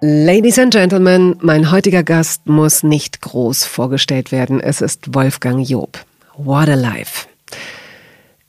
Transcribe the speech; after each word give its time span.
Ladies 0.00 0.60
and 0.60 0.72
Gentlemen, 0.72 1.34
mein 1.40 1.72
heutiger 1.72 2.04
Gast 2.04 2.46
muss 2.46 2.84
nicht 2.84 3.20
groß 3.20 3.64
vorgestellt 3.64 4.30
werden. 4.30 4.60
Es 4.60 4.80
ist 4.80 5.12
Wolfgang 5.12 5.68
Job. 5.68 5.98
What 6.36 6.68
a 6.68 6.74
life. 6.74 7.26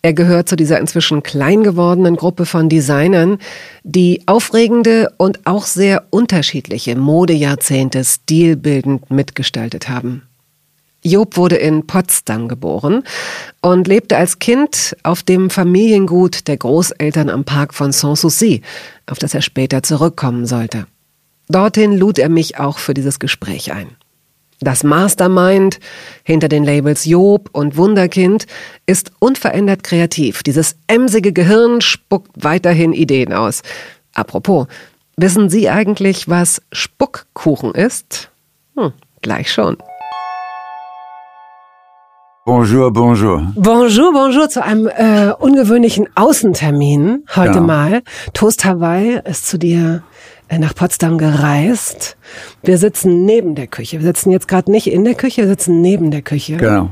Er 0.03 0.13
gehört 0.13 0.47
zu 0.47 0.55
dieser 0.55 0.79
inzwischen 0.79 1.23
klein 1.23 1.63
gewordenen 1.63 2.17
Gruppe 2.17 2.45
von 2.45 2.69
Designern, 2.69 3.39
die 3.83 4.21
aufregende 4.27 5.11
und 5.17 5.47
auch 5.47 5.65
sehr 5.65 6.05
unterschiedliche 6.11 6.95
Modejahrzehnte 6.95 8.05
stilbildend 8.05 9.09
mitgestaltet 9.09 9.89
haben. 9.89 10.27
Job 11.01 11.35
wurde 11.35 11.55
in 11.55 11.87
Potsdam 11.87 12.47
geboren 12.47 13.01
und 13.63 13.87
lebte 13.87 14.17
als 14.17 14.37
Kind 14.37 14.95
auf 15.01 15.23
dem 15.23 15.49
Familiengut 15.49 16.47
der 16.47 16.57
Großeltern 16.57 17.31
am 17.31 17.43
Park 17.43 17.73
von 17.73 17.91
Sanssouci, 17.91 18.61
auf 19.07 19.17
das 19.17 19.33
er 19.33 19.41
später 19.41 19.81
zurückkommen 19.81 20.45
sollte. 20.45 20.85
Dorthin 21.51 21.97
lud 21.97 22.19
er 22.19 22.29
mich 22.29 22.59
auch 22.59 22.77
für 22.77 22.93
dieses 22.93 23.17
Gespräch 23.17 23.73
ein. 23.73 23.97
Das 24.61 24.83
Mastermind 24.83 25.79
hinter 26.23 26.47
den 26.47 26.63
Labels 26.63 27.05
Job 27.05 27.49
und 27.53 27.75
Wunderkind 27.75 28.45
ist 28.85 29.11
unverändert 29.17 29.83
kreativ. 29.83 30.43
Dieses 30.43 30.75
emsige 30.87 31.33
Gehirn 31.33 31.81
spuckt 31.81 32.31
weiterhin 32.43 32.93
Ideen 32.93 33.33
aus. 33.33 33.63
Apropos, 34.13 34.67
wissen 35.17 35.49
Sie 35.49 35.69
eigentlich, 35.69 36.29
was 36.29 36.61
Spuckkuchen 36.71 37.73
ist? 37.73 38.29
Hm, 38.75 38.91
gleich 39.21 39.51
schon. 39.51 39.77
Bonjour, 42.45 42.91
bonjour. 42.91 43.53
Bonjour, 43.55 44.11
bonjour 44.11 44.49
zu 44.49 44.63
einem 44.63 44.87
äh, 44.87 45.31
ungewöhnlichen 45.31 46.07
Außentermin 46.15 47.23
heute 47.35 47.53
genau. 47.53 47.65
mal. 47.65 48.01
Toast 48.33 48.65
Hawaii 48.65 49.19
ist 49.23 49.47
zu 49.47 49.57
dir 49.57 50.03
nach 50.57 50.73
Potsdam 50.73 51.17
gereist. 51.17 52.17
Wir 52.63 52.77
sitzen 52.77 53.25
neben 53.25 53.53
der 53.55 53.67
Küche. 53.67 53.99
Wir 53.99 54.07
sitzen 54.07 54.31
jetzt 54.31 54.47
gerade 54.47 54.71
nicht 54.71 54.87
in 54.87 55.03
der 55.03 55.13
Küche, 55.13 55.43
wir 55.43 55.47
sitzen 55.47 55.81
neben 55.81 56.09
der 56.09 56.23
Küche. 56.23 56.57
Genau. 56.57 56.89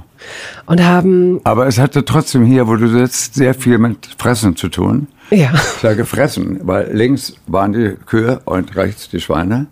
Und 0.65 0.83
haben. 0.83 1.41
Aber 1.43 1.67
es 1.67 1.79
hatte 1.79 2.05
trotzdem 2.05 2.45
hier, 2.45 2.67
wo 2.67 2.75
du 2.75 2.87
sitzt, 2.87 3.33
sehr 3.35 3.53
viel 3.53 3.77
mit 3.77 4.09
Fressen 4.17 4.55
zu 4.55 4.69
tun. 4.69 5.07
Ja. 5.31 5.51
Ich 5.53 5.81
sage 5.81 6.05
Fressen, 6.05 6.59
weil 6.63 6.93
links 6.93 7.33
waren 7.47 7.73
die 7.73 7.95
Kühe 8.05 8.41
und 8.45 8.75
rechts 8.75 9.09
die 9.09 9.19
Schweine. 9.19 9.67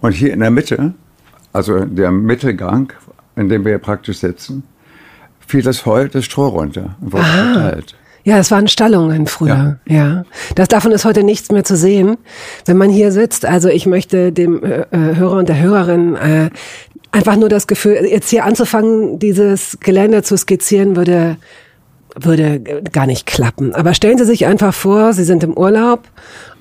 Und 0.00 0.12
hier 0.12 0.32
in 0.32 0.40
der 0.40 0.50
Mitte, 0.50 0.94
also 1.52 1.84
der 1.84 2.10
Mittelgang, 2.10 2.92
in 3.36 3.48
dem 3.48 3.64
wir 3.64 3.78
praktisch 3.78 4.18
sitzen, 4.18 4.64
fiel 5.46 5.62
das 5.62 5.86
Heu, 5.86 6.08
das 6.08 6.24
Stroh 6.24 6.48
runter 6.48 6.96
und 7.00 7.12
wurde 7.12 7.24
Aha. 7.24 7.52
verteilt. 7.54 7.96
Ja, 8.24 8.38
es 8.38 8.50
waren 8.50 8.68
Stallungen 8.68 9.26
früher. 9.26 9.78
Ja. 9.86 9.94
ja. 9.94 10.24
Das, 10.54 10.68
davon 10.68 10.92
ist 10.92 11.04
heute 11.04 11.22
nichts 11.22 11.52
mehr 11.52 11.64
zu 11.64 11.76
sehen. 11.76 12.16
Wenn 12.64 12.78
man 12.78 12.90
hier 12.90 13.12
sitzt, 13.12 13.44
also 13.44 13.68
ich 13.68 13.86
möchte 13.86 14.32
dem 14.32 14.64
äh, 14.64 14.86
äh, 14.90 15.16
Hörer 15.16 15.38
und 15.38 15.48
der 15.48 15.60
Hörerin 15.60 16.16
äh, 16.16 16.50
einfach 17.12 17.36
nur 17.36 17.50
das 17.50 17.66
Gefühl, 17.66 18.06
jetzt 18.06 18.30
hier 18.30 18.44
anzufangen, 18.44 19.18
dieses 19.18 19.78
Gelände 19.80 20.22
zu 20.22 20.36
skizzieren, 20.36 20.96
würde 20.96 21.36
würde 22.16 22.60
gar 22.92 23.06
nicht 23.06 23.26
klappen. 23.26 23.74
Aber 23.74 23.92
stellen 23.92 24.18
Sie 24.18 24.24
sich 24.24 24.46
einfach 24.46 24.72
vor, 24.72 25.12
Sie 25.12 25.24
sind 25.24 25.42
im 25.42 25.56
Urlaub 25.56 26.02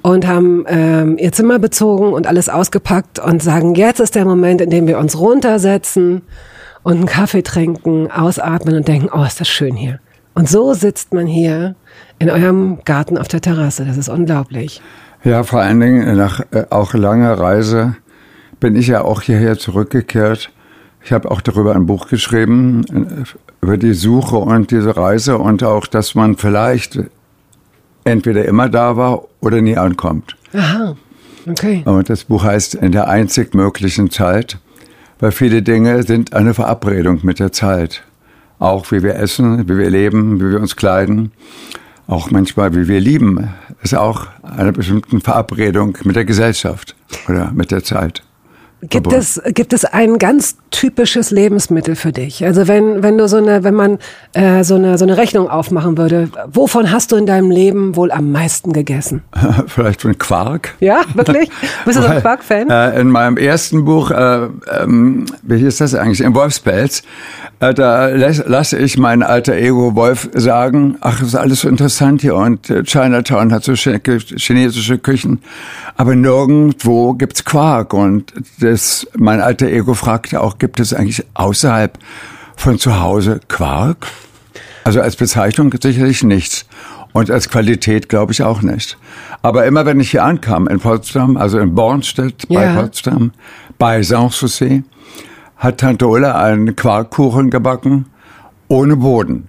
und 0.01 0.25
haben 0.25 0.65
ähm, 0.67 1.17
Ihr 1.19 1.31
Zimmer 1.31 1.59
bezogen 1.59 2.11
und 2.11 2.25
alles 2.25 2.49
ausgepackt 2.49 3.19
und 3.19 3.43
sagen, 3.43 3.75
jetzt 3.75 3.99
ist 3.99 4.15
der 4.15 4.25
Moment, 4.25 4.61
in 4.61 4.71
dem 4.71 4.87
wir 4.87 4.97
uns 4.97 5.19
runtersetzen 5.19 6.23
und 6.81 6.95
einen 6.95 7.05
Kaffee 7.05 7.43
trinken, 7.43 8.09
ausatmen 8.09 8.75
und 8.75 8.87
denken, 8.87 9.09
oh, 9.13 9.23
ist 9.23 9.39
das 9.39 9.47
schön 9.47 9.75
hier. 9.75 9.99
Und 10.33 10.49
so 10.49 10.73
sitzt 10.73 11.13
man 11.13 11.27
hier 11.27 11.75
in 12.19 12.29
eurem 12.29 12.79
Garten 12.85 13.17
auf 13.17 13.27
der 13.27 13.41
Terrasse. 13.41 13.85
Das 13.85 13.97
ist 13.97 14.09
unglaublich. 14.09 14.81
Ja, 15.23 15.43
vor 15.43 15.61
allen 15.61 15.79
Dingen 15.79 16.17
nach 16.17 16.41
äh, 16.51 16.65
auch 16.69 16.93
langer 16.93 17.39
Reise 17.39 17.95
bin 18.59 18.75
ich 18.75 18.87
ja 18.87 19.01
auch 19.01 19.21
hierher 19.21 19.57
zurückgekehrt. 19.57 20.51
Ich 21.03 21.11
habe 21.11 21.29
auch 21.31 21.41
darüber 21.41 21.75
ein 21.75 21.85
Buch 21.85 22.07
geschrieben, 22.07 22.83
äh, 22.87 23.63
über 23.63 23.77
die 23.77 23.93
Suche 23.93 24.37
und 24.37 24.71
diese 24.71 24.97
Reise 24.97 25.37
und 25.37 25.63
auch, 25.63 25.87
dass 25.87 26.15
man 26.15 26.37
vielleicht 26.37 26.99
entweder 28.03 28.45
immer 28.45 28.69
da 28.69 28.97
war 28.97 29.23
oder 29.39 29.61
nie 29.61 29.77
ankommt. 29.77 30.35
Aha, 30.53 30.95
okay. 31.49 31.83
Und 31.85 32.09
das 32.09 32.25
Buch 32.25 32.43
heißt 32.43 32.75
In 32.75 32.91
der 32.91 33.07
einzig 33.07 33.53
möglichen 33.53 34.11
Zeit, 34.11 34.57
weil 35.19 35.31
viele 35.31 35.61
Dinge 35.61 36.03
sind 36.03 36.33
eine 36.33 36.53
Verabredung 36.53 37.19
mit 37.23 37.39
der 37.39 37.53
Zeit 37.53 38.03
auch 38.59 38.91
wie 38.91 39.03
wir 39.03 39.15
essen, 39.15 39.67
wie 39.67 39.77
wir 39.77 39.89
leben, 39.89 40.39
wie 40.39 40.51
wir 40.51 40.59
uns 40.59 40.75
kleiden, 40.75 41.31
auch 42.07 42.31
manchmal 42.31 42.75
wie 42.75 42.87
wir 42.87 42.99
lieben, 42.99 43.49
ist 43.81 43.95
auch 43.95 44.27
eine 44.41 44.71
bestimmte 44.71 45.19
Verabredung 45.19 45.97
mit 46.03 46.15
der 46.15 46.25
Gesellschaft 46.25 46.95
oder 47.27 47.51
mit 47.51 47.71
der 47.71 47.83
Zeit. 47.83 48.23
Gibt 48.89 49.13
es, 49.13 49.41
gibt 49.45 49.71
es 49.71 49.85
ein 49.85 50.17
ganz 50.17 50.57
typisches 50.69 51.31
Lebensmittel 51.31 51.95
für 51.95 52.11
dich? 52.11 52.43
Also 52.43 52.67
wenn, 52.67 53.01
wenn 53.01 53.17
du 53.17 53.29
so 53.29 53.37
eine, 53.37 53.63
wenn 53.63 53.75
man 53.75 53.97
äh, 54.33 54.65
so, 54.65 54.75
eine, 54.75 54.97
so 54.97 55.05
eine 55.05 55.15
Rechnung 55.15 55.49
aufmachen 55.49 55.97
würde, 55.97 56.29
wovon 56.47 56.91
hast 56.91 57.13
du 57.13 57.15
in 57.15 57.25
deinem 57.25 57.49
Leben 57.49 57.95
wohl 57.95 58.11
am 58.11 58.33
meisten 58.33 58.73
gegessen? 58.73 59.23
Vielleicht 59.67 60.01
von 60.01 60.17
Quark. 60.17 60.75
Ja, 60.81 61.01
wirklich? 61.13 61.49
Bist 61.85 61.97
du 61.97 62.01
so 62.01 62.09
ein 62.09 62.19
Quark-Fan? 62.19 62.69
Äh, 62.69 62.99
in 62.99 63.09
meinem 63.09 63.37
ersten 63.37 63.85
Buch, 63.85 64.11
äh, 64.11 64.47
ähm, 64.81 65.27
wie 65.43 65.59
hieß 65.59 65.77
das 65.77 65.95
eigentlich, 65.95 66.19
in 66.19 66.35
Wolfspelz, 66.35 67.03
da 67.71 68.07
lasse 68.07 68.77
ich 68.79 68.97
mein 68.97 69.21
alter 69.21 69.53
Ego 69.53 69.95
Wolf 69.95 70.29
sagen, 70.33 70.97
ach, 71.01 71.21
ist 71.21 71.35
alles 71.35 71.61
so 71.61 71.69
interessant 71.69 72.21
hier 72.21 72.35
und 72.35 72.69
äh, 72.69 72.83
Chinatown 72.83 73.53
hat 73.53 73.63
so 73.63 73.73
chinesische 73.73 74.97
Küchen, 74.97 75.39
aber 75.95 76.15
nirgendwo 76.15 77.13
gibt's 77.13 77.45
Quark 77.45 77.93
und 77.93 78.33
das, 78.59 79.07
mein 79.15 79.39
alter 79.39 79.67
Ego 79.67 79.93
fragte 79.93 80.41
auch, 80.41 80.57
gibt 80.57 80.79
es 80.79 80.93
eigentlich 80.93 81.23
außerhalb 81.35 81.97
von 82.55 82.79
zu 82.79 82.99
Hause 82.99 83.39
Quark? 83.47 84.07
Also 84.83 84.99
als 85.01 85.15
Bezeichnung 85.15 85.73
sicherlich 85.81 86.23
nichts. 86.23 86.65
Und 87.13 87.29
als 87.29 87.47
Qualität 87.47 88.09
glaube 88.09 88.31
ich 88.31 88.41
auch 88.41 88.63
nicht. 88.63 88.97
Aber 89.43 89.65
immer 89.67 89.85
wenn 89.85 89.99
ich 89.99 90.09
hier 90.11 90.23
ankam 90.23 90.67
in 90.67 90.79
Potsdam, 90.79 91.37
also 91.37 91.59
in 91.59 91.75
Bornstedt 91.75 92.47
bei 92.49 92.63
ja. 92.63 92.81
Potsdam, 92.81 93.31
bei 93.77 94.01
Sanssouci, 94.01 94.83
hat 95.63 95.79
Tante 95.79 96.07
Ulla 96.07 96.43
einen 96.43 96.75
Quarkkuchen 96.75 97.49
gebacken, 97.49 98.07
ohne 98.67 98.97
Boden, 98.97 99.47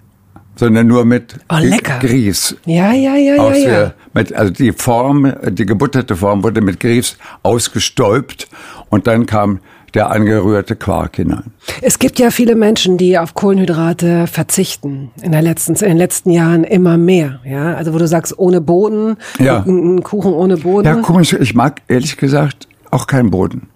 sondern 0.55 0.87
nur 0.87 1.05
mit 1.05 1.41
oh. 1.51 1.57
Grieß. 2.01 2.57
Ja, 2.67 2.93
ja, 2.93 3.17
ja, 3.17 3.35
ja, 3.35 3.53
ja. 3.53 3.69
Der, 3.69 3.95
mit, 4.15 4.33
also 4.33 4.53
die 4.53 4.73
Form, 4.73 5.33
die 5.51 5.67
gebutterte 5.67 6.15
Form 6.15 6.45
wurde 6.45 6.61
mit 6.61 6.79
Grieß 6.79 7.17
ausgestäubt 7.43 8.49
und 8.91 9.09
dann 9.09 9.27
kam 9.27 9.59
der 9.95 10.11
angerührte 10.11 10.77
Quark 10.77 11.17
hinein. 11.17 11.53
Es 11.81 11.99
gibt 11.99 12.21
ja 12.21 12.31
viele 12.31 12.55
Menschen, 12.55 12.97
die 12.97 13.19
auf 13.19 13.35
Kohlenhydrate 13.35 14.27
verzichten. 14.29 15.11
In, 15.21 15.33
der 15.33 15.43
letzten, 15.43 15.75
in 15.75 15.89
den 15.89 15.97
letzten 15.97 16.31
Jahren 16.31 16.63
immer 16.65 16.97
mehr. 16.97 17.41
Ja, 17.45 17.75
also 17.75 17.93
wo 17.93 17.99
du 17.99 18.07
sagst, 18.07 18.39
ohne 18.39 18.61
Boden, 18.61 19.17
ja. 19.39 19.65
ein, 19.65 20.03
Kuchen 20.03 20.33
ohne 20.33 20.59
Boden. 20.59 20.87
Ja, 20.87 20.95
komisch. 20.97 21.33
Ich 21.33 21.55
mag 21.55 21.83
ehrlich 21.89 22.17
gesagt 22.17 22.69
auch 22.91 23.07
keinen 23.07 23.31
Boden. 23.31 23.69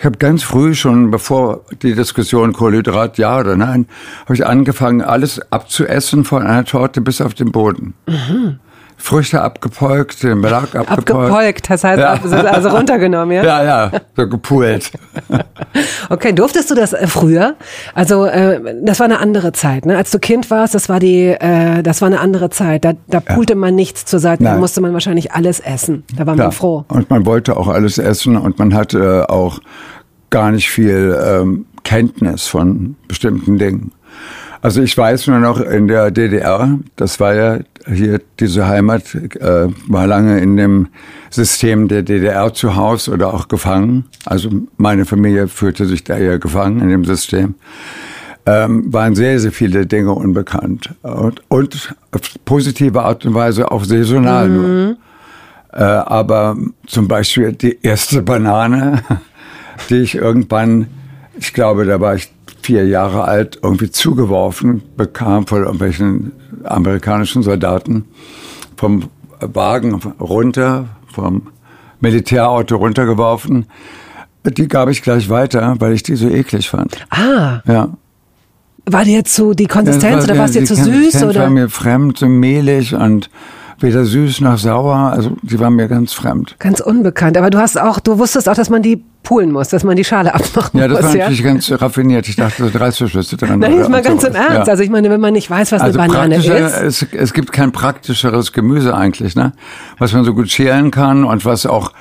Ich 0.00 0.06
habe 0.06 0.16
ganz 0.16 0.42
früh 0.42 0.74
schon, 0.74 1.10
bevor 1.10 1.66
die 1.82 1.94
Diskussion 1.94 2.54
Kohlenhydrat 2.54 3.18
ja 3.18 3.38
oder 3.38 3.54
nein, 3.54 3.86
habe 4.22 4.34
ich 4.34 4.46
angefangen, 4.46 5.02
alles 5.02 5.52
abzuessen 5.52 6.24
von 6.24 6.42
einer 6.42 6.64
Torte 6.64 7.02
bis 7.02 7.20
auf 7.20 7.34
den 7.34 7.52
Boden. 7.52 7.92
Mhm. 8.06 8.60
Früchte 9.00 9.40
abgepolkt, 9.40 10.22
den 10.22 10.42
Belag 10.42 10.74
abgepolkt. 10.74 11.10
Abgepolkt, 11.10 11.70
das 11.70 11.84
heißt, 11.84 11.98
ja. 11.98 12.52
also 12.52 12.68
runtergenommen, 12.68 13.36
ja? 13.36 13.42
Ja, 13.50 13.64
ja, 13.64 13.90
so 14.14 14.28
gepult. 14.28 14.92
okay, 16.10 16.32
durftest 16.32 16.70
du 16.70 16.74
das 16.74 16.92
äh, 16.92 17.06
früher? 17.06 17.56
Also, 17.94 18.26
äh, 18.26 18.60
das 18.82 19.00
war 19.00 19.06
eine 19.06 19.18
andere 19.18 19.52
Zeit, 19.52 19.86
ne? 19.86 19.96
Als 19.96 20.10
du 20.10 20.18
Kind 20.18 20.50
warst, 20.50 20.74
das 20.74 20.88
war 20.88 21.00
die, 21.00 21.28
äh, 21.28 21.82
das 21.82 22.02
war 22.02 22.06
eine 22.06 22.20
andere 22.20 22.50
Zeit. 22.50 22.84
Da, 22.84 22.92
da 23.08 23.20
pulte 23.20 23.54
ja. 23.54 23.58
man 23.58 23.74
nichts 23.74 24.04
zur 24.04 24.20
Seite, 24.20 24.44
Nein. 24.44 24.54
da 24.54 24.60
musste 24.60 24.80
man 24.82 24.92
wahrscheinlich 24.92 25.32
alles 25.32 25.60
essen. 25.60 26.04
Da 26.16 26.26
war 26.26 26.36
man 26.36 26.46
ja. 26.46 26.50
froh. 26.50 26.84
Und 26.88 27.08
man 27.08 27.24
wollte 27.24 27.56
auch 27.56 27.68
alles 27.68 27.96
essen 27.98 28.36
und 28.36 28.58
man 28.58 28.74
hatte 28.74 29.30
auch 29.30 29.60
gar 30.28 30.52
nicht 30.52 30.70
viel 30.70 31.18
ähm, 31.24 31.66
Kenntnis 31.84 32.46
von 32.46 32.96
bestimmten 33.08 33.58
Dingen. 33.58 33.92
Also 34.62 34.82
ich 34.82 34.96
weiß 34.96 35.26
nur 35.28 35.38
noch 35.38 35.60
in 35.60 35.88
der 35.88 36.10
DDR, 36.10 36.78
das 36.96 37.18
war 37.18 37.34
ja 37.34 37.58
hier 37.92 38.20
diese 38.38 38.66
Heimat, 38.66 39.14
äh, 39.14 39.68
war 39.88 40.06
lange 40.06 40.38
in 40.40 40.56
dem 40.56 40.88
System 41.30 41.88
der 41.88 42.02
DDR 42.02 42.52
zu 42.52 42.76
Hause 42.76 43.12
oder 43.12 43.32
auch 43.32 43.48
gefangen. 43.48 44.04
Also 44.24 44.50
meine 44.76 45.04
Familie 45.04 45.48
fühlte 45.48 45.86
sich 45.86 46.04
da 46.04 46.16
eher 46.16 46.38
gefangen 46.38 46.80
in 46.80 46.88
dem 46.88 47.04
System. 47.04 47.54
ähm, 48.46 48.92
waren 48.92 49.14
sehr, 49.14 49.38
sehr 49.38 49.52
viele 49.52 49.86
Dinge 49.86 50.12
unbekannt. 50.12 50.94
Und, 51.02 51.42
und 51.48 51.94
auf 52.12 52.20
positive 52.44 53.02
Art 53.02 53.24
und 53.26 53.34
Weise 53.34 53.70
auch 53.70 53.84
saisonal 53.84 54.48
mhm. 54.48 54.56
nur. 54.56 54.96
Äh, 55.72 55.82
aber 55.82 56.56
zum 56.86 57.06
Beispiel 57.06 57.52
die 57.52 57.78
erste 57.82 58.22
Banane, 58.22 59.02
die 59.90 59.98
ich 59.98 60.16
irgendwann, 60.16 60.86
ich 61.38 61.52
glaube, 61.52 61.84
da 61.84 62.00
war 62.00 62.14
ich 62.14 62.32
vier 62.62 62.86
Jahre 62.86 63.24
alt, 63.24 63.58
irgendwie 63.62 63.90
zugeworfen 63.90 64.82
bekam 64.96 65.46
von 65.46 65.62
irgendwelchen 65.62 66.32
amerikanischen 66.64 67.42
Soldaten 67.42 68.04
vom 68.76 69.04
Wagen 69.40 69.94
runter, 70.20 70.86
vom 71.12 71.48
Militärauto 72.00 72.76
runtergeworfen. 72.76 73.66
Die 74.44 74.68
gab 74.68 74.88
ich 74.88 75.02
gleich 75.02 75.28
weiter, 75.28 75.76
weil 75.78 75.92
ich 75.92 76.02
die 76.02 76.16
so 76.16 76.28
eklig 76.28 76.68
fand. 76.70 76.96
Ah. 77.10 77.60
Ja. 77.66 77.90
War 78.86 79.04
dir 79.04 79.14
jetzt 79.14 79.34
so 79.34 79.52
die 79.52 79.66
Konsistenz 79.66 80.16
war, 80.16 80.24
oder 80.24 80.38
war 80.38 80.44
es 80.46 80.52
dir 80.52 80.64
zu 80.64 80.74
süß? 80.74 81.22
Oder? 81.24 81.42
war 81.42 81.50
mir 81.50 81.68
fremd, 81.68 82.18
so 82.18 82.26
mehlig 82.26 82.94
und 82.94 83.30
weder 83.78 84.04
süß 84.04 84.40
noch 84.40 84.58
sauer. 84.58 84.96
Also 84.96 85.36
die 85.42 85.58
war 85.60 85.70
mir 85.70 85.88
ganz 85.88 86.12
fremd. 86.12 86.56
Ganz 86.58 86.80
unbekannt. 86.80 87.36
Aber 87.36 87.50
du 87.50 87.58
hast 87.58 87.78
auch, 87.78 88.00
du 88.00 88.18
wusstest 88.18 88.48
auch, 88.48 88.54
dass 88.54 88.70
man 88.70 88.82
die 88.82 89.04
pulen 89.22 89.52
muss, 89.52 89.68
dass 89.68 89.84
man 89.84 89.96
die 89.96 90.04
Schale 90.04 90.34
abmachen 90.34 90.70
muss. 90.72 90.80
Ja, 90.80 90.88
das 90.88 91.02
muss, 91.02 91.12
war 91.12 91.16
natürlich 91.16 91.44
ganz 91.44 91.70
raffiniert. 91.70 92.28
Ich 92.28 92.36
dachte, 92.36 92.70
Reißverschlüsse 92.74 93.36
dran. 93.36 93.58
Nein, 93.58 93.76
jetzt 93.76 93.90
mal 93.90 94.02
ganz 94.02 94.24
im 94.24 94.34
Ernst. 94.34 94.66
Ja. 94.66 94.72
Also 94.72 94.82
ich 94.82 94.90
meine, 94.90 95.10
wenn 95.10 95.20
man 95.20 95.32
nicht 95.32 95.50
weiß, 95.50 95.72
was 95.72 95.82
also 95.82 95.98
eine 95.98 96.12
Banane 96.12 96.36
ist. 96.36 96.48
Es, 96.48 97.06
es 97.12 97.32
gibt 97.32 97.52
kein 97.52 97.72
praktischeres 97.72 98.52
Gemüse 98.52 98.94
eigentlich, 98.94 99.36
ne? 99.36 99.52
Was 99.98 100.12
man 100.12 100.24
so 100.24 100.34
gut 100.34 100.50
schälen 100.50 100.90
kann 100.90 101.24
und 101.24 101.44
was 101.44 101.66
auch 101.66 101.92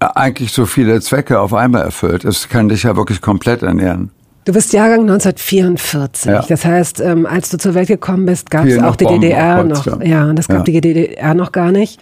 eigentlich 0.00 0.52
so 0.52 0.66
viele 0.66 1.00
Zwecke 1.00 1.40
auf 1.40 1.54
einmal 1.54 1.82
erfüllt. 1.82 2.24
Es 2.24 2.48
kann 2.48 2.68
dich 2.68 2.84
ja 2.84 2.96
wirklich 2.96 3.20
komplett 3.20 3.62
ernähren. 3.62 4.10
Du 4.48 4.54
bist 4.54 4.72
Jahrgang 4.72 5.00
1944. 5.00 6.32
Ja. 6.32 6.42
Das 6.48 6.64
heißt, 6.64 7.00
ähm, 7.00 7.26
als 7.26 7.50
du 7.50 7.58
zur 7.58 7.74
Welt 7.74 7.88
gekommen 7.88 8.24
bist, 8.24 8.50
gab 8.50 8.64
es 8.64 8.82
auch 8.82 8.96
die 8.96 9.04
Bomben 9.04 9.20
DDR 9.20 9.62
noch. 9.62 10.00
Ja, 10.02 10.24
und 10.24 10.38
es 10.38 10.48
gab 10.48 10.66
ja. 10.66 10.80
die 10.80 10.80
DDR 10.80 11.34
noch 11.34 11.52
gar 11.52 11.70
nicht. 11.70 12.00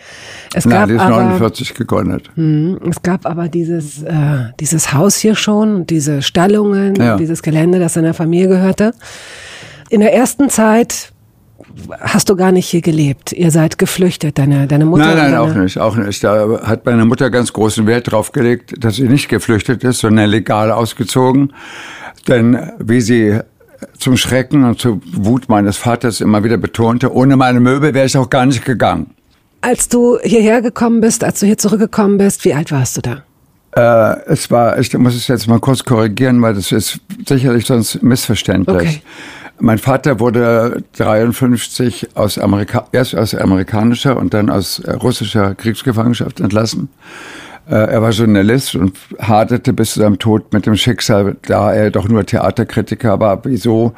Es 0.55 0.65
Nein, 0.65 0.79
gab 0.79 0.87
die 0.87 0.95
ist 0.95 1.01
aber, 1.01 1.25
49 1.25 1.75
gegründet. 1.75 2.31
Mh, 2.37 2.79
es 2.89 3.03
gab 3.03 3.27
aber 3.27 3.49
dieses, 3.49 4.05
äh, 4.05 4.13
dieses 4.61 4.93
Haus 4.93 5.17
hier 5.17 5.35
schon, 5.35 5.89
diese 5.89 6.23
Stallungen, 6.23 6.95
ja. 6.95 7.17
dieses 7.17 7.43
Gelände, 7.43 7.81
das 7.81 7.95
deiner 7.95 8.15
Familie 8.15 8.47
gehörte. 8.47 8.93
In 9.91 9.99
der 9.99 10.15
ersten 10.15 10.49
Zeit 10.49 11.11
hast 12.01 12.29
du 12.29 12.37
gar 12.37 12.53
nicht 12.53 12.69
hier 12.69 12.81
gelebt. 12.81 13.33
Ihr 13.33 13.51
seid 13.51 13.77
geflüchtet, 13.77 14.39
deine, 14.39 14.69
deine 14.69 14.87
Mutter. 14.87 15.07
Nein, 15.07 15.33
nein, 15.33 15.35
auch 15.37 15.53
nicht, 15.53 15.79
auch 15.79 15.97
nicht. 15.97 16.23
Da 16.23 16.61
hat 16.63 16.87
meine 16.87 17.05
Mutter 17.05 17.29
ganz 17.31 17.53
großen 17.53 17.89
Wert 17.89 18.13
drauf 18.13 18.31
gelegt, 18.31 18.75
dass 18.79 18.97
sie 18.97 19.09
nicht 19.09 19.29
geflüchtet 19.29 19.83
ist, 19.83 19.99
sondern 19.99 20.31
legal 20.31 20.71
ausgezogen. 20.71 21.53
Denn 22.29 22.73
wie 22.79 23.01
sie 23.01 23.41
zum 23.99 24.17
Schrecken 24.17 24.65
und 24.65 24.79
zur 24.79 25.01
Wut 25.13 25.49
meines 25.49 25.77
Vaters 25.77 26.21
immer 26.21 26.45
wieder 26.45 26.57
betonte, 26.57 27.13
ohne 27.13 27.37
meine 27.37 27.61
Möbel 27.61 27.95
wäre 27.95 28.07
ich 28.07 28.17
auch 28.17 28.31
gar 28.31 28.47
nicht 28.47 28.65
gegangen. 28.65 29.11
Als 29.61 29.89
du 29.89 30.19
hierher 30.23 30.63
gekommen 30.63 31.01
bist, 31.01 31.25
als 31.25 31.41
du 31.41 31.47
hier 31.47 31.59
zurückgekommen 31.59 32.19
bist, 32.19 32.45
wie 32.45 32.55
alt 32.55 32.73
warst 32.73 32.97
du 32.97 33.01
da? 33.03 33.23
Äh, 33.77 34.21
es 34.27 34.51
war, 34.51 34.79
ich 34.79 34.97
muss 34.97 35.15
es 35.15 35.29
jetzt 35.29 35.49
mal 35.49 35.61
kurz 35.61 35.85
korrigieren, 35.85 36.41
weil 36.41 36.55
das 36.55 36.73
ist 36.73 37.01
sicherlich 37.27 37.67
sonst 37.67 38.03
missverständlich. 38.03 38.77
Okay. 38.77 39.03
Mein 39.59 39.79
Vater 39.79 40.21
wurde 40.21 40.83
53 40.97 42.09
aus 42.15 42.39
Amerika 42.39 42.87
erst 42.93 43.15
aus 43.17 43.35
amerikanischer 43.35 44.17
und 44.17 44.35
dann 44.35 44.51
aus 44.51 44.83
russischer 44.87 45.55
Kriegsgefangenschaft 45.55 46.41
entlassen. 46.41 46.91
Äh, 47.69 47.75
er 47.75 48.03
war 48.03 48.11
Journalist 48.11 48.75
und 48.77 48.97
haderte 49.19 49.73
bis 49.73 49.93
zu 49.93 50.01
seinem 50.01 50.19
Tod 50.19 50.53
mit 50.53 50.67
dem 50.67 50.77
Schicksal, 50.77 51.37
da 51.47 51.73
er 51.73 51.91
doch 51.91 52.09
nur 52.09 52.25
Theaterkritiker 52.25 53.19
war, 53.19 53.45
wieso 53.45 53.95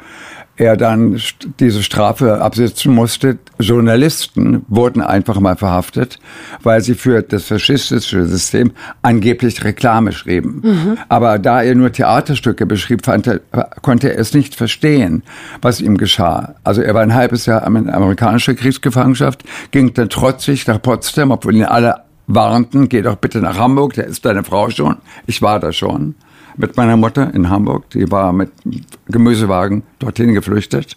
er 0.59 0.75
dann 0.75 1.19
diese 1.59 1.81
Strafe 1.83 2.41
absitzen 2.41 2.93
musste. 2.93 3.37
Journalisten 3.59 4.65
wurden 4.67 5.01
einfach 5.01 5.39
mal 5.39 5.55
verhaftet, 5.55 6.19
weil 6.63 6.81
sie 6.81 6.95
für 6.95 7.21
das 7.21 7.45
faschistische 7.45 8.25
System 8.25 8.71
angeblich 9.01 9.63
Reklame 9.63 10.11
schrieben. 10.11 10.61
Mhm. 10.63 10.97
Aber 11.07 11.39
da 11.39 11.61
er 11.61 11.75
nur 11.75 11.93
Theaterstücke 11.93 12.65
beschrieb, 12.65 13.07
er, 13.07 13.39
konnte 13.81 14.11
er 14.11 14.19
es 14.19 14.33
nicht 14.33 14.53
verstehen, 14.55 15.23
was 15.61 15.79
ihm 15.79 15.97
geschah. 15.97 16.55
Also 16.65 16.81
er 16.81 16.93
war 16.93 17.03
ein 17.03 17.13
halbes 17.13 17.45
Jahr 17.45 17.65
in 17.65 17.89
amerikanischer 17.89 18.53
Kriegsgefangenschaft, 18.53 19.43
ging 19.71 19.93
dann 19.93 20.09
trotzig 20.09 20.67
nach 20.67 20.81
Potsdam, 20.81 21.31
obwohl 21.31 21.55
ihn 21.55 21.63
alle 21.63 22.08
warnten, 22.29 22.89
geh 22.89 23.01
doch 23.01 23.15
bitte 23.15 23.39
nach 23.39 23.57
Hamburg, 23.57 23.95
da 23.95 24.03
ist 24.03 24.23
deine 24.23 24.43
Frau 24.43 24.69
schon. 24.69 24.97
Ich 25.25 25.41
war 25.41 25.59
da 25.59 25.73
schon 25.73 26.15
mit 26.57 26.77
meiner 26.77 26.95
Mutter 26.95 27.33
in 27.33 27.49
Hamburg. 27.49 27.89
Die 27.89 28.09
war 28.11 28.31
mit 28.31 28.51
Gemüsewagen 29.07 29.83
dorthin 29.97 30.33
geflüchtet, 30.33 30.95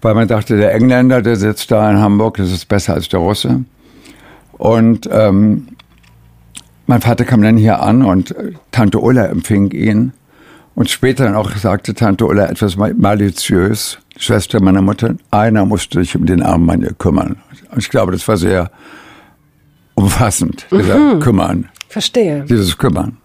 weil 0.00 0.14
man 0.14 0.26
dachte, 0.26 0.56
der 0.56 0.74
Engländer, 0.74 1.22
der 1.22 1.36
sitzt 1.36 1.70
da 1.70 1.88
in 1.90 2.00
Hamburg, 2.00 2.38
das 2.38 2.50
ist 2.50 2.68
besser 2.68 2.94
als 2.94 3.08
der 3.08 3.20
Russe. 3.20 3.64
Und 4.52 5.08
ähm, 5.12 5.68
mein 6.86 7.00
Vater 7.00 7.24
kam 7.24 7.42
dann 7.42 7.56
hier 7.56 7.80
an 7.80 8.02
und 8.04 8.36
äh, 8.36 8.52
Tante 8.72 8.98
Ulla 8.98 9.26
empfing 9.26 9.70
ihn. 9.70 10.12
Und 10.74 10.90
später 10.90 11.36
auch 11.38 11.50
sagte 11.52 11.94
Tante 11.94 12.26
Ulla 12.26 12.46
etwas 12.46 12.76
maliziös, 12.76 13.98
Schwester 14.16 14.60
meiner 14.60 14.82
Mutter, 14.82 15.14
einer 15.30 15.64
musste 15.66 16.00
sich 16.00 16.16
um 16.16 16.26
den 16.26 16.42
armen 16.42 16.66
Mann 16.66 16.80
hier 16.80 16.94
kümmern. 16.94 17.36
Und 17.70 17.78
ich 17.78 17.90
glaube, 17.90 18.10
das 18.10 18.26
war 18.26 18.36
sehr 18.36 18.70
umfassend, 19.94 20.66
dieser 20.70 20.98
mhm. 20.98 21.20
Kümmern. 21.20 21.68
Verstehe. 21.88 22.44
Dieses 22.48 22.78
Kümmern. 22.78 23.18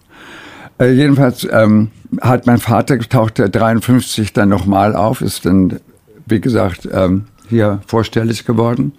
Äh, 0.80 0.92
jedenfalls 0.92 1.48
ähm, 1.50 1.92
hat 2.22 2.46
mein 2.46 2.60
Vater 2.60 3.00
tauchte 3.00 3.50
53 3.50 4.34
dann 4.34 4.50
nochmal 4.50 4.96
auf, 4.96 5.22
ist 5.22 5.46
dann, 5.46 5.80
wie 6.26 6.42
gesagt, 6.42 6.88
ähm, 6.92 7.26
hier 7.50 7.82
vorstellig 7.88 8.46
geworden. 8.46 8.94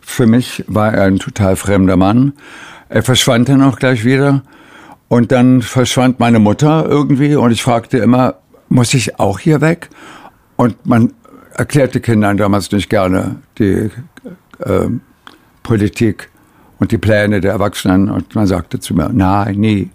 Für 0.00 0.26
mich 0.26 0.64
war 0.68 0.92
er 0.94 1.04
ein 1.04 1.18
total 1.18 1.56
fremder 1.56 1.96
Mann. 1.96 2.32
Er 2.88 3.02
verschwand 3.02 3.48
dann 3.48 3.62
auch 3.62 3.78
gleich 3.78 4.04
wieder. 4.04 4.42
Und 5.08 5.30
dann 5.30 5.60
verschwand 5.60 6.20
meine 6.20 6.38
Mutter 6.38 6.86
irgendwie 6.88 7.36
und 7.36 7.50
ich 7.50 7.62
fragte 7.62 7.98
immer, 7.98 8.36
muss 8.70 8.94
ich 8.94 9.18
auch 9.20 9.38
hier 9.38 9.60
weg? 9.60 9.90
Und 10.56 10.86
man 10.86 11.12
erklärte 11.54 12.00
Kindern 12.00 12.38
damals 12.38 12.72
nicht 12.72 12.88
gerne 12.88 13.36
die 13.58 13.90
äh, 14.60 14.88
Politik 15.62 16.30
und 16.82 16.90
die 16.90 16.98
Pläne 16.98 17.40
der 17.40 17.52
Erwachsenen. 17.52 18.10
Und 18.10 18.34
man 18.34 18.48
sagte 18.48 18.80
zu 18.80 18.92
mir, 18.92 19.08
nein, 19.12 19.54
nie. 19.54 19.90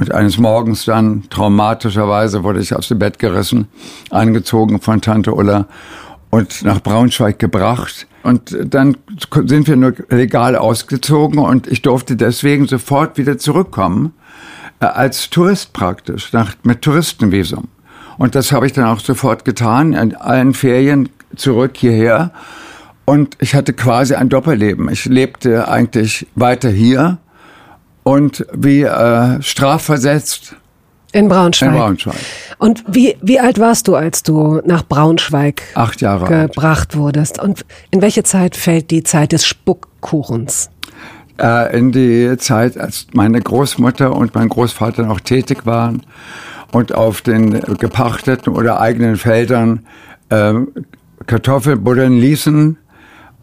Und 0.00 0.12
eines 0.12 0.38
Morgens 0.38 0.84
dann, 0.84 1.22
traumatischerweise, 1.30 2.42
wurde 2.42 2.58
ich 2.58 2.74
aus 2.74 2.88
dem 2.88 2.98
Bett 2.98 3.20
gerissen, 3.20 3.68
angezogen 4.10 4.80
von 4.80 5.00
Tante 5.00 5.32
Ulla 5.32 5.66
und 6.30 6.64
nach 6.64 6.80
Braunschweig 6.80 7.38
gebracht. 7.38 8.08
Und 8.24 8.56
dann 8.60 8.96
sind 9.44 9.68
wir 9.68 9.76
nur 9.76 9.94
legal 10.10 10.56
ausgezogen 10.56 11.38
und 11.38 11.68
ich 11.68 11.82
durfte 11.82 12.16
deswegen 12.16 12.66
sofort 12.66 13.18
wieder 13.18 13.38
zurückkommen, 13.38 14.12
äh, 14.80 14.86
als 14.86 15.30
Tourist 15.30 15.72
praktisch, 15.74 16.32
nach, 16.32 16.56
mit 16.64 16.82
Touristenvisum. 16.82 17.68
Und 18.18 18.34
das 18.34 18.50
habe 18.50 18.66
ich 18.66 18.72
dann 18.72 18.86
auch 18.86 18.98
sofort 18.98 19.44
getan, 19.44 19.92
in 19.92 20.16
allen 20.16 20.54
Ferien 20.54 21.08
zurück 21.36 21.76
hierher 21.76 22.32
und 23.06 23.36
ich 23.40 23.54
hatte 23.54 23.72
quasi 23.72 24.14
ein 24.14 24.28
Doppelleben. 24.28 24.90
Ich 24.90 25.06
lebte 25.06 25.68
eigentlich 25.68 26.26
weiter 26.34 26.68
hier 26.68 27.18
und 28.02 28.44
wie 28.52 28.82
äh, 28.82 29.40
strafversetzt. 29.40 30.56
In 31.12 31.28
Braunschweig. 31.28 31.70
In 31.70 31.76
Braunschweig. 31.76 32.16
Und 32.58 32.84
wie, 32.88 33.16
wie 33.22 33.40
alt 33.40 33.58
warst 33.58 33.88
du, 33.88 33.94
als 33.94 34.22
du 34.22 34.60
nach 34.66 34.82
Braunschweig 34.82 35.62
Acht 35.74 36.00
Jahre 36.00 36.46
gebracht 36.46 36.90
alt. 36.90 36.96
wurdest? 36.96 37.40
Und 37.40 37.64
in 37.90 38.02
welche 38.02 38.24
Zeit 38.24 38.56
fällt 38.56 38.90
die 38.90 39.02
Zeit 39.02 39.32
des 39.32 39.46
Spuckkuchens? 39.46 40.68
Äh, 41.40 41.78
in 41.78 41.92
die 41.92 42.36
Zeit, 42.38 42.76
als 42.76 43.06
meine 43.12 43.40
Großmutter 43.40 44.14
und 44.14 44.34
mein 44.34 44.48
Großvater 44.48 45.04
noch 45.04 45.20
tätig 45.20 45.64
waren 45.64 46.02
und 46.72 46.92
auf 46.92 47.22
den 47.22 47.60
gepachteten 47.78 48.52
oder 48.52 48.80
eigenen 48.80 49.16
Feldern 49.16 49.86
äh, 50.28 50.54
Kartoffeln 51.26 51.82
buddeln 51.82 52.18
ließen 52.18 52.78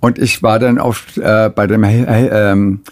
und 0.03 0.19
ich 0.19 0.43
war 0.43 0.59
dann 0.59 0.79
oft 0.79 1.17
äh, 1.17 1.49
bei 1.55 1.65
dem 1.65 1.81
äh, 1.85 2.27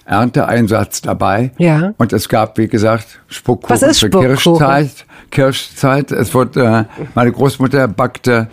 Ernteeinsatz 0.05 1.01
dabei. 1.01 1.51
Ja. 1.57 1.93
Und 1.97 2.13
es 2.13 2.29
gab, 2.29 2.57
wie 2.57 2.69
gesagt, 2.69 3.19
Spuckkuchen 3.27 3.75
Was 3.75 3.81
ist 3.81 3.99
für 3.99 4.09
Kirschzeit. 4.09 5.05
Kirschzeit. 5.29 6.13
Es 6.13 6.33
wurde, 6.33 6.87
äh, 6.89 7.03
meine 7.13 7.33
Großmutter 7.33 7.89
backte, 7.89 8.47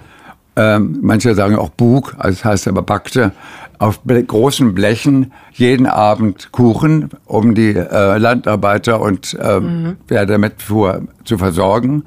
äh, 0.57 0.81
manche 0.81 1.37
sagen 1.37 1.55
auch 1.55 1.69
Bug, 1.69 2.17
also 2.19 2.31
das 2.31 2.45
heißt 2.45 2.67
aber 2.67 2.83
backte 2.83 3.31
auf 3.79 4.01
großen 4.05 4.75
Blechen 4.75 5.33
jeden 5.53 5.87
Abend 5.87 6.51
Kuchen, 6.51 7.11
um 7.27 7.55
die 7.55 7.77
äh, 7.77 8.19
Landarbeiter 8.19 9.01
und 9.01 9.39
äh, 9.41 9.61
mhm. 9.61 9.99
wer 10.09 10.27
damit 10.27 10.61
fuhr 10.61 11.03
zu 11.23 11.39
versorgen. 11.39 12.03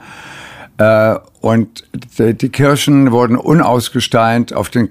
Äh, 0.77 1.15
und 1.39 1.86
die 2.20 2.50
Kirschen 2.50 3.13
wurden 3.13 3.38
unausgesteint 3.38 4.53
auf 4.53 4.70
den 4.70 4.89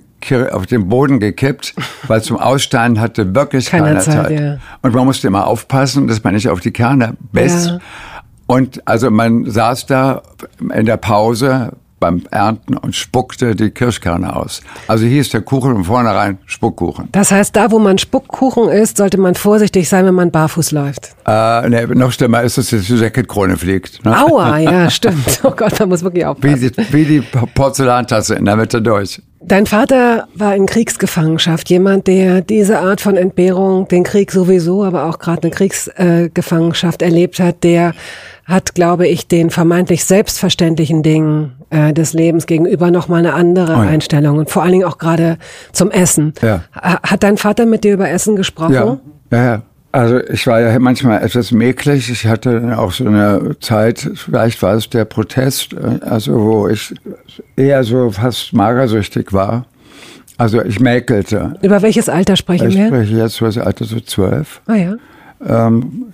auf 0.52 0.66
den 0.66 0.88
Boden 0.88 1.20
gekippt, 1.20 1.74
weil 2.06 2.22
zum 2.22 2.36
Aussteinen 2.36 3.00
hatte 3.00 3.34
wirklich 3.34 3.66
keine, 3.66 3.88
keine 3.88 4.00
Zeit. 4.00 4.26
Zeit. 4.26 4.40
Ja. 4.40 4.58
Und 4.82 4.94
man 4.94 5.04
musste 5.04 5.26
immer 5.26 5.46
aufpassen, 5.46 6.08
dass 6.08 6.22
man 6.22 6.34
nicht 6.34 6.48
auf 6.48 6.60
die 6.60 6.72
Kerne 6.72 7.16
biss. 7.32 7.66
Ja. 7.66 7.78
Und 8.46 8.86
also 8.86 9.10
man 9.10 9.48
saß 9.48 9.86
da 9.86 10.22
in 10.74 10.86
der 10.86 10.96
Pause 10.96 11.72
beim 12.00 12.22
Ernten 12.30 12.76
und 12.76 12.96
spuckte 12.96 13.54
die 13.54 13.70
Kirschkerne 13.70 14.34
aus. 14.34 14.62
Also 14.88 15.04
hier 15.04 15.20
ist 15.20 15.32
der 15.34 15.42
Kuchen 15.42 15.74
von 15.74 15.84
vornherein 15.84 16.38
Spuckkuchen. 16.46 17.10
Das 17.12 17.30
heißt, 17.30 17.54
da 17.54 17.70
wo 17.70 17.78
man 17.78 17.98
Spuckkuchen 17.98 18.70
isst, 18.70 18.96
sollte 18.96 19.18
man 19.18 19.34
vorsichtig 19.34 19.88
sein, 19.88 20.06
wenn 20.06 20.14
man 20.14 20.30
barfuß 20.30 20.72
läuft. 20.72 21.14
Äh, 21.26 21.68
nee, 21.68 21.86
noch 21.94 22.10
schlimmer 22.10 22.42
ist, 22.42 22.58
dass 22.58 22.68
die 22.68 22.76
Jacketkrone 22.76 23.56
fliegt. 23.56 24.04
Ne? 24.04 24.18
Aua, 24.18 24.58
ja, 24.58 24.90
stimmt. 24.90 25.40
Oh 25.44 25.52
Gott, 25.52 25.78
da 25.78 25.86
muss 25.86 26.02
wirklich 26.02 26.24
aufpassen. 26.24 26.60
Wie 26.60 26.70
die, 26.70 26.92
wie 26.92 27.04
die 27.04 27.20
Porzellantasse 27.54 28.34
in 28.34 28.46
der 28.46 28.56
Mitte 28.56 28.80
durch. 28.80 29.22
Dein 29.42 29.64
Vater 29.64 30.28
war 30.35 30.54
in 30.54 30.66
Kriegsgefangenschaft, 30.66 31.70
jemand, 31.70 32.06
der 32.06 32.42
diese 32.42 32.78
Art 32.78 33.00
von 33.00 33.16
Entbehrung, 33.16 33.88
den 33.88 34.04
Krieg 34.04 34.32
sowieso, 34.32 34.85
aber 34.85 35.06
auch 35.06 35.18
gerade 35.18 35.44
eine 35.44 35.50
Kriegsgefangenschaft 35.50 37.00
erlebt 37.00 37.40
hat, 37.40 37.64
der 37.64 37.94
hat, 38.44 38.75
glaube 38.75 39.09
ich, 39.09 39.28
den 39.28 39.49
vermeintlich 39.49 40.04
selbstverständlichen 40.04 41.02
Dingen 41.02 41.52
äh, 41.70 41.94
des 41.94 42.12
Lebens 42.12 42.47
gegenüber 42.47 42.90
nochmal 42.90 43.20
eine 43.20 43.32
andere 43.32 43.73
oh 43.73 43.82
ja. 43.82 43.88
Einstellung 43.88 44.37
und 44.38 44.50
vor 44.50 44.62
allen 44.62 44.73
Dingen 44.73 44.85
auch 44.85 44.99
gerade 44.99 45.38
zum 45.73 45.90
Essen. 45.90 46.35
Ja. 46.42 46.64
Hat 46.73 47.23
dein 47.23 47.38
Vater 47.38 47.64
mit 47.64 47.85
dir 47.85 47.94
über 47.94 48.11
Essen 48.11 48.37
gesprochen? 48.37 48.75
Ja, 48.75 48.99
ja, 49.30 49.44
ja. 49.44 49.62
Also 49.92 50.20
ich 50.20 50.47
war 50.47 50.61
ja 50.61 50.78
manchmal 50.78 51.23
etwas 51.23 51.50
mäklig. 51.50 52.11
Ich 52.11 52.26
hatte 52.26 52.78
auch 52.78 52.92
so 52.92 53.06
eine 53.06 53.56
Zeit, 53.61 54.09
vielleicht 54.14 54.62
war 54.62 54.75
es 54.75 54.88
der 54.88 55.04
Protest, 55.04 55.73
äh, 55.73 56.04
also 56.04 56.40
wo 56.40 56.68
ich 56.68 56.94
eher 57.56 57.82
so 57.82 58.11
fast 58.11 58.52
magersüchtig 58.52 59.32
war. 59.32 59.66
Also 60.38 60.62
ich 60.62 60.80
mäkelte. 60.80 61.54
Über 61.61 61.82
welches 61.82 62.09
Alter 62.09 62.37
sprechen 62.37 62.68
ich 62.68 62.76
wir? 62.76 62.85
Ich 62.85 62.88
spreche 62.88 63.16
jetzt 63.16 63.40
über 63.40 63.49
das 63.49 63.59
Alter 63.59 63.85
so 63.85 64.00
zwölf. 64.00 64.62
Ah 64.66 64.75
ja. 64.75 64.97
Ähm, 65.44 66.06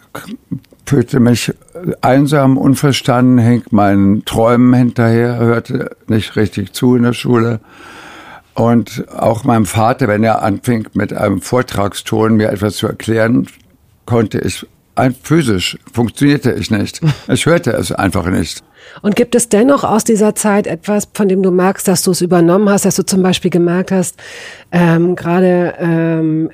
fühlte 0.87 1.21
mich 1.21 1.53
einsam, 2.01 2.57
unverstanden, 2.57 3.39
hing 3.39 3.63
meinen 3.71 4.25
Träumen 4.25 4.73
hinterher, 4.73 5.37
hörte 5.39 5.97
nicht 6.07 6.37
richtig 6.37 6.73
zu 6.73 6.97
in 6.97 7.03
der 7.03 7.13
Schule. 7.13 7.61
Und 8.55 9.05
auch 9.15 9.45
meinem 9.45 9.67
Vater, 9.67 10.09
wenn 10.09 10.25
er 10.25 10.43
anfing, 10.43 10.89
mit 10.95 11.13
einem 11.13 11.43
Vortragston 11.43 12.37
mir 12.37 12.49
etwas 12.51 12.77
zu 12.77 12.87
erklären, 12.87 13.47
konnte 14.07 14.39
ich 14.39 14.67
physisch 15.23 15.79
funktionierte 15.93 16.53
ich 16.53 16.71
nicht. 16.71 17.01
Ich 17.29 17.45
hörte 17.45 17.73
es 17.73 17.93
einfach 17.93 18.27
nicht. 18.31 18.63
Und 19.03 19.17
gibt 19.17 19.35
es 19.35 19.49
dennoch 19.49 19.85
aus 19.85 20.05
dieser 20.05 20.35
Zeit 20.35 20.67
etwas, 20.67 21.09
von 21.13 21.29
dem 21.29 21.43
du 21.43 21.51
magst, 21.51 21.89
dass 21.89 22.03
du 22.03 22.13
es 22.13 22.21
übernommen 22.21 22.69
hast, 22.69 22.85
dass 22.85 22.97
du 22.97 23.05
zum 23.05 23.23
Beispiel 23.23 23.51
gemerkt 23.51 23.91
hast, 23.91 24.17
ähm, 24.73 25.17
gerade, 25.17 25.75
ähm, 25.79 26.51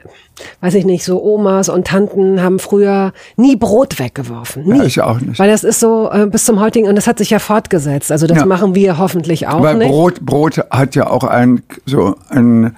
weiß 0.60 0.74
ich 0.74 0.84
nicht, 0.84 1.04
so 1.04 1.22
Omas 1.22 1.68
und 1.68 1.86
Tanten 1.86 2.42
haben 2.42 2.58
früher 2.58 3.12
nie 3.36 3.54
Brot 3.54 3.98
weggeworfen. 3.98 4.64
Nie. 4.64 4.78
Ja, 4.78 4.84
ich 4.84 5.00
auch 5.00 5.20
nicht. 5.20 5.38
Weil 5.38 5.50
das 5.50 5.62
ist 5.62 5.78
so 5.78 6.10
äh, 6.10 6.26
bis 6.26 6.44
zum 6.44 6.58
heutigen, 6.58 6.88
und 6.88 6.96
das 6.96 7.06
hat 7.06 7.18
sich 7.18 7.30
ja 7.30 7.38
fortgesetzt. 7.38 8.10
Also 8.10 8.26
das 8.26 8.38
ja. 8.38 8.46
machen 8.46 8.74
wir 8.74 8.98
hoffentlich 8.98 9.46
auch 9.46 9.62
Weil 9.62 9.76
nicht. 9.76 9.90
Brot, 9.90 10.20
Brot 10.20 10.58
hat 10.70 10.94
ja 10.94 11.08
auch 11.08 11.24
ein, 11.24 11.62
so 11.86 12.16
ein, 12.30 12.74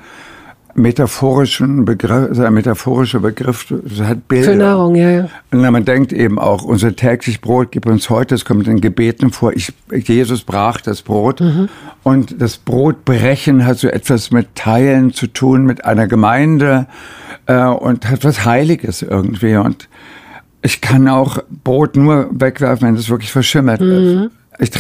metaphorischen 0.74 1.84
Begriff, 1.84 2.38
ein 2.38 2.54
metaphorischer 2.54 3.20
Begriff, 3.20 3.66
das 3.68 4.06
hat 4.06 4.28
Bilder. 4.28 4.52
Für 4.52 4.56
Nahrung, 4.56 4.94
ja, 4.94 5.10
ja. 5.10 5.28
Und 5.50 5.60
man 5.60 5.84
denkt 5.84 6.12
eben 6.12 6.38
auch, 6.38 6.64
unser 6.64 6.96
täglich 6.96 7.40
Brot 7.40 7.72
gibt 7.72 7.86
uns 7.86 8.10
heute, 8.10 8.34
es 8.34 8.44
kommt 8.44 8.66
in 8.66 8.80
Gebeten 8.80 9.30
vor, 9.30 9.52
ich, 9.52 9.72
Jesus 9.90 10.42
brach 10.42 10.80
das 10.80 11.02
Brot. 11.02 11.40
Mhm. 11.40 11.68
Und 12.02 12.40
das 12.40 12.58
Brotbrechen 12.58 13.64
hat 13.64 13.78
so 13.78 13.88
etwas 13.88 14.30
mit 14.30 14.54
Teilen 14.54 15.12
zu 15.12 15.26
tun, 15.26 15.64
mit 15.64 15.84
einer 15.84 16.06
Gemeinde, 16.06 16.86
äh, 17.46 17.64
und 17.64 18.08
hat 18.08 18.24
was 18.24 18.44
Heiliges 18.44 19.02
irgendwie. 19.02 19.56
Und 19.56 19.88
ich 20.62 20.80
kann 20.80 21.08
auch 21.08 21.38
Brot 21.62 21.96
nur 21.96 22.28
wegwerfen, 22.32 22.88
wenn 22.88 22.94
es 22.96 23.08
wirklich 23.08 23.30
verschimmert 23.30 23.80
mhm. 23.80 23.86
wird. 23.86 24.32
Ich 24.58 24.70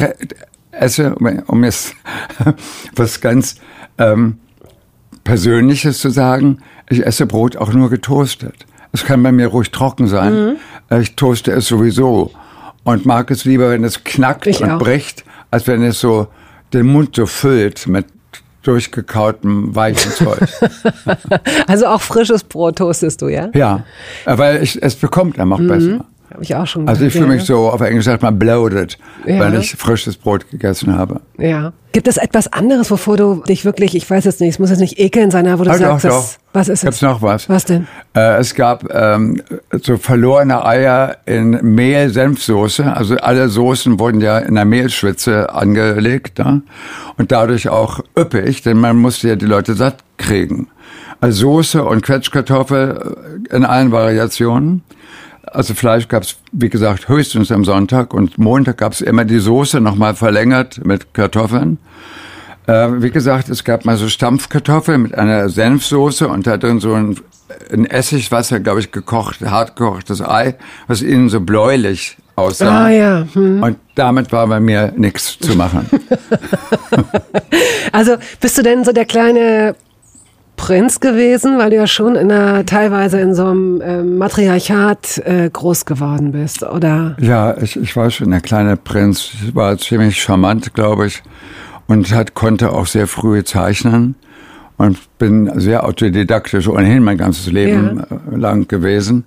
esse, 0.70 1.14
um 1.14 1.64
jetzt 1.64 1.94
was 2.96 3.20
ganz, 3.20 3.56
ähm, 3.98 4.38
Persönliches 5.24 5.98
zu 5.98 6.10
sagen, 6.10 6.58
ich 6.88 7.04
esse 7.04 7.26
Brot 7.26 7.56
auch 7.56 7.72
nur 7.72 7.90
getoastet. 7.90 8.66
Es 8.92 9.04
kann 9.04 9.22
bei 9.22 9.32
mir 9.32 9.48
ruhig 9.48 9.70
trocken 9.70 10.06
sein. 10.06 10.56
Mhm. 10.90 11.00
Ich 11.00 11.16
toaste 11.16 11.50
es 11.50 11.66
sowieso 11.66 12.30
und 12.84 13.06
mag 13.06 13.30
es 13.30 13.44
lieber, 13.44 13.70
wenn 13.70 13.82
es 13.82 14.04
knackt 14.04 14.46
ich 14.46 14.62
und 14.62 14.70
auch. 14.70 14.78
bricht, 14.78 15.24
als 15.50 15.66
wenn 15.66 15.82
es 15.82 15.98
so 15.98 16.28
den 16.72 16.86
Mund 16.86 17.16
so 17.16 17.26
füllt 17.26 17.86
mit 17.86 18.06
durchgekautem 18.62 19.74
weichen 19.74 20.10
Zeug. 20.12 20.38
also 21.66 21.86
auch 21.86 22.00
frisches 22.00 22.44
Brot 22.44 22.78
toastest 22.78 23.20
du, 23.22 23.28
ja? 23.28 23.48
Ja, 23.54 23.84
weil 24.24 24.62
ich, 24.62 24.82
es 24.82 24.94
bekommt 24.94 25.38
einem 25.38 25.52
auch 25.52 25.58
mhm. 25.58 25.68
besser. 25.68 26.04
Habe 26.32 26.42
ich 26.42 26.54
auch 26.54 26.66
schon 26.66 26.88
Also 26.88 27.04
ich 27.04 27.12
fühle 27.12 27.26
mich 27.26 27.44
so, 27.44 27.68
auf 27.70 27.80
Englisch 27.80 28.06
sagt 28.06 28.22
man 28.22 28.38
bloated, 28.38 28.98
ja. 29.26 29.38
wenn 29.40 29.60
ich 29.60 29.76
frisches 29.76 30.16
Brot 30.16 30.50
gegessen 30.50 30.96
habe. 30.96 31.20
Ja. 31.38 31.72
Gibt 31.92 32.08
es 32.08 32.16
etwas 32.16 32.52
anderes, 32.52 32.90
wovor 32.90 33.16
du 33.16 33.42
dich 33.46 33.64
wirklich, 33.64 33.94
ich 33.94 34.08
weiß 34.08 34.24
jetzt 34.24 34.40
nicht, 34.40 34.50
es 34.50 34.58
muss 34.58 34.70
jetzt 34.70 34.80
nicht 34.80 34.98
ekeln 34.98 35.30
sein, 35.30 35.46
aber 35.46 35.60
wo 35.60 35.64
du 35.64 35.70
also 35.70 35.84
sagst, 35.84 36.04
doch, 36.06 36.10
das, 36.10 36.38
was 36.52 36.68
ist 36.68 36.78
es? 36.80 36.84
Gibt's 36.86 37.02
noch 37.02 37.22
was? 37.22 37.48
Was 37.48 37.66
denn? 37.66 37.86
Äh, 38.16 38.38
es 38.38 38.54
gab 38.56 38.92
ähm, 38.92 39.40
so 39.80 39.96
verlorene 39.96 40.64
Eier 40.64 41.18
in 41.26 41.50
Mehl-Senfsoße. 41.62 42.92
Also 42.92 43.16
alle 43.16 43.48
Soßen 43.48 44.00
wurden 44.00 44.20
ja 44.20 44.38
in 44.38 44.56
der 44.56 44.64
Mehlschwitze 44.64 45.54
angelegt 45.54 46.40
ne? 46.40 46.62
und 47.16 47.30
dadurch 47.30 47.68
auch 47.68 48.00
üppig, 48.18 48.62
denn 48.62 48.78
man 48.78 48.96
musste 48.96 49.28
ja 49.28 49.36
die 49.36 49.46
Leute 49.46 49.74
satt 49.74 49.98
kriegen. 50.16 50.68
Also 51.20 51.52
Soße 51.52 51.84
und 51.84 52.02
Quetschkartoffel 52.02 53.44
in 53.50 53.64
allen 53.64 53.92
Variationen. 53.92 54.82
Also 55.46 55.74
Fleisch 55.74 56.08
gab 56.08 56.22
es, 56.22 56.36
wie 56.52 56.68
gesagt, 56.68 57.08
höchstens 57.08 57.52
am 57.52 57.64
Sonntag 57.64 58.14
und 58.14 58.38
Montag 58.38 58.78
gab 58.78 58.92
es 58.92 59.00
immer 59.00 59.24
die 59.24 59.38
Soße 59.38 59.80
nochmal 59.80 60.14
verlängert 60.14 60.84
mit 60.84 61.12
Kartoffeln. 61.14 61.78
Äh, 62.66 63.02
wie 63.02 63.10
gesagt, 63.10 63.50
es 63.50 63.64
gab 63.64 63.84
mal 63.84 63.96
so 63.96 64.08
Stampfkartoffeln 64.08 65.02
mit 65.02 65.14
einer 65.14 65.48
Senfsoße 65.48 66.26
und 66.28 66.46
da 66.46 66.56
drin 66.56 66.80
so 66.80 66.94
ein, 66.94 67.18
ein 67.70 67.84
Essigwasser, 67.84 68.60
glaube 68.60 68.80
ich, 68.80 68.90
gekocht, 68.90 69.42
hart 69.42 69.76
gekochtes 69.76 70.22
Ei, 70.22 70.54
was 70.86 71.02
innen 71.02 71.28
so 71.28 71.40
bläulich 71.40 72.16
aussah. 72.36 72.86
Ah, 72.86 72.88
ja. 72.88 73.26
Hm. 73.32 73.62
Und 73.62 73.78
damit 73.94 74.32
war 74.32 74.46
bei 74.46 74.60
mir 74.60 74.92
nichts 74.96 75.38
zu 75.38 75.56
machen. 75.56 75.88
also 77.92 78.16
bist 78.40 78.56
du 78.56 78.62
denn 78.62 78.84
so 78.84 78.92
der 78.92 79.04
kleine 79.04 79.76
Prinz 80.64 80.98
gewesen, 80.98 81.58
weil 81.58 81.68
du 81.68 81.76
ja 81.76 81.86
schon 81.86 82.16
in 82.16 82.32
einer, 82.32 82.64
teilweise 82.64 83.20
in 83.20 83.34
so 83.34 83.44
einem 83.44 83.82
äh, 83.82 84.02
Matriarchat 84.02 85.18
äh, 85.18 85.50
groß 85.52 85.84
geworden 85.84 86.32
bist, 86.32 86.62
oder? 86.62 87.18
Ja, 87.20 87.54
ich, 87.58 87.76
ich 87.76 87.94
war 87.96 88.10
schon 88.10 88.30
der 88.30 88.40
kleine 88.40 88.78
Prinz. 88.78 89.30
Ich 89.34 89.54
war 89.54 89.76
ziemlich 89.76 90.22
charmant, 90.22 90.72
glaube 90.72 91.06
ich, 91.06 91.22
und 91.86 92.10
hat, 92.14 92.32
konnte 92.32 92.72
auch 92.72 92.86
sehr 92.86 93.06
früh 93.06 93.44
zeichnen 93.44 94.14
und 94.78 94.98
bin 95.18 95.52
sehr 95.60 95.84
autodidaktisch 95.84 96.66
ohnehin 96.66 97.02
mein 97.02 97.18
ganzes 97.18 97.52
Leben 97.52 98.02
ja. 98.10 98.16
Äh, 98.32 98.36
lang 98.36 98.66
gewesen. 98.66 99.24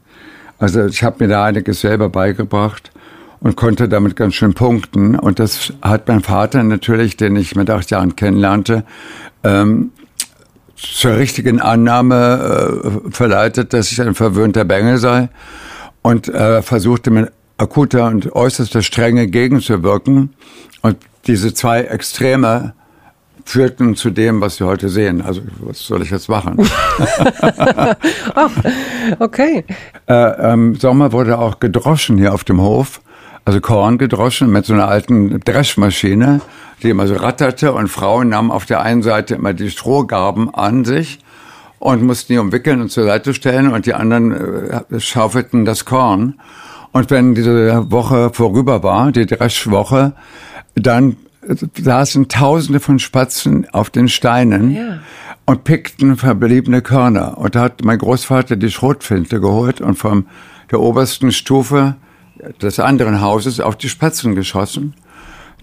Also 0.58 0.88
ich 0.88 1.04
habe 1.04 1.18
mir 1.20 1.28
da 1.28 1.46
einiges 1.46 1.82
selber 1.82 2.10
beigebracht 2.10 2.90
und 3.42 3.56
konnte 3.56 3.88
damit 3.88 4.16
ganz 4.16 4.34
schön 4.34 4.56
punkten. 4.56 5.14
Und 5.20 5.38
das 5.38 5.72
hat 5.84 6.08
mein 6.08 6.22
Vater 6.22 6.64
natürlich, 6.64 7.16
den 7.16 7.36
ich 7.36 7.56
mit 7.56 7.70
acht 7.70 7.92
Jahren 7.92 8.16
kennenlernte, 8.16 8.86
ähm, 9.44 9.92
zur 10.78 11.18
richtigen 11.18 11.60
Annahme 11.60 13.04
äh, 13.08 13.12
verleitet, 13.12 13.74
dass 13.74 13.92
ich 13.92 14.02
ein 14.02 14.16
verwöhnter 14.16 14.64
Bengel 14.64 14.98
sei 14.98 15.30
und 16.02 16.28
äh, 16.28 16.62
versuchte 16.62 17.10
mit 17.10 17.32
akuter 17.58 18.06
und 18.06 18.34
äußerster 18.34 18.84
Strenge 18.84 19.28
gegenzuwirken. 19.28 20.34
Und 20.82 20.98
diese 21.26 21.54
zwei 21.54 21.82
Extreme 21.82 22.74
führten 23.44 23.96
zu 23.96 24.10
dem, 24.10 24.42
was 24.42 24.60
wir 24.60 24.68
heute 24.68 24.90
sehen. 24.90 25.22
Also 25.22 25.42
was 25.60 25.80
soll 25.80 26.02
ich 26.04 26.12
jetzt 26.12 26.30
machen? 26.30 26.58
oh, 28.36 28.50
okay. 29.20 29.66
Äh, 30.08 30.54
Im 30.54 30.76
Sommer 30.76 31.12
wurde 31.12 31.40
auch 31.40 31.60
gedroschen 31.60 32.18
hier 32.18 32.34
auf 32.34 32.44
dem 32.44 32.62
Hof 32.62 33.02
also 33.48 33.62
Korn 33.62 33.98
gedroschen 33.98 34.52
mit 34.52 34.66
so 34.66 34.74
einer 34.74 34.90
alten 34.90 35.40
Dreschmaschine, 35.40 36.42
die 36.84 36.90
immer 36.90 37.08
so 37.08 37.16
ratterte 37.16 37.72
und 37.72 37.88
Frauen 37.88 38.28
nahmen 38.28 38.52
auf 38.52 38.66
der 38.66 38.82
einen 38.82 39.04
Seite 39.04 39.36
immer 39.36 39.54
die 39.54 39.72
Strohgarben 39.72 40.54
an 40.54 40.84
sich 40.84 41.20
und 41.80 42.04
mussten 42.04 42.34
die 42.34 42.40
umwickeln 42.40 42.82
und 42.82 42.92
zur 42.92 43.06
Seite 43.06 43.34
stellen 43.34 43.72
und 43.72 43.86
die 43.86 43.94
anderen 43.94 44.34
äh, 44.34 45.00
schaufelten 45.00 45.64
das 45.64 45.86
Korn. 45.86 46.42
Und 46.92 47.10
wenn 47.10 47.36
diese 47.36 47.90
Woche 47.90 48.32
vorüber 48.34 48.84
war, 48.84 49.14
die 49.14 49.26
Dreschwoche, 49.26 50.12
dann 50.76 51.16
saßen 51.74 52.28
Tausende 52.28 52.82
von 52.82 53.00
Spatzen 53.00 53.66
auf 53.72 53.90
den 53.90 54.10
Steinen 54.10 54.72
ja. 54.72 55.00
und 55.46 55.64
pickten 55.64 56.18
verbliebene 56.18 56.82
Körner. 56.82 57.38
Und 57.38 57.56
da 57.56 57.62
hat 57.62 57.82
mein 57.86 58.00
Großvater 58.00 58.58
die 58.58 58.72
Schrotflinte 58.72 59.40
geholt 59.40 59.80
und 59.80 59.96
von 59.96 60.26
der 60.70 60.82
obersten 60.82 61.32
Stufe 61.32 61.96
des 62.62 62.80
anderen 62.80 63.22
Hauses 63.22 63.60
auf 63.60 63.76
die 63.76 63.90
Spatzen 63.90 64.36
geschossen. 64.36 64.96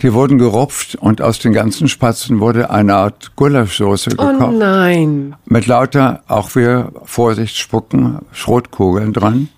Die 0.03 0.13
wurden 0.13 0.39
gerupft 0.39 0.97
und 0.97 1.23
aus 1.23 1.39
den 1.39 1.53
ganzen 1.53 1.89
Spatzen 1.89 2.41
wurde 2.41 2.71
eine 2.71 2.95
Art 2.95 3.37
Gulaschsoße 3.37 4.11
oh 4.15 4.17
gekocht. 4.17 4.49
Oh 4.49 4.51
nein. 4.51 5.37
Mit 5.47 5.67
lauter, 5.67 6.23
auch 6.27 6.55
wir 6.57 6.91
Vorsicht 7.05 7.57
spucken, 7.57 8.19
Schrotkugeln 8.33 9.13
dran, 9.13 9.49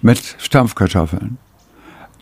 mit 0.00 0.36
Stampfkartoffeln. 0.38 1.36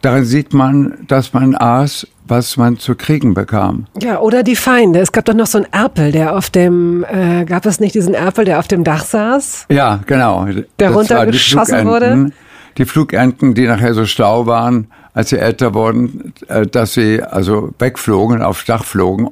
Darin 0.03 0.25
sieht 0.25 0.53
man, 0.53 0.99
dass 1.07 1.33
man 1.33 1.55
aß, 1.55 2.07
was 2.27 2.57
man 2.57 2.79
zu 2.79 2.95
kriegen 2.95 3.35
bekam. 3.35 3.87
Ja, 4.03 4.21
oder 4.21 4.43
die 4.43 4.57
Feinde. 4.57 5.01
Es 5.01 5.13
gab 5.13 5.25
doch 5.25 5.35
noch 5.35 5.47
so 5.47 5.59
einen 5.59 5.73
Erpel, 5.73 6.13
der 6.13 6.37
auf 6.37 6.51
dem, 6.51 7.05
äh, 7.05 7.45
gab 7.45 7.65
es 7.67 7.81
nicht 7.81 7.95
diesen 7.95 8.15
Erpel, 8.15 8.45
der 8.45 8.59
auf 8.59 8.69
dem 8.69 8.85
Dach 8.85 9.05
saß? 9.05 9.67
Ja, 9.71 10.01
genau. 10.07 10.47
Der 10.79 10.91
runtergeschossen 10.91 11.87
wurde? 11.87 12.33
Die 12.79 12.85
Flugenten, 12.85 13.55
die 13.55 13.67
nachher 13.67 13.95
so 13.95 14.07
schlau 14.07 14.47
waren, 14.47 14.89
als 15.13 15.31
sie 15.31 15.39
älter 15.39 15.75
wurden, 15.75 16.35
äh, 16.49 16.67
dass 16.67 16.95
sie 16.95 17.23
also 17.23 17.73
wegflogen, 17.79 18.43
aufs 18.43 18.65
Dach 18.65 18.85
flogen 18.85 19.31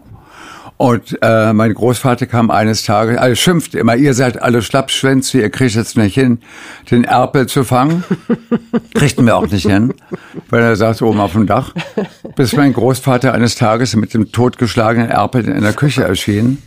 und 0.82 1.16
äh, 1.22 1.52
mein 1.52 1.74
Großvater 1.74 2.26
kam 2.26 2.50
eines 2.50 2.82
Tages, 2.82 3.16
also 3.16 3.36
schimpfte 3.36 3.78
immer, 3.78 3.94
ihr 3.94 4.14
seid 4.14 4.42
alle 4.42 4.62
Schlappschwänze, 4.62 5.40
ihr 5.40 5.48
kriegt 5.48 5.76
jetzt 5.76 5.96
nicht 5.96 6.14
hin, 6.14 6.40
den 6.90 7.04
Erpel 7.04 7.46
zu 7.46 7.62
fangen. 7.62 8.02
Kriegten 8.94 9.24
wir 9.26 9.36
auch 9.36 9.46
nicht 9.46 9.64
hin, 9.64 9.94
weil 10.50 10.62
er 10.62 10.74
saß 10.74 11.02
oben 11.02 11.20
auf 11.20 11.34
dem 11.34 11.46
Dach. 11.46 11.72
Bis 12.34 12.56
mein 12.56 12.72
Großvater 12.72 13.32
eines 13.32 13.54
Tages 13.54 13.94
mit 13.94 14.12
dem 14.12 14.32
totgeschlagenen 14.32 15.08
Erpel 15.08 15.48
in 15.48 15.62
der 15.62 15.72
Küche 15.72 16.02
erschien. 16.02 16.60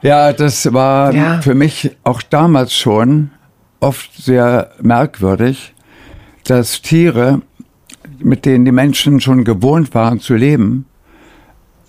Ja, 0.00 0.32
das 0.32 0.72
war 0.72 1.12
ja. 1.12 1.40
für 1.40 1.56
mich 1.56 1.96
auch 2.04 2.22
damals 2.22 2.72
schon 2.72 3.32
oft 3.80 4.14
sehr 4.14 4.70
merkwürdig, 4.80 5.74
dass 6.50 6.82
Tiere, 6.82 7.42
mit 8.18 8.44
denen 8.44 8.64
die 8.64 8.72
Menschen 8.72 9.20
schon 9.20 9.44
gewohnt 9.44 9.94
waren 9.94 10.18
zu 10.18 10.34
leben, 10.34 10.84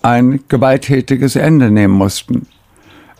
ein 0.02 0.38
gewalttätiges 0.46 1.34
Ende 1.34 1.72
nehmen 1.72 1.94
mussten. 1.94 2.46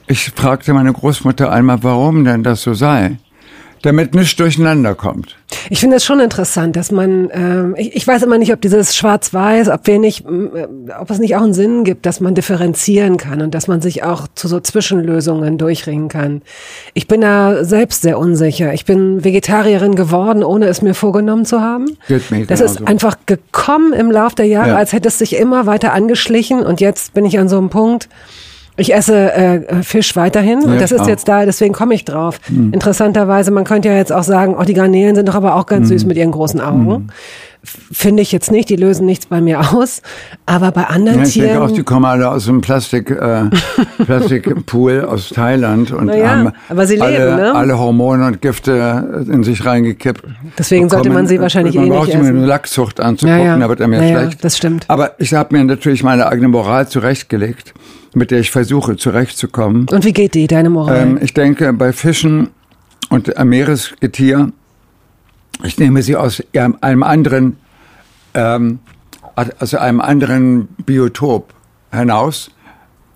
Ich 0.07 0.31
fragte 0.31 0.73
meine 0.73 0.93
Großmutter 0.93 1.51
einmal, 1.51 1.83
warum 1.83 2.25
denn 2.25 2.45
das 2.45 2.63
so 2.63 2.75
sei 2.75 3.19
damit 3.83 4.15
nichts 4.15 4.37
durcheinander 4.37 4.95
kommt. 4.95 5.37
Ich 5.71 5.81
finde 5.81 5.97
es 5.97 6.05
schon 6.05 6.21
interessant, 6.21 6.77
dass 6.77 6.91
man, 6.91 7.31
äh, 7.31 7.81
ich, 7.81 7.97
ich, 7.97 8.07
weiß 8.07 8.23
immer 8.23 8.39
nicht, 8.39 8.53
ob 8.53 8.61
dieses 8.61 8.97
Schwarz-Weiß, 8.97 9.69
ob 9.69 9.87
wir 9.87 9.99
nicht, 9.99 10.25
äh, 10.25 10.67
ob 10.99 11.11
es 11.11 11.19
nicht 11.19 11.37
auch 11.37 11.43
einen 11.43 11.55
Sinn 11.55 11.85
gibt, 11.85 12.07
dass 12.07 12.21
man 12.21 12.35
differenzieren 12.35 13.17
kann 13.17 13.43
und 13.43 13.55
dass 13.55 13.69
man 13.69 13.81
sich 13.81 14.05
auch 14.05 14.29
zu 14.35 14.49
so 14.49 14.61
Zwischenlösungen 14.61 15.59
durchringen 15.59 16.09
kann. 16.09 16.43
Ich 16.95 17.09
bin 17.09 17.21
da 17.21 17.65
selbst 17.65 18.03
sehr 18.03 18.19
unsicher. 18.19 18.73
Ich 18.73 18.85
bin 18.85 19.25
Vegetarierin 19.25 19.95
geworden, 19.95 20.43
ohne 20.45 20.67
es 20.67 20.81
mir 20.83 20.95
vorgenommen 20.95 21.45
zu 21.45 21.61
haben. 21.61 21.97
Geht 22.09 22.31
mir 22.31 22.47
das 22.47 22.61
ist 22.61 22.87
einfach 22.87 23.17
gekommen 23.27 23.93
im 23.93 24.11
Lauf 24.11 24.35
der 24.35 24.47
Jahre, 24.47 24.71
ja. 24.71 24.77
als 24.77 24.93
hätte 24.93 25.09
es 25.09 25.19
sich 25.19 25.37
immer 25.37 25.67
weiter 25.67 25.93
angeschlichen 25.93 26.63
und 26.65 26.81
jetzt 26.81 27.15
bin 27.15 27.25
ich 27.25 27.39
an 27.39 27.49
so 27.49 27.59
einem 27.59 27.71
Punkt, 27.71 28.09
ich 28.77 28.95
esse 28.95 29.33
äh, 29.33 29.83
Fisch 29.83 30.17
weiterhin 30.17 30.63
und 30.65 30.81
das 30.81 30.93
ist 30.93 31.03
auch. 31.03 31.09
jetzt 31.09 31.29
da, 31.29 31.45
deswegen 31.45 31.75
komme 31.75 31.95
ich 31.95 32.05
drauf. 32.05 32.41
Mhm. 32.49 32.73
Interessanterweise, 32.73 33.51
man 33.51 33.65
könnte 33.65 33.89
ja 33.89 33.97
jetzt 33.97 34.13
auch 34.13 34.23
sagen, 34.23 34.57
oh, 34.59 34.63
die 34.63 34.75
Garnelen 34.75 35.15
sind 35.15 35.29
doch 35.29 35.35
aber 35.35 35.57
auch 35.57 35.67
ganz 35.67 35.89
mhm. 35.89 35.95
süß 35.95 36.07
mit 36.07 36.17
ihren 36.17 36.31
großen 36.31 36.61
Augen. 36.61 36.87
Mhm. 36.87 37.07
Finde 37.65 38.23
ich 38.23 38.33
jetzt 38.33 38.51
nicht, 38.51 38.71
die 38.71 38.77
lösen 38.77 39.07
nichts 39.07 39.27
bei 39.27 39.41
mir 39.41 39.61
aus. 39.73 40.03
Aber 40.47 40.73
bei 40.73 40.85
anderen 40.85 41.21
ja, 41.21 41.27
ich 41.27 41.35
Tieren. 41.35 41.47
Ich 41.47 41.53
denke 41.53 41.65
auch, 41.65 41.71
die 41.71 41.83
kommen 41.85 42.07
alle 42.07 42.29
aus 42.29 42.49
einem 42.49 42.61
Plastik, 42.61 43.11
äh, 43.11 43.45
Plastikpool 44.05 45.05
aus 45.05 45.29
Thailand 45.29 45.93
und 45.93 46.07
naja, 46.07 46.31
haben 46.31 46.53
aber 46.69 46.87
sie 46.87 47.01
alle, 47.01 47.19
leben, 47.19 47.37
ne? 47.37 47.55
alle 47.55 47.79
Hormone 47.79 48.27
und 48.27 48.41
Gifte 48.41 49.25
in 49.31 49.45
sich 49.45 49.65
reingekippt. 49.65 50.25
Deswegen 50.59 50.89
sollte 50.89 51.11
man 51.11 51.29
sie 51.29 51.41
wahrscheinlich 51.41 51.77
man 51.77 51.85
eh 51.85 51.91
nicht 51.91 52.09
essen. 52.09 52.19
Man 52.19 52.27
braucht 52.27 52.37
eine 52.37 52.47
Lachszucht 52.47 53.01
anzugucken, 53.01 53.39
ja, 53.39 53.45
ja. 53.45 53.59
da 53.59 53.69
wird 53.69 53.81
er 53.81 53.87
mir 53.87 54.03
ja, 54.03 54.21
schlecht. 54.21 54.45
das 54.45 54.57
stimmt. 54.57 54.87
Aber 54.89 55.13
ich 55.19 55.33
habe 55.35 55.57
mir 55.57 55.63
natürlich 55.63 56.03
meine 56.03 56.27
eigene 56.27 56.49
Moral 56.49 56.89
zurechtgelegt 56.89 57.75
mit 58.15 58.31
der 58.31 58.41
ich 58.41 58.51
versuche 58.51 58.97
zurechtzukommen. 58.97 59.89
Und 59.91 60.05
wie 60.05 60.13
geht 60.13 60.35
die, 60.35 60.47
deine 60.47 60.71
Moral? 60.71 60.97
Ähm, 60.97 61.19
ich 61.21 61.35
denke, 61.35 61.73
bei 61.73 61.93
Fischen 61.93 62.51
und 63.09 63.33
Meeresgetier, 63.43 64.53
ich 65.63 65.79
nehme 65.79 66.03
sie 66.03 66.17
aus 66.17 66.43
einem 66.55 67.03
anderen, 67.03 67.57
ähm, 68.35 68.81
aus 69.35 69.75
einem 69.75 70.01
anderen 70.01 70.69
Biotop 70.85 71.55
hinaus 71.91 72.51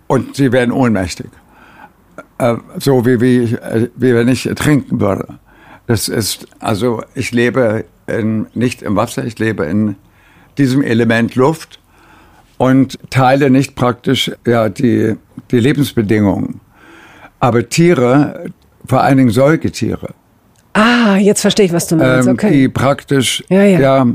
und 0.07 0.37
sie 0.37 0.53
werden 0.53 0.73
ohnmächtig. 0.73 1.31
Äh, 2.38 2.57
so 2.79 3.05
wie, 3.07 3.20
wie, 3.20 3.57
wie 3.97 4.14
wenn 4.14 4.29
ich 4.29 4.42
trinken 4.57 5.01
würde. 5.01 5.38
Das 5.87 6.09
ist, 6.09 6.47
also 6.59 7.03
ich 7.14 7.33
lebe 7.33 7.85
in, 8.07 8.47
nicht 8.55 8.83
im 8.83 8.97
Wasser, 8.97 9.25
ich 9.25 9.38
lebe 9.38 9.64
in 9.64 9.97
diesem 10.59 10.83
Element 10.83 11.35
Luft 11.35 11.81
und 12.59 12.99
teile 13.11 13.51
nicht 13.51 13.75
praktisch 13.75 14.31
ja, 14.47 14.69
die, 14.69 15.16
die 15.51 15.61
Lebensbedingungen. 15.61 16.61
Aber 17.40 17.69
Tiere, 17.69 18.47
vor 18.87 19.03
allen 19.03 19.19
Dingen 19.19 19.31
Säugetiere. 19.31 20.14
Ah, 20.73 21.16
jetzt 21.16 21.40
verstehe 21.40 21.66
ich, 21.66 21.73
was 21.73 21.87
du 21.87 21.97
meinst. 21.97 22.29
Ähm, 22.29 22.35
okay. 22.35 22.51
Die 22.51 22.69
praktisch, 22.69 23.45
ja, 23.49 23.62
ja. 23.62 23.81
ja 23.81 24.07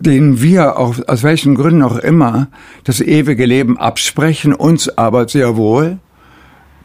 denen 0.00 0.40
wir 0.40 0.78
auch, 0.78 0.96
aus 1.06 1.22
welchen 1.22 1.54
Gründen 1.54 1.82
auch 1.82 1.98
immer, 1.98 2.48
das 2.84 3.00
ewige 3.00 3.44
Leben 3.44 3.78
absprechen, 3.78 4.54
uns 4.54 4.88
aber 4.96 5.28
sehr 5.28 5.56
wohl, 5.56 5.98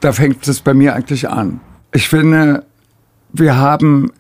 da 0.02 0.12
fängt 0.12 0.46
es 0.48 0.60
bei 0.60 0.74
mir 0.74 0.96
eigentlich 0.96 1.30
an. 1.30 1.62
Ich 1.94 2.10
finde, 2.10 2.66
wir 3.32 3.56
haben 3.58 4.12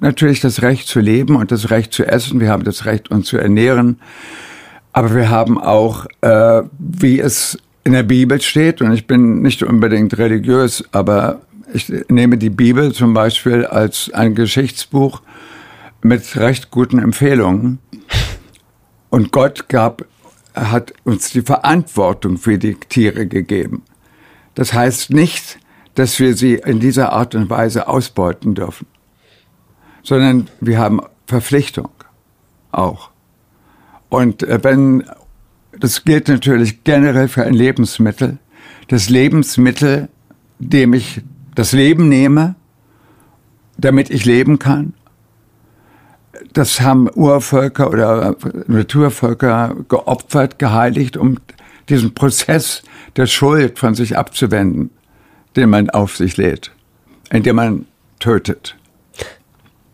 natürlich 0.00 0.40
das 0.40 0.62
Recht 0.62 0.88
zu 0.88 1.00
leben 1.00 1.36
und 1.36 1.52
das 1.52 1.70
Recht 1.70 1.92
zu 1.92 2.04
essen, 2.04 2.40
wir 2.40 2.50
haben 2.50 2.64
das 2.64 2.84
Recht, 2.84 3.10
uns 3.10 3.28
zu 3.28 3.38
ernähren. 3.38 4.00
Aber 4.96 5.14
wir 5.14 5.28
haben 5.28 5.60
auch, 5.60 6.06
äh, 6.22 6.62
wie 6.78 7.20
es 7.20 7.58
in 7.84 7.92
der 7.92 8.02
Bibel 8.02 8.40
steht, 8.40 8.80
und 8.80 8.94
ich 8.94 9.06
bin 9.06 9.42
nicht 9.42 9.62
unbedingt 9.62 10.16
religiös, 10.16 10.82
aber 10.90 11.42
ich 11.74 11.92
nehme 12.08 12.38
die 12.38 12.48
Bibel 12.48 12.94
zum 12.94 13.12
Beispiel 13.12 13.66
als 13.66 14.10
ein 14.14 14.34
Geschichtsbuch 14.34 15.20
mit 16.00 16.34
recht 16.38 16.70
guten 16.70 16.98
Empfehlungen. 16.98 17.78
Und 19.10 19.32
Gott 19.32 19.68
gab, 19.68 20.06
hat 20.54 20.94
uns 21.04 21.28
die 21.28 21.42
Verantwortung 21.42 22.38
für 22.38 22.56
die 22.56 22.76
Tiere 22.76 23.26
gegeben. 23.26 23.82
Das 24.54 24.72
heißt 24.72 25.10
nicht, 25.10 25.58
dass 25.94 26.18
wir 26.18 26.34
sie 26.34 26.54
in 26.54 26.80
dieser 26.80 27.12
Art 27.12 27.34
und 27.34 27.50
Weise 27.50 27.86
ausbeuten 27.86 28.54
dürfen, 28.54 28.86
sondern 30.02 30.48
wir 30.62 30.78
haben 30.78 31.02
Verpflichtung 31.26 31.90
auch. 32.72 33.10
Und 34.08 34.42
äh, 34.42 34.62
wenn, 34.62 35.04
das 35.78 36.04
gilt 36.04 36.28
natürlich 36.28 36.84
generell 36.84 37.28
für 37.28 37.44
ein 37.44 37.54
Lebensmittel, 37.54 38.38
das 38.88 39.08
Lebensmittel, 39.08 40.08
dem 40.58 40.94
ich 40.94 41.22
das 41.54 41.72
Leben 41.72 42.08
nehme, 42.08 42.54
damit 43.78 44.10
ich 44.10 44.24
leben 44.24 44.58
kann, 44.58 44.94
das 46.52 46.80
haben 46.80 47.08
Urvölker 47.14 47.90
oder 47.90 48.36
Naturvölker 48.66 49.76
geopfert, 49.88 50.58
geheiligt, 50.58 51.16
um 51.16 51.38
diesen 51.88 52.14
Prozess 52.14 52.82
der 53.16 53.26
Schuld 53.26 53.78
von 53.78 53.94
sich 53.94 54.16
abzuwenden, 54.16 54.90
den 55.56 55.70
man 55.70 55.90
auf 55.90 56.16
sich 56.16 56.36
lädt, 56.36 56.72
indem 57.30 57.56
man 57.56 57.86
tötet. 58.18 58.76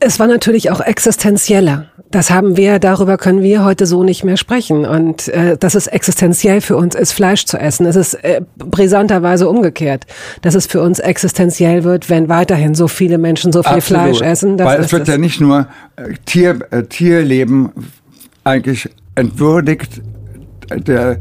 Es 0.01 0.18
war 0.18 0.27
natürlich 0.27 0.70
auch 0.70 0.81
existenzieller. 0.81 1.92
Das 2.12 2.31
haben 2.31 2.59
wir, 2.59 2.79
darüber 2.79 3.16
können 3.16 3.42
wir 3.42 3.64
heute 3.64 3.87
so 3.87 4.05
nicht 4.05 4.22
mehr 4.22 4.37
sprechen. 4.37 4.85
Und 4.85 5.29
äh, 5.29 5.57
dass 5.57 5.75
es 5.75 5.87
existenziell 5.87 6.61
für 6.61 6.77
uns 6.77 6.94
ist, 6.94 7.12
Fleisch 7.12 7.46
zu 7.46 7.59
essen. 7.59 7.87
Es 7.87 7.96
ist 7.96 8.14
äh, 8.14 8.42
brisanterweise 8.59 9.48
umgekehrt, 9.48 10.07
dass 10.42 10.55
es 10.55 10.66
für 10.66 10.83
uns 10.83 10.98
existenziell 10.98 11.85
wird, 11.85 12.11
wenn 12.11 12.29
weiterhin 12.29 12.75
so 12.75 12.87
viele 12.87 13.16
Menschen 13.16 13.51
so 13.51 13.62
viel 13.62 13.72
Absolut. 13.72 14.03
Fleisch 14.03 14.20
essen. 14.20 14.59
Weil 14.59 14.81
es 14.81 14.92
wird 14.92 15.09
ja 15.09 15.16
nicht 15.16 15.40
nur 15.40 15.66
äh, 15.96 16.12
Tier, 16.27 16.61
äh, 16.70 16.83
Tierleben 16.85 17.70
eigentlich 18.44 18.90
entwürdigt. 19.14 20.03
Der, 20.70 21.18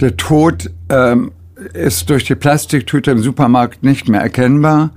der 0.00 0.16
Tod 0.16 0.70
ähm, 0.88 1.32
ist 1.74 2.08
durch 2.08 2.24
die 2.24 2.34
Plastiktüte 2.34 3.10
im 3.10 3.22
Supermarkt 3.22 3.82
nicht 3.82 4.08
mehr 4.08 4.22
erkennbar. 4.22 4.90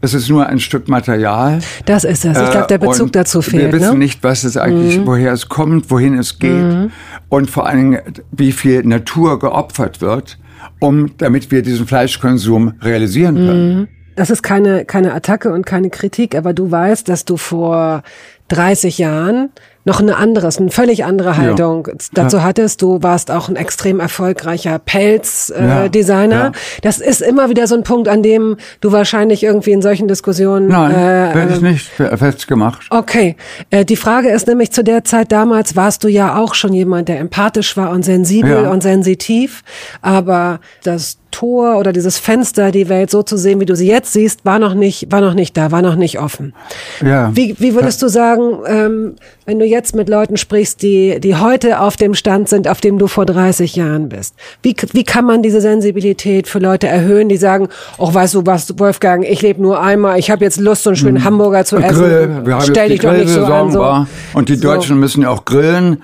Es 0.00 0.14
ist 0.14 0.28
nur 0.28 0.46
ein 0.46 0.60
Stück 0.60 0.88
Material. 0.88 1.60
Das 1.84 2.04
ist 2.04 2.24
es. 2.24 2.38
Ich 2.38 2.50
glaube, 2.50 2.66
der 2.68 2.78
Bezug 2.78 3.12
dazu 3.12 3.42
fehlt. 3.42 3.72
Wir 3.72 3.80
wissen 3.80 3.94
ne? 3.94 3.98
nicht, 3.98 4.22
was 4.22 4.44
es 4.44 4.56
eigentlich, 4.56 4.98
mhm. 4.98 5.06
woher 5.06 5.32
es 5.32 5.48
kommt, 5.48 5.90
wohin 5.90 6.18
es 6.18 6.38
geht 6.38 6.52
mhm. 6.52 6.90
und 7.28 7.50
vor 7.50 7.66
allen 7.66 7.92
Dingen, 7.92 8.00
wie 8.30 8.52
viel 8.52 8.82
Natur 8.84 9.38
geopfert 9.38 10.00
wird, 10.00 10.38
um, 10.80 11.16
damit 11.18 11.50
wir 11.50 11.62
diesen 11.62 11.86
Fleischkonsum 11.86 12.74
realisieren 12.80 13.34
können. 13.34 13.78
Mhm. 13.78 13.88
Das 14.14 14.30
ist 14.30 14.42
keine, 14.42 14.84
keine 14.84 15.14
Attacke 15.14 15.52
und 15.52 15.64
keine 15.64 15.90
Kritik, 15.90 16.34
aber 16.34 16.52
du 16.52 16.70
weißt, 16.70 17.08
dass 17.08 17.24
du 17.24 17.36
vor 17.36 18.02
30 18.48 18.98
Jahren 18.98 19.50
noch 19.88 20.00
eine 20.00 20.16
anderes, 20.16 20.58
eine 20.58 20.70
völlig 20.70 21.04
andere 21.04 21.36
Haltung 21.36 21.88
ja. 21.88 21.94
dazu 22.12 22.42
hattest. 22.42 22.82
Du 22.82 23.02
warst 23.02 23.30
auch 23.30 23.48
ein 23.48 23.56
extrem 23.56 24.00
erfolgreicher 24.00 24.78
Pelzdesigner. 24.78 26.36
Äh, 26.36 26.44
ja. 26.44 26.52
Das 26.82 26.98
ist 26.98 27.22
immer 27.22 27.48
wieder 27.48 27.66
so 27.66 27.74
ein 27.74 27.84
Punkt, 27.84 28.06
an 28.06 28.22
dem 28.22 28.56
du 28.80 28.92
wahrscheinlich 28.92 29.42
irgendwie 29.42 29.72
in 29.72 29.82
solchen 29.82 30.06
Diskussionen. 30.06 30.68
Nein, 30.68 30.92
äh, 30.92 31.34
werde 31.34 31.54
ich 31.54 31.60
nicht 31.62 31.88
festgemacht. 31.88 32.86
Okay. 32.90 33.36
Äh, 33.70 33.86
die 33.86 33.96
Frage 33.96 34.28
ist 34.28 34.46
nämlich 34.46 34.72
zu 34.72 34.84
der 34.84 35.04
Zeit 35.04 35.32
damals 35.32 35.74
warst 35.74 36.04
du 36.04 36.08
ja 36.08 36.36
auch 36.36 36.54
schon 36.54 36.74
jemand, 36.74 37.08
der 37.08 37.18
empathisch 37.18 37.76
war 37.76 37.90
und 37.90 38.04
sensibel 38.04 38.66
und 38.66 38.82
sensitiv. 38.82 39.64
Aber 40.02 40.60
das 40.84 41.16
Tor 41.38 41.78
oder 41.78 41.92
dieses 41.92 42.18
Fenster, 42.18 42.72
die 42.72 42.88
Welt 42.88 43.10
so 43.10 43.22
zu 43.22 43.36
sehen, 43.36 43.60
wie 43.60 43.64
du 43.64 43.76
sie 43.76 43.86
jetzt 43.86 44.12
siehst, 44.12 44.44
war 44.44 44.58
noch 44.58 44.74
nicht, 44.74 45.12
war 45.12 45.20
noch 45.20 45.34
nicht 45.34 45.56
da, 45.56 45.70
war 45.70 45.82
noch 45.82 45.94
nicht 45.94 46.18
offen. 46.18 46.52
Ja. 47.00 47.30
Wie, 47.32 47.54
wie 47.60 47.74
würdest 47.76 48.02
du 48.02 48.08
sagen, 48.08 48.58
ähm, 48.66 49.14
wenn 49.46 49.60
du 49.60 49.64
jetzt 49.64 49.94
mit 49.94 50.08
Leuten 50.08 50.36
sprichst, 50.36 50.82
die, 50.82 51.20
die 51.20 51.36
heute 51.36 51.78
auf 51.78 51.96
dem 51.96 52.14
Stand 52.14 52.48
sind, 52.48 52.66
auf 52.66 52.80
dem 52.80 52.98
du 52.98 53.06
vor 53.06 53.24
30 53.24 53.76
Jahren 53.76 54.08
bist? 54.08 54.34
Wie, 54.62 54.74
wie 54.92 55.04
kann 55.04 55.26
man 55.26 55.42
diese 55.44 55.60
Sensibilität 55.60 56.48
für 56.48 56.58
Leute 56.58 56.88
erhöhen, 56.88 57.28
die 57.28 57.36
sagen, 57.36 57.68
ach, 57.98 58.12
weißt 58.12 58.34
du 58.34 58.44
was, 58.44 58.76
Wolfgang, 58.76 59.24
ich 59.24 59.40
lebe 59.40 59.62
nur 59.62 59.80
einmal, 59.80 60.18
ich 60.18 60.32
habe 60.32 60.44
jetzt 60.44 60.58
Lust, 60.58 60.82
so 60.82 60.90
einen 60.90 60.96
schönen 60.96 61.22
Hamburger 61.22 61.64
zu 61.64 61.76
essen. 61.76 61.96
Grill, 61.96 62.46
wir 62.46 62.54
haben 62.54 62.64
Stell 62.64 62.88
dich 62.88 62.98
doch 62.98 63.12
nicht 63.12 63.28
so 63.28 63.44
an. 63.44 63.70
So. 63.70 64.06
Und 64.34 64.48
die 64.48 64.56
So. 64.56 64.62
Deutschen 64.62 64.98
müssen 64.98 65.22
ja 65.22 65.30
auch 65.30 65.44
grillen. 65.44 66.02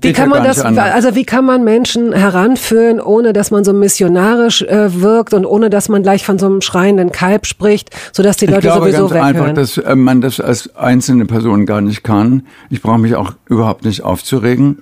Wie 0.00 0.12
kann 0.12 0.28
man 0.28 0.44
das, 0.44 0.60
also 0.60 1.14
wie 1.14 1.24
kann 1.24 1.44
man 1.44 1.64
Menschen 1.64 2.12
heranführen, 2.12 3.00
ohne 3.00 3.32
dass 3.32 3.50
man 3.50 3.64
so 3.64 3.72
missionarisch 3.72 4.62
äh, 4.62 5.00
wirkt 5.00 5.34
und 5.34 5.44
ohne 5.46 5.70
dass 5.70 5.88
man 5.88 6.02
gleich 6.02 6.24
von 6.24 6.38
so 6.38 6.46
einem 6.46 6.60
schreienden 6.60 7.12
Kalb 7.12 7.46
spricht, 7.46 7.90
sodass 8.12 8.36
die 8.36 8.46
Ich 8.46 8.50
Leute 8.50 8.62
glaube 8.62 8.90
sowieso 8.90 9.08
ganz 9.08 9.24
einfach, 9.24 9.40
weghören? 9.40 9.54
dass 9.54 9.78
äh, 9.78 9.94
man 9.94 10.20
das 10.20 10.40
als 10.40 10.74
einzelne 10.76 11.26
Person 11.26 11.66
gar 11.66 11.80
nicht 11.80 12.02
kann. 12.02 12.44
Ich 12.70 12.82
brauche 12.82 12.98
mich 12.98 13.14
auch 13.14 13.34
überhaupt 13.46 13.84
nicht 13.84 14.02
aufzuregen. 14.02 14.78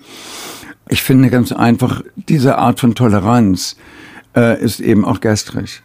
Ich 0.88 1.02
finde 1.02 1.30
ganz 1.30 1.52
einfach, 1.52 2.02
diese 2.28 2.58
Art 2.58 2.80
von 2.80 2.94
Toleranz 2.94 3.76
äh, 4.36 4.62
ist 4.62 4.80
eben 4.80 5.04
auch 5.04 5.20
gestrig. 5.20 5.82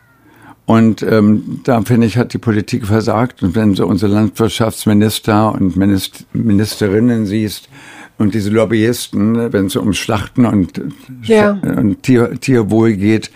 Und 0.65 1.01
ähm, 1.01 1.61
da 1.63 1.81
finde 1.81 2.07
ich, 2.07 2.17
hat 2.17 2.33
die 2.33 2.39
Politik 2.39 2.85
versagt. 2.85 3.41
Und 3.41 3.55
wenn 3.55 3.73
du 3.73 3.85
unsere 3.85 4.11
Landwirtschaftsminister 4.11 5.53
und 5.53 5.77
Minist 5.77 6.25
Ministerinnen 6.33 7.25
siehst 7.25 7.69
und 8.17 8.33
diese 8.33 8.49
Lobbyisten, 8.49 9.53
wenn 9.53 9.67
es 9.67 9.75
um 9.75 9.93
Schlachten 9.93 10.45
und, 10.45 10.81
Ja. 11.23 11.51
und 11.61 12.01
Tier, 12.03 12.39
Tierwohl 12.39 12.93
geht, 12.93 13.29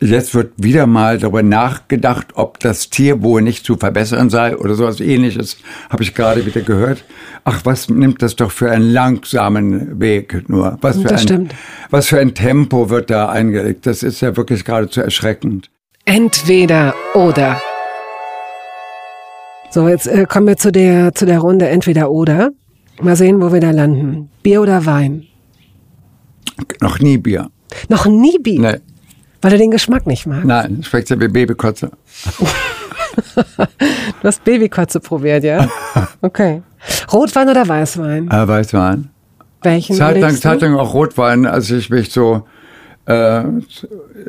jetzt 0.00 0.34
wird 0.34 0.52
wieder 0.56 0.86
mal 0.86 1.18
darüber 1.18 1.42
nachgedacht, 1.42 2.28
ob 2.34 2.58
das 2.60 2.90
Tierwohl 2.90 3.42
nicht 3.42 3.64
zu 3.64 3.76
verbessern 3.76 4.30
sei 4.30 4.56
oder 4.56 4.74
sowas 4.74 5.00
ähnliches, 5.00 5.58
habe 5.90 6.02
ich 6.02 6.14
gerade 6.14 6.44
wieder 6.46 6.62
gehört. 6.62 7.04
Ach, 7.44 7.60
was 7.64 7.88
nimmt 7.88 8.22
das 8.22 8.36
doch 8.36 8.50
für 8.50 8.70
einen 8.70 8.90
langsamen 8.90 10.00
Weg 10.00 10.48
nur? 10.48 10.78
Was 10.80 10.96
für, 10.96 11.02
Das 11.04 11.12
ein, 11.12 11.18
stimmt. 11.18 11.54
was 11.90 12.06
für 12.08 12.18
ein 12.18 12.34
Tempo 12.34 12.90
wird 12.90 13.10
da 13.10 13.28
eingelegt? 13.28 13.86
Das 13.86 14.02
ist 14.02 14.20
ja 14.20 14.36
wirklich 14.36 14.64
geradezu 14.64 15.00
erschreckend. 15.00 15.70
Entweder 16.06 16.94
oder. 17.14 17.60
So, 19.70 19.88
jetzt 19.88 20.06
äh, 20.06 20.26
kommen 20.28 20.46
wir 20.46 20.56
zu 20.56 20.70
der, 20.70 21.14
zu 21.14 21.26
der 21.26 21.40
Runde 21.40 21.68
entweder 21.68 22.10
oder. 22.10 22.50
Mal 23.02 23.16
sehen, 23.16 23.40
wo 23.40 23.52
wir 23.52 23.60
da 23.60 23.70
landen. 23.70 24.30
Bier 24.42 24.62
oder 24.62 24.86
Wein? 24.86 25.24
Noch 26.80 26.98
nie 27.00 27.18
Bier. 27.18 27.50
Noch 27.88 28.06
nie 28.06 28.38
Bier, 28.38 28.60
Nee, 28.60 28.76
weil 29.42 29.50
du 29.50 29.58
den 29.58 29.70
Geschmack 29.72 30.06
nicht 30.06 30.26
magst. 30.26 30.44
nein, 30.46 30.82
schmeckt 30.84 31.10
ja 31.10 31.18
wie 31.20 31.28
Babykotze. 31.28 31.90
Du 33.36 34.28
hast 34.28 34.42
Babykotze 34.44 35.00
probiert, 35.00 35.44
ja? 35.44 35.68
Okay. 36.22 36.62
Rotwein 37.12 37.48
oder 37.48 37.68
Weißwein? 37.68 38.28
Äh, 38.28 38.48
Weißwein. 38.48 39.10
Welchen? 39.62 39.96
Zeit 39.96 40.60
lang 40.60 40.74
auch 40.74 40.94
Rotwein, 40.94 41.46
als 41.46 41.70
ich 41.70 41.90
mich 41.90 42.10
so, 42.10 42.44
äh, 43.06 43.42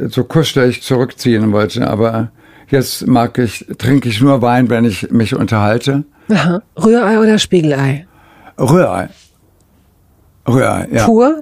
so 0.08 0.24
kuschelig 0.24 0.82
zurückziehen 0.84 1.52
wollte. 1.52 1.88
Aber 1.88 2.32
jetzt 2.70 3.08
mag 3.08 3.38
ich, 3.40 3.66
trinke 3.78 4.10
ich 4.10 4.22
nur 4.22 4.42
Wein, 4.42 4.70
wenn 4.70 4.86
ich 4.86 5.10
mich 5.12 5.36
unterhalte. 5.36 6.04
Aha. 6.30 6.62
Rührei 6.78 7.20
oder 7.20 7.40
Spiegelei? 7.40 8.08
Rührei. 8.60 9.10
Rührei, 10.48 10.88
ja. 10.92 11.06
Pur? 11.06 11.42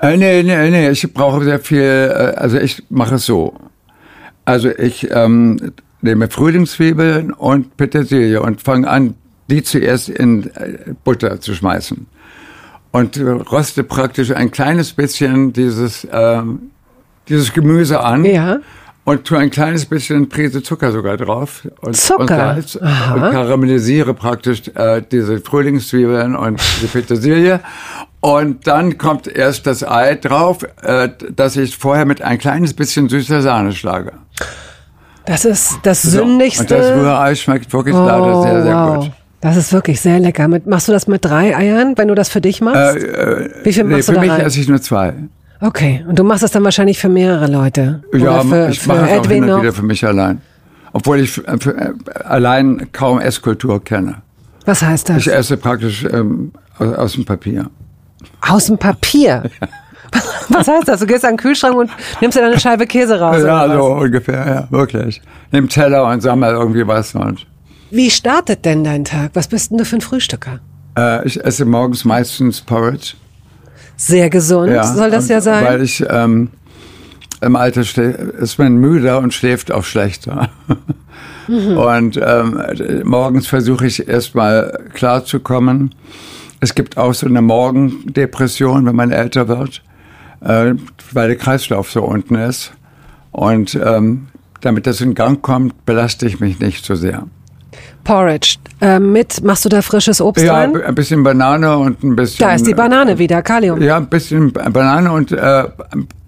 Äh, 0.00 0.16
nee, 0.16 0.42
nee, 0.42 0.70
nee, 0.70 0.90
ich 0.90 1.12
brauche 1.12 1.42
sehr 1.44 1.60
viel, 1.60 1.80
äh, 1.80 2.34
also 2.36 2.58
ich 2.58 2.84
mache 2.90 3.16
es 3.16 3.26
so. 3.26 3.54
Also 4.44 4.68
ich 4.68 5.10
ähm, 5.10 5.72
nehme 6.02 6.28
Frühlingszwiebeln 6.28 7.32
und 7.32 7.76
Petersilie 7.76 8.42
und 8.42 8.60
fange 8.60 8.88
an, 8.88 9.14
die 9.48 9.62
zuerst 9.62 10.08
in 10.08 10.50
äh, 10.54 10.94
Butter 11.04 11.40
zu 11.40 11.54
schmeißen. 11.54 12.06
Und 12.92 13.18
röste 13.18 13.82
praktisch 13.82 14.30
ein 14.30 14.50
kleines 14.50 14.92
bisschen 14.92 15.52
dieses, 15.52 16.06
ähm, 16.12 16.70
dieses 17.28 17.52
Gemüse 17.52 18.00
an. 18.00 18.24
Ja. 18.24 18.58
Und 19.06 19.24
tue 19.24 19.38
ein 19.38 19.50
kleines 19.50 19.84
bisschen 19.84 20.30
Prise 20.30 20.62
Zucker 20.62 20.90
sogar 20.90 21.18
drauf. 21.18 21.68
Und, 21.82 21.94
Zucker? 21.94 22.56
Und, 22.56 22.76
und 22.76 23.30
karamellisiere 23.30 24.14
praktisch 24.14 24.62
äh, 24.74 25.02
diese 25.02 25.40
Frühlingszwiebeln 25.40 26.34
und 26.34 26.60
die 26.80 26.86
Petersilie. 26.86 27.60
Und 28.20 28.66
dann 28.66 28.96
kommt 28.96 29.26
erst 29.26 29.66
das 29.66 29.86
Ei 29.86 30.14
drauf, 30.14 30.66
äh, 30.82 31.10
das 31.36 31.56
ich 31.56 31.76
vorher 31.76 32.06
mit 32.06 32.22
ein 32.22 32.38
kleines 32.38 32.72
bisschen 32.72 33.10
süßer 33.10 33.42
Sahne 33.42 33.72
schlage. 33.72 34.12
Das 35.26 35.44
ist 35.44 35.78
das 35.82 36.00
So. 36.00 36.18
sündigste. 36.18 36.62
Und 36.62 36.70
das 36.70 36.92
Rührei 36.92 37.34
schmeckt 37.34 37.72
wirklich 37.72 37.94
oh, 37.94 38.06
leider 38.06 38.42
sehr, 38.42 38.62
sehr 38.62 38.74
wow. 38.74 39.04
gut. 39.04 39.12
Das 39.42 39.56
ist 39.56 39.74
wirklich 39.74 40.00
sehr 40.00 40.20
lecker. 40.20 40.48
Mit, 40.48 40.66
machst 40.66 40.88
du 40.88 40.92
das 40.92 41.06
mit 41.06 41.22
drei 41.22 41.54
Eiern, 41.54 41.92
wenn 41.96 42.08
du 42.08 42.14
das 42.14 42.30
für 42.30 42.40
dich 42.40 42.62
machst? 42.62 42.96
Äh, 42.96 43.50
Wie 43.62 43.74
viel 43.74 43.84
nee, 43.84 43.96
machst 43.96 44.08
du 44.08 44.12
für 44.12 44.16
da 44.16 44.20
mich 44.22 44.30
rein? 44.30 44.40
esse 44.40 44.58
ich 44.58 44.68
nur 44.68 44.80
zwei. 44.80 45.12
Okay. 45.64 46.04
Und 46.06 46.18
du 46.18 46.24
machst 46.24 46.42
das 46.42 46.50
dann 46.50 46.64
wahrscheinlich 46.64 46.98
für 46.98 47.08
mehrere 47.08 47.46
Leute. 47.46 48.02
Ja, 48.12 48.42
für, 48.42 48.68
ich 48.68 48.86
mache 48.86 49.08
es 49.08 49.18
auch 49.18 49.26
hin 49.26 49.48
und 49.48 49.62
wieder 49.62 49.72
für 49.72 49.82
mich 49.82 50.04
allein. 50.06 50.42
Obwohl 50.92 51.20
ich 51.20 51.32
für, 51.32 51.42
für, 51.58 51.76
äh, 51.76 51.92
allein 52.24 52.88
kaum 52.92 53.18
Esskultur 53.18 53.82
kenne. 53.82 54.22
Was 54.66 54.82
heißt 54.82 55.08
das? 55.08 55.18
Ich 55.18 55.32
esse 55.32 55.56
praktisch 55.56 56.04
ähm, 56.04 56.52
aus, 56.78 56.94
aus 56.94 57.12
dem 57.14 57.24
Papier. 57.24 57.70
Aus 58.40 58.66
dem 58.66 58.78
Papier. 58.78 59.50
Was 60.48 60.68
heißt 60.68 60.88
das? 60.88 61.00
Du 61.00 61.06
gehst 61.06 61.24
an 61.24 61.32
den 61.32 61.36
Kühlschrank 61.38 61.76
und 61.76 61.90
nimmst 62.20 62.36
dir 62.36 62.42
dann 62.42 62.52
eine 62.52 62.60
Scheibe 62.60 62.86
Käse 62.86 63.18
raus. 63.18 63.42
Ja, 63.42 63.72
so 63.72 63.84
ungefähr, 63.84 64.46
ja, 64.46 64.68
wirklich. 64.70 65.20
Nimm 65.50 65.68
Teller 65.68 66.06
und 66.06 66.20
sammel 66.20 66.52
irgendwie 66.52 66.86
was. 66.86 67.14
Und, 67.14 67.46
Wie 67.90 68.10
startet 68.10 68.64
denn 68.64 68.84
dein 68.84 69.04
Tag? 69.04 69.30
Was 69.34 69.48
bist 69.48 69.70
denn 69.70 69.78
du 69.78 69.84
für 69.84 69.96
ein 69.96 70.00
Frühstücker? 70.00 70.60
äh, 70.96 71.26
ich 71.26 71.44
esse 71.44 71.64
morgens 71.64 72.04
meistens 72.04 72.60
Porridge. 72.60 73.14
Sehr 73.96 74.30
gesund 74.30 74.72
Ja, 74.72 74.84
soll 74.84 75.10
das 75.10 75.28
ja 75.28 75.40
sein. 75.40 75.64
Weil 75.64 75.82
ich 75.82 76.04
ähm, 76.08 76.50
im 77.40 77.56
Alter 77.56 77.82
ist 77.82 78.58
man 78.58 78.76
müder 78.76 79.18
und 79.18 79.34
schläft 79.34 79.70
auch 79.70 79.84
schlechter. 79.84 80.48
Mhm. 81.46 81.76
Und 81.76 82.16
ähm, 82.16 82.58
morgens 83.04 83.46
versuche 83.46 83.86
ich 83.86 84.08
erstmal 84.08 84.78
klarzukommen. 84.94 85.94
Es 86.60 86.74
gibt 86.74 86.96
auch 86.96 87.12
so 87.12 87.26
eine 87.26 87.42
Morgendepression, 87.42 88.86
wenn 88.86 88.96
man 88.96 89.10
älter 89.10 89.48
wird, 89.48 89.82
äh, 90.40 90.72
weil 91.12 91.28
der 91.28 91.36
Kreislauf 91.36 91.90
so 91.90 92.02
unten 92.02 92.36
ist. 92.36 92.72
Und 93.30 93.78
ähm, 93.84 94.28
damit 94.62 94.86
das 94.86 95.02
in 95.02 95.14
Gang 95.14 95.42
kommt, 95.42 95.84
belaste 95.84 96.26
ich 96.26 96.40
mich 96.40 96.60
nicht 96.60 96.86
so 96.86 96.94
sehr. 96.94 97.26
Porridge. 98.04 98.56
Äh, 98.80 98.98
mit, 98.98 99.42
machst 99.44 99.64
du 99.64 99.68
da 99.68 99.80
frisches 99.82 100.20
Obst 100.20 100.44
Ja, 100.44 100.54
rein? 100.54 100.76
ein 100.82 100.94
bisschen 100.94 101.22
Banane 101.22 101.76
und 101.76 102.02
ein 102.02 102.16
bisschen. 102.16 102.46
Da 102.46 102.54
ist 102.54 102.66
die 102.66 102.74
Banane 102.74 103.18
wieder, 103.18 103.40
Kalium. 103.42 103.80
Ja, 103.82 103.96
ein 103.96 104.08
bisschen 104.08 104.52
Banane 104.52 105.10
und 105.12 105.32
äh, 105.32 105.64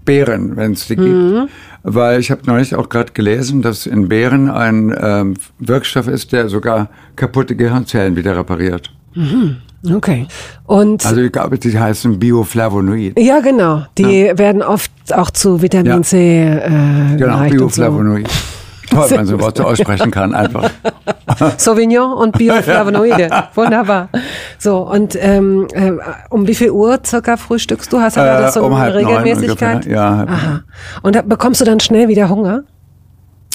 Beeren, 0.04 0.56
wenn 0.56 0.72
es 0.72 0.86
die 0.86 0.96
Mhm. 0.96 1.40
gibt. 1.40 1.52
Weil 1.88 2.18
ich 2.20 2.30
habe 2.30 2.40
neulich 2.46 2.74
auch 2.74 2.88
gerade 2.88 3.12
gelesen, 3.12 3.62
dass 3.62 3.86
in 3.86 4.08
Beeren 4.08 4.50
ein 4.50 4.94
ähm, 5.00 5.34
Wirkstoff 5.58 6.08
ist, 6.08 6.32
der 6.32 6.48
sogar 6.48 6.88
kaputte 7.14 7.54
Gehirnzellen 7.54 8.16
wieder 8.16 8.36
repariert. 8.36 8.90
Okay. 9.94 10.26
Und 10.64 11.06
Also 11.06 11.20
ich 11.20 11.30
glaube, 11.30 11.58
die 11.58 11.78
heißen 11.78 12.18
Bioflavonoid. 12.18 13.18
ja, 13.18 13.38
genau. 13.40 13.84
Die 13.98 14.32
werden 14.34 14.62
oft 14.62 14.90
auch 15.12 15.30
zu 15.30 15.62
Vitamin 15.62 15.86
Ja. 15.92 16.02
C 16.02 16.42
äh, 16.42 17.16
Genau, 17.16 17.38
und 17.62 17.72
so. 17.72 17.82
Toll, 18.90 19.10
wenn 19.10 19.16
man 19.16 19.26
so 19.26 19.40
Worte 19.40 19.64
aussprechen 19.66 20.10
kann, 20.10 20.34
einfach. 20.34 20.70
Sauvignon 21.58 22.12
und 22.12 22.38
Bioflavonoide. 22.38 23.30
Wunderbar. 23.54 24.08
So, 24.58 24.78
und 24.88 25.16
ähm, 25.20 25.66
äh, 25.72 25.92
um 26.30 26.46
wie 26.46 26.54
viel 26.54 26.70
Uhr 26.70 27.00
circa 27.04 27.36
frühstückst 27.36 27.92
du? 27.92 28.00
Hast 28.00 28.16
du 28.16 28.20
da 28.20 28.38
Äh, 28.38 28.42
das 28.42 28.54
so 28.54 28.64
um 28.64 28.72
eine 28.74 28.94
Regelmäßigkeit? 28.94 29.74
ungefähr. 29.86 29.92
Ja, 29.94 30.24
Aha. 30.28 30.60
Und 31.02 31.28
bekommst 31.28 31.60
du 31.60 31.64
dann 31.64 31.80
schnell 31.80 32.08
wieder 32.08 32.28
Hunger? 32.28 32.62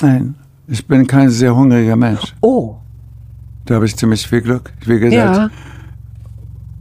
Nein, 0.02 0.36
ich 0.68 0.86
bin 0.88 1.08
kein 1.08 1.30
sehr 1.30 1.56
hungriger 1.56 1.96
Mensch. 1.96 2.34
Oh. 2.42 2.76
Da 3.66 3.76
habe 3.76 3.86
ich 3.86 3.96
ziemlich 3.96 4.28
viel 4.28 4.42
Glück. 4.42 4.74
Wie 4.86 5.00
gesagt, 5.00 5.14
Ja. 5.38 5.50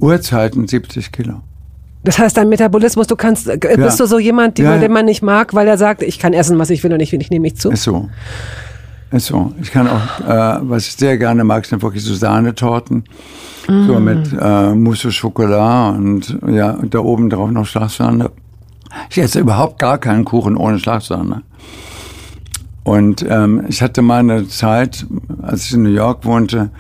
Uhrzeiten 0.00 0.66
70 0.66 1.12
Kilo. 1.12 1.42
Das 2.02 2.18
heißt, 2.18 2.36
dein 2.36 2.48
Metabolismus, 2.48 3.06
du 3.06 3.16
kannst, 3.16 3.48
äh, 3.48 3.58
bist 3.76 4.00
du 4.00 4.06
so 4.06 4.18
jemand, 4.18 4.58
Ja, 4.58 4.78
den 4.78 4.92
man 4.92 5.04
nicht 5.04 5.22
mag, 5.22 5.54
weil 5.54 5.68
er 5.68 5.76
sagt, 5.76 6.02
ich 6.02 6.18
kann 6.18 6.32
essen, 6.32 6.58
was 6.58 6.70
ich 6.70 6.82
will 6.82 6.92
und 6.92 7.00
ich 7.00 7.12
will, 7.12 7.20
ich 7.20 7.30
nehme 7.30 7.42
mich 7.42 7.56
zu? 7.56 7.70
Ist 7.70 7.82
so. 7.82 8.08
Ist 9.10 9.26
so. 9.26 9.52
Ich 9.60 9.70
kann 9.70 9.86
auch, 9.88 10.20
äh, 10.20 10.58
was 10.62 10.86
ich 10.86 10.92
sehr 10.94 11.18
gerne 11.18 11.44
mag, 11.44 11.66
sind 11.66 11.82
wirklich 11.82 12.04
so 12.04 12.14
Sahnetorten. 12.14 13.04
So 13.66 14.00
mit 14.00 14.32
äh, 14.32 14.74
Mousse 14.74 15.12
Schokolade 15.12 15.96
und 15.96 16.38
ja, 16.48 16.72
und 16.72 16.92
da 16.92 16.98
oben 16.98 17.30
drauf 17.30 17.50
noch 17.52 17.66
Schlagsahne. 17.66 18.30
Ich 19.10 19.18
esse 19.18 19.38
überhaupt 19.38 19.78
gar 19.78 19.98
keinen 19.98 20.24
Kuchen 20.24 20.56
ohne 20.56 20.80
Schlagsahne. 20.80 21.42
Und 22.82 23.24
ähm, 23.28 23.64
ich 23.68 23.80
hatte 23.82 24.02
mal 24.02 24.20
eine 24.20 24.48
Zeit, 24.48 25.06
als 25.42 25.66
ich 25.66 25.74
in 25.74 25.82
New 25.82 25.90
York 25.90 26.24
wohnte, 26.24 26.70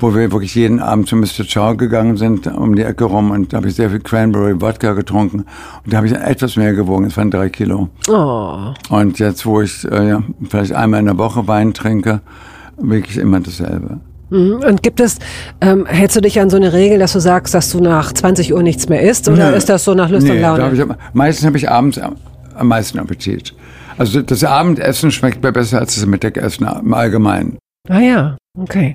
wo 0.00 0.14
wir 0.14 0.32
wirklich 0.32 0.54
jeden 0.54 0.80
Abend 0.80 1.08
zu 1.08 1.16
Mr. 1.16 1.44
Chow 1.52 1.76
gegangen 1.76 2.16
sind, 2.16 2.46
um 2.46 2.74
die 2.74 2.82
Ecke 2.82 3.04
rum 3.04 3.30
und 3.30 3.52
da 3.52 3.58
habe 3.58 3.68
ich 3.68 3.74
sehr 3.74 3.90
viel 3.90 4.00
Cranberry 4.00 4.60
Wodka 4.60 4.92
getrunken 4.94 5.40
und 5.84 5.92
da 5.92 5.98
habe 5.98 6.06
ich 6.06 6.12
etwas 6.14 6.56
mehr 6.56 6.72
gewogen, 6.74 7.06
es 7.06 7.16
waren 7.16 7.30
drei 7.30 7.48
Kilo. 7.48 7.88
Oh. 8.08 8.72
Und 8.88 9.18
jetzt, 9.18 9.44
wo 9.46 9.60
ich 9.60 9.84
äh, 9.90 10.08
ja, 10.08 10.22
vielleicht 10.48 10.72
einmal 10.72 11.00
in 11.00 11.06
der 11.06 11.18
Woche 11.18 11.46
Wein 11.48 11.72
trinke, 11.74 12.20
wirklich 12.78 13.18
immer 13.18 13.40
dasselbe. 13.40 13.98
Mhm. 14.30 14.60
Und 14.66 14.82
gibt 14.82 15.00
es, 15.00 15.18
ähm, 15.60 15.86
hältst 15.86 16.16
du 16.16 16.20
dich 16.20 16.40
an 16.40 16.50
so 16.50 16.56
eine 16.56 16.72
Regel, 16.72 16.98
dass 17.00 17.12
du 17.14 17.18
sagst, 17.20 17.52
dass 17.52 17.70
du 17.72 17.80
nach 17.80 18.12
20 18.12 18.54
Uhr 18.54 18.62
nichts 18.62 18.88
mehr 18.88 19.02
isst? 19.02 19.28
Oder 19.28 19.50
Nee. 19.50 19.56
ist 19.56 19.68
das 19.68 19.84
so 19.84 19.92
nach 19.94 20.08
Lust 20.08 20.24
Nee, 20.26 20.32
und 20.36 20.40
Laune? 20.40 20.72
ich, 20.72 20.84
meistens 21.12 21.46
habe 21.46 21.56
ich 21.56 21.68
abends 21.68 21.98
am 21.98 22.68
meisten 22.68 22.98
Appetit. 23.00 23.54
Also 23.98 24.22
das 24.22 24.44
Abendessen 24.44 25.10
schmeckt 25.10 25.42
mir 25.42 25.52
besser 25.52 25.80
als 25.80 25.96
das 25.96 26.06
Mittagessen 26.06 26.66
im 26.80 26.94
Allgemeinen. 26.94 27.58
ah 27.88 27.98
ja, 28.00 28.36
okay. 28.56 28.94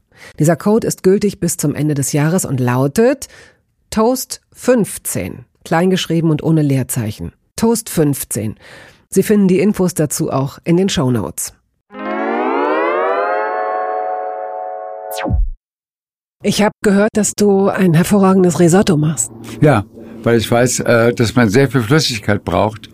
Dieser 0.39 0.55
Code 0.55 0.87
ist 0.87 1.03
gültig 1.03 1.39
bis 1.39 1.57
zum 1.57 1.75
Ende 1.75 1.93
des 1.93 2.11
Jahres 2.13 2.45
und 2.45 2.59
lautet 2.59 3.27
Toast 3.89 4.41
15, 4.53 5.45
kleingeschrieben 5.65 6.31
und 6.31 6.43
ohne 6.43 6.61
Leerzeichen. 6.61 7.33
Toast 7.55 7.89
15. 7.89 8.55
Sie 9.09 9.23
finden 9.23 9.47
die 9.47 9.59
Infos 9.59 9.93
dazu 9.93 10.31
auch 10.31 10.59
in 10.63 10.77
den 10.77 10.87
Show. 10.87 11.11
Ich 16.43 16.61
habe 16.61 16.71
gehört, 16.83 17.11
dass 17.13 17.33
du 17.35 17.67
ein 17.67 17.93
hervorragendes 17.93 18.59
Risotto 18.59 18.97
machst. 18.97 19.31
Ja, 19.61 19.83
weil 20.23 20.37
ich 20.37 20.49
weiß, 20.49 20.79
äh, 20.81 21.13
dass 21.13 21.35
man 21.35 21.49
sehr 21.49 21.69
viel 21.69 21.81
Flüssigkeit 21.81 22.43
braucht. 22.43 22.89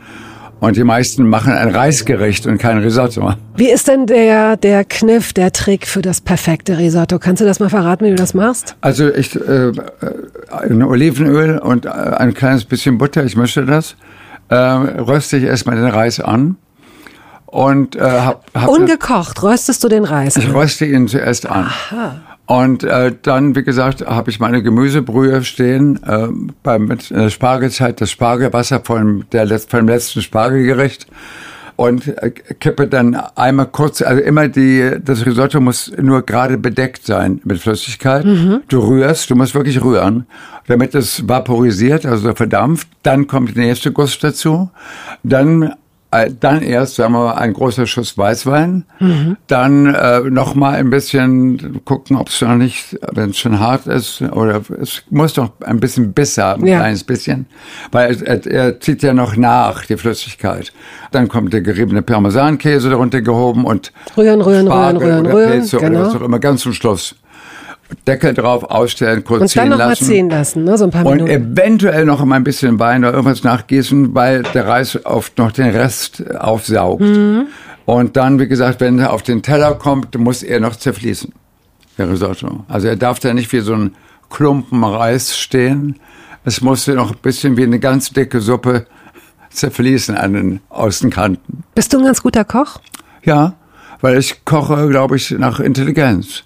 Und 0.60 0.76
die 0.76 0.84
meisten 0.84 1.28
machen 1.28 1.54
ein 1.54 1.70
Reisgericht 1.70 2.48
und 2.48 2.58
kein 2.58 2.80
Risotto. 2.80 3.34
Wie 3.56 3.70
ist 3.70 3.88
denn 3.88 4.08
der, 4.08 4.58
der 4.58 4.86
Kniff, 4.86 5.32
der 5.34 5.52
Trick 5.52 5.86
für 5.86 6.02
das 6.02 6.20
perfekte 6.20 6.78
Risotto? 6.80 7.20
Kannst 7.20 7.42
du 7.42 7.46
das 7.46 7.60
mal 7.60 7.70
verraten, 7.70 8.06
wie 8.06 8.10
du 8.10 8.16
das 8.16 8.34
machst? 8.34 8.76
Also 8.82 9.14
ich 9.14 9.36
äh, 9.36 9.72
ein 10.50 10.82
Olivenöl 10.82 11.60
und 11.60 11.86
äh, 11.86 11.90
ein 11.90 12.34
kleines 12.34 12.66
bisschen 12.66 12.98
Butter, 12.98 13.24
ich 13.24 13.36
mische 13.36 13.66
das, 13.66 13.96
äh, 14.50 14.56
röste 14.56 15.38
ich 15.38 15.44
erstmal 15.44 15.76
den 15.76 15.86
Reis 15.86 16.20
an 16.20 16.56
und 17.46 17.96
äh, 17.96 18.02
hab, 18.02 18.46
hab 18.54 18.68
Ungekocht 18.68 19.42
röstest 19.44 19.84
du 19.84 19.90
den 19.90 20.06
Reis. 20.06 20.38
ich 20.38 20.54
röste 20.54 20.86
ihn 20.86 21.08
zuerst 21.08 21.48
an. 21.48 21.70
Und 22.48 22.86
äh, 22.86 23.14
dann, 23.22 23.56
wie 23.58 23.64
gesagt, 23.64 24.06
habe 24.06 24.30
ich 24.30 24.40
meine 24.40 24.64
Gemüsebrühe 24.64 25.44
stehen, 25.44 26.00
äh, 26.04 26.28
beim 26.64 26.86
mit 26.86 27.12
äh, 27.12 27.30
Spargelzeit 27.30 28.00
das 28.00 28.10
Spargelwasser 28.10 28.80
von 28.84 29.26
der 29.34 29.46
Letz-, 29.46 29.70
vom 29.70 29.88
letzten 29.88 30.22
Spargelgericht 30.22 31.08
und 31.76 32.08
äh, 32.08 32.32
kippe 32.32 32.88
dann 32.88 33.16
einmal 33.36 33.68
kurz, 33.68 34.02
also 34.02 34.22
immer 34.22 34.48
die, 34.48 34.92
das 35.04 35.26
Risotto 35.26 35.60
muss 35.60 35.92
nur 36.02 36.22
gerade 36.22 36.58
bedeckt 36.58 37.06
sein 37.06 37.42
mit 37.44 37.60
Flüssigkeit. 37.60 38.26
Du 38.70 38.80
rührst, 38.80 39.30
du 39.30 39.36
musst 39.36 39.54
wirklich 39.54 39.84
rühren, 39.84 40.26
damit 40.68 40.96
es 40.96 41.28
vaporisiert, 41.28 42.06
also 42.06 42.34
verdampft. 42.34 42.88
Dann 43.04 43.28
kommt 43.28 43.58
der 43.58 43.66
nächste 43.66 43.92
Guss 43.92 44.18
dazu. 44.20 44.70
Dann 45.24 45.74
dann 46.40 46.62
erst, 46.62 46.96
sagen 46.96 47.14
wir 47.14 47.20
mal, 47.20 47.34
ein 47.34 47.54
großer 47.54 47.86
Schuss 47.86 48.18
Weißwein, 48.18 48.86
mhm. 49.00 49.38
dann 49.48 49.94
äh, 49.94 50.22
noch 50.22 50.56
mal 50.56 50.76
ein 50.76 50.90
bisschen 50.90 51.84
gucken, 51.84 52.16
ob 52.16 52.30
es 52.30 52.42
noch 52.42 52.56
nicht, 52.56 52.98
wenn 53.12 53.32
es 53.32 53.38
schon 53.38 53.60
hart 53.60 53.88
ist, 53.88 54.22
oder 54.22 54.62
es 54.82 55.04
muss 55.10 55.34
doch 55.34 55.52
ein 55.66 55.80
bisschen 55.80 56.14
Biss 56.14 56.38
haben, 56.38 56.64
ein 56.64 56.68
ja. 56.68 56.80
kleines 56.80 57.04
bisschen, 57.04 57.46
weil 57.92 58.22
er, 58.24 58.46
er, 58.46 58.80
zieht 58.80 59.04
ja 59.04 59.14
noch 59.14 59.36
nach, 59.36 59.86
die 59.86 59.98
Flüssigkeit. 59.98 60.72
Dann 61.12 61.28
kommt 61.28 61.52
der 61.52 61.62
geriebene 61.62 62.02
Parmesankäse 62.02 62.90
darunter 62.90 63.22
gehoben 63.22 63.66
und 63.66 63.92
rühren, 64.16 64.42
rühren, 64.42 64.66
Spargel 64.66 65.02
rühren, 65.02 65.26
rühren, 65.26 65.36
rühren, 65.36 65.52
Pilze 65.52 65.78
genau. 65.78 66.00
oder 66.00 66.08
was 66.08 66.16
auch 66.16 66.22
immer, 66.22 66.40
ganz 66.40 66.62
zum 66.62 66.74
Schluss. 66.74 67.16
Deckel 68.06 68.34
drauf, 68.34 68.64
ausstellen, 68.64 69.24
kurz 69.24 69.42
und 69.42 69.48
ziehen 69.48 69.62
dann 69.62 69.70
noch 69.70 69.78
lassen. 69.78 70.06
Mal 70.06 70.14
ziehen 70.14 70.30
lassen, 70.30 70.64
ne? 70.64 70.78
so 70.78 70.84
ein 70.86 70.92
paar 70.92 71.06
und 71.06 71.18
Minuten. 71.18 71.36
Und 71.36 71.58
eventuell 71.58 72.06
noch 72.06 72.24
mal 72.26 72.36
ein 72.36 72.44
bisschen 72.44 72.80
Wein 72.80 73.04
oder 73.04 73.14
irgendwas 73.14 73.44
nachgießen, 73.44 74.14
weil 74.14 74.44
der 74.44 74.68
Reis 74.68 75.06
oft 75.06 75.38
noch 75.38 75.52
den 75.52 75.70
Rest 75.70 76.24
aufsaugt. 76.36 77.02
Mhm. 77.02 77.48
Und 77.86 78.18
dann, 78.18 78.40
wie 78.40 78.48
gesagt, 78.48 78.82
wenn 78.82 79.00
er 79.00 79.14
auf 79.14 79.24
den 79.24 79.42
Teller 79.42 79.76
kommt, 79.76 80.18
muss 80.18 80.44
er 80.44 80.60
noch 80.60 80.76
zerfließen. 80.76 81.34
Der 81.98 82.10
Risotto. 82.10 82.66
Also 82.68 82.88
er 82.88 82.96
darf 82.96 83.20
da 83.20 83.34
nicht 83.34 83.52
wie 83.54 83.62
so 83.62 83.74
ein 83.74 83.96
Klumpen 84.30 84.84
Reis 84.84 85.38
stehen. 85.38 86.00
Es 86.44 86.62
muss 86.62 86.86
noch 86.88 87.12
ein 87.12 87.18
bisschen 87.22 87.58
wie 87.58 87.64
eine 87.64 87.80
ganz 87.80 88.12
dicke 88.12 88.42
Suppe 88.42 88.86
zerfließen 89.50 90.16
an 90.16 90.34
den 90.34 90.60
Außenkanten. 90.70 91.64
Bist 91.74 91.94
du 91.94 92.00
ein 92.00 92.06
ganz 92.06 92.22
guter 92.22 92.44
Koch? 92.44 92.80
Ja, 93.24 93.54
weil 94.02 94.18
ich 94.18 94.46
koche, 94.46 94.88
glaube 94.90 95.16
ich, 95.16 95.32
nach 95.32 95.60
Intelligenz. 95.60 96.44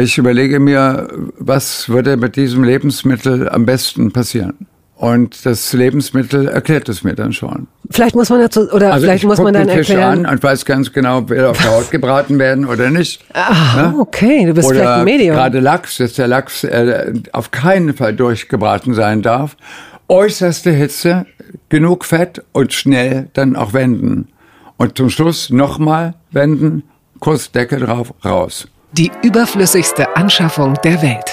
Ich 0.00 0.16
überlege 0.16 0.60
mir, 0.60 1.08
was 1.38 1.90
würde 1.90 2.16
mit 2.16 2.36
diesem 2.36 2.64
Lebensmittel 2.64 3.50
am 3.50 3.66
besten 3.66 4.12
passieren. 4.12 4.66
Und 4.96 5.44
das 5.44 5.74
Lebensmittel 5.74 6.48
erklärt 6.48 6.88
es 6.88 7.04
mir 7.04 7.14
dann 7.14 7.34
schon. 7.34 7.68
Vielleicht 7.90 8.14
muss 8.14 8.30
man 8.30 8.40
dazu, 8.40 8.70
oder 8.72 8.94
also 8.94 9.04
vielleicht 9.04 9.24
muss 9.24 9.38
man 9.38 9.52
dann 9.52 9.66
den 9.66 9.76
Fisch 9.76 9.90
erklären. 9.90 10.24
an 10.24 10.32
und 10.32 10.42
weiß 10.42 10.64
ganz 10.64 10.90
genau, 10.92 11.28
will 11.28 11.44
auf 11.44 11.58
der 11.60 11.70
Haut 11.72 11.90
gebraten 11.90 12.38
werden 12.38 12.64
oder 12.64 12.88
nicht. 12.88 13.22
Ah, 13.34 13.76
ja? 13.76 13.94
okay, 13.98 14.46
du 14.46 14.54
bist 14.54 14.68
oder 14.68 14.78
vielleicht 14.78 14.92
ein 14.92 15.04
Medium. 15.04 15.36
Gerade 15.36 15.60
Lachs, 15.60 15.98
dass 15.98 16.14
der 16.14 16.28
Lachs 16.28 16.64
äh, 16.64 17.12
auf 17.32 17.50
keinen 17.50 17.94
Fall 17.94 18.14
durchgebraten 18.14 18.94
sein 18.94 19.20
darf. 19.20 19.56
Äußerste 20.08 20.70
Hitze, 20.70 21.26
genug 21.68 22.06
Fett 22.06 22.42
und 22.52 22.72
schnell 22.72 23.28
dann 23.34 23.54
auch 23.54 23.74
wenden. 23.74 24.28
Und 24.78 24.96
zum 24.96 25.10
Schluss 25.10 25.50
nochmal 25.50 26.14
wenden, 26.30 26.84
kurz 27.20 27.52
Deckel 27.52 27.80
drauf, 27.80 28.14
raus. 28.24 28.66
Die 28.92 29.12
überflüssigste 29.22 30.16
Anschaffung 30.16 30.74
der 30.82 31.00
Welt. 31.00 31.30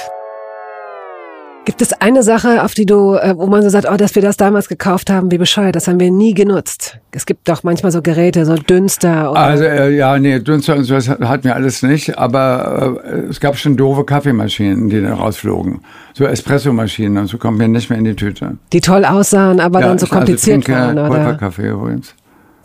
Gibt 1.65 1.81
es 1.81 1.91
eine 1.91 2.21
Sache, 2.21 2.63
auf 2.63 2.75
die 2.75 2.85
du, 2.85 3.15
äh, 3.15 3.33
wo 3.35 3.47
man 3.47 3.63
so 3.63 3.69
sagt, 3.69 3.87
oh, 3.91 3.97
dass 3.97 4.13
wir 4.13 4.21
das 4.21 4.37
damals 4.37 4.69
gekauft 4.69 5.09
haben, 5.09 5.31
wie 5.31 5.39
bescheuert, 5.39 5.75
das 5.75 5.87
haben 5.87 5.99
wir 5.99 6.11
nie 6.11 6.35
genutzt. 6.35 6.99
Es 7.11 7.25
gibt 7.25 7.49
doch 7.49 7.63
manchmal 7.63 7.91
so 7.91 8.03
Geräte, 8.03 8.45
so 8.45 8.53
Dünster. 8.53 9.31
Oder 9.31 9.39
also 9.39 9.63
äh, 9.63 9.89
ja, 9.89 10.19
nee, 10.19 10.39
Dünster 10.39 10.75
und 10.75 10.83
sowas 10.83 11.09
hatten 11.09 11.45
wir 11.45 11.55
alles 11.55 11.81
nicht, 11.81 12.15
aber 12.19 13.01
äh, 13.03 13.29
es 13.29 13.39
gab 13.39 13.57
schon 13.57 13.75
doofe 13.75 14.03
Kaffeemaschinen, 14.03 14.89
die 14.89 15.01
dann 15.01 15.13
rausflogen. 15.13 15.81
So 16.13 16.25
Espressomaschinen 16.25 17.17
und 17.17 17.27
so 17.27 17.39
kommen 17.39 17.59
wir 17.59 17.67
nicht 17.67 17.89
mehr 17.89 17.97
in 17.97 18.05
die 18.05 18.15
Tüte. 18.15 18.57
Die 18.71 18.81
toll 18.81 19.03
aussahen, 19.03 19.59
aber 19.59 19.81
ja, 19.81 19.87
dann 19.87 19.97
so 19.97 20.05
kompliziert 20.05 20.69
also 20.69 20.79
waren, 20.79 20.99
oder? 20.99 21.07
Pulverkaffee 21.07 21.69
übrigens. 21.69 22.13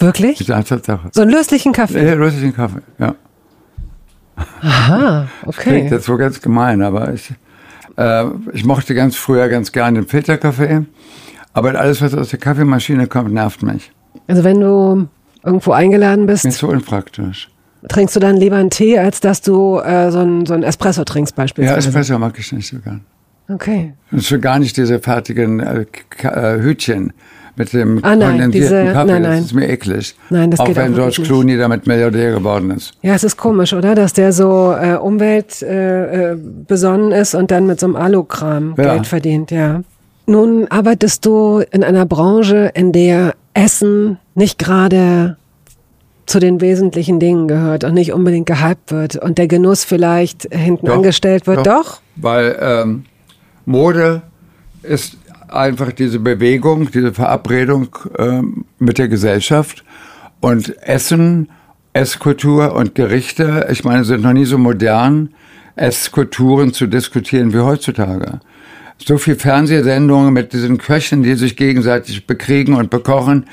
Wirklich? 0.00 0.40
Ja, 0.40 0.62
Tatsache. 0.62 1.08
So 1.12 1.22
einen 1.22 1.30
löslichen 1.30 1.72
Kaffee? 1.72 2.06
Ja, 2.06 2.14
löslichen 2.14 2.54
Kaffee, 2.54 2.82
ja. 2.98 3.14
Aha, 4.62 5.28
okay. 5.42 5.46
Das 5.46 5.56
klingt 5.56 5.90
jetzt 5.90 6.04
so 6.06 6.16
ganz 6.16 6.40
gemein, 6.40 6.82
aber 6.82 7.12
ich, 7.12 7.32
äh, 7.96 8.24
ich 8.52 8.64
mochte 8.64 8.94
ganz 8.94 9.16
früher 9.16 9.48
ganz 9.48 9.72
gerne 9.72 10.00
den 10.00 10.08
Filterkaffee. 10.08 10.86
Aber 11.54 11.78
alles, 11.78 12.00
was 12.00 12.14
aus 12.14 12.30
der 12.30 12.38
Kaffeemaschine 12.38 13.06
kommt, 13.06 13.32
nervt 13.32 13.62
mich. 13.62 13.92
Also 14.26 14.44
wenn 14.44 14.60
du 14.60 15.08
irgendwo 15.44 15.72
eingeladen 15.72 16.26
bist. 16.26 16.44
Mir 16.44 16.50
ist 16.50 16.58
so 16.58 16.68
unpraktisch. 16.68 17.50
Trinkst 17.88 18.14
du 18.14 18.20
dann 18.20 18.36
lieber 18.36 18.56
einen 18.56 18.70
Tee, 18.70 18.98
als 18.98 19.20
dass 19.20 19.42
du 19.42 19.78
äh, 19.78 20.10
so, 20.10 20.20
ein, 20.20 20.46
so 20.46 20.54
ein 20.54 20.62
Espresso 20.62 21.04
trinkst 21.04 21.34
beispielsweise? 21.34 21.80
Ja, 21.80 21.86
Espresso 21.88 22.18
mag 22.18 22.38
ich 22.38 22.52
nicht 22.52 22.68
so 22.68 22.78
gern. 22.78 23.04
Okay. 23.48 23.94
Und 24.12 24.22
schon 24.22 24.40
gar 24.40 24.58
nicht 24.58 24.76
diese 24.76 25.00
fertigen 25.00 25.60
äh, 25.60 25.86
äh 26.22 26.62
Hütchen 26.62 27.12
mit 27.56 27.72
dem 27.72 27.98
ah, 28.02 28.14
nein, 28.16 28.40
kondensierten 28.40 28.52
diese, 28.52 28.84
Kaffee. 28.92 29.12
Nein, 29.12 29.22
nein. 29.22 29.38
Das 29.38 29.46
ist 29.46 29.54
mir 29.54 29.68
eklig. 29.68 30.14
Nein, 30.30 30.50
das 30.50 30.60
auch 30.60 30.66
geht 30.66 30.76
wenn 30.76 30.92
auch 30.92 30.96
George 30.96 31.22
Clooney 31.24 31.58
damit 31.58 31.86
Milliardär 31.86 32.32
geworden 32.32 32.70
ist. 32.70 32.94
Ja, 33.02 33.14
es 33.14 33.24
ist 33.24 33.36
komisch, 33.36 33.74
oder? 33.74 33.94
Dass 33.94 34.14
der 34.14 34.32
so 34.32 34.72
äh, 34.72 34.94
umweltbesonnen 34.94 37.12
äh, 37.12 37.20
ist 37.20 37.34
und 37.34 37.50
dann 37.50 37.66
mit 37.66 37.80
so 37.80 37.86
einem 37.86 37.96
Alukram 37.96 38.74
ja. 38.78 38.94
Geld 38.94 39.06
verdient, 39.06 39.50
ja. 39.50 39.82
Nun 40.26 40.68
arbeitest 40.68 41.26
du 41.26 41.62
in 41.70 41.84
einer 41.84 42.06
Branche, 42.06 42.70
in 42.74 42.92
der 42.92 43.34
Essen 43.54 44.18
nicht 44.34 44.58
gerade 44.58 45.36
zu 46.26 46.38
den 46.38 46.60
wesentlichen 46.60 47.18
Dingen 47.20 47.48
gehört 47.48 47.84
und 47.84 47.94
nicht 47.94 48.12
unbedingt 48.12 48.46
gehypt 48.46 48.92
wird 48.92 49.16
und 49.16 49.38
der 49.38 49.48
Genuss 49.48 49.84
vielleicht 49.84 50.46
hinten 50.54 50.86
doch, 50.86 50.96
angestellt 50.96 51.46
wird. 51.46 51.66
Doch, 51.66 51.84
doch? 51.84 52.00
weil 52.16 52.56
ähm, 52.60 53.04
Mode 53.66 54.22
ist 54.82 55.16
einfach 55.54 55.92
diese 55.92 56.18
Bewegung, 56.18 56.90
diese 56.90 57.12
Verabredung 57.12 57.88
äh, 58.18 58.40
mit 58.78 58.98
der 58.98 59.08
Gesellschaft 59.08 59.84
und 60.40 60.76
Essen, 60.82 61.48
Esskultur 61.92 62.74
und 62.74 62.94
Gerichte, 62.94 63.68
ich 63.70 63.84
meine, 63.84 64.04
sind 64.04 64.22
noch 64.22 64.32
nie 64.32 64.44
so 64.44 64.58
modern, 64.58 65.34
Esskulturen 65.76 66.72
zu 66.72 66.86
diskutieren 66.86 67.52
wie 67.52 67.58
heutzutage. 67.58 68.40
So 68.98 69.18
viel 69.18 69.36
Fernsehsendungen 69.36 70.32
mit 70.32 70.52
diesen 70.52 70.78
Köchen, 70.78 71.22
die 71.22 71.34
sich 71.34 71.56
gegenseitig 71.56 72.26
bekriegen 72.26 72.74
und 72.74 72.90
bekochen. 72.90 73.46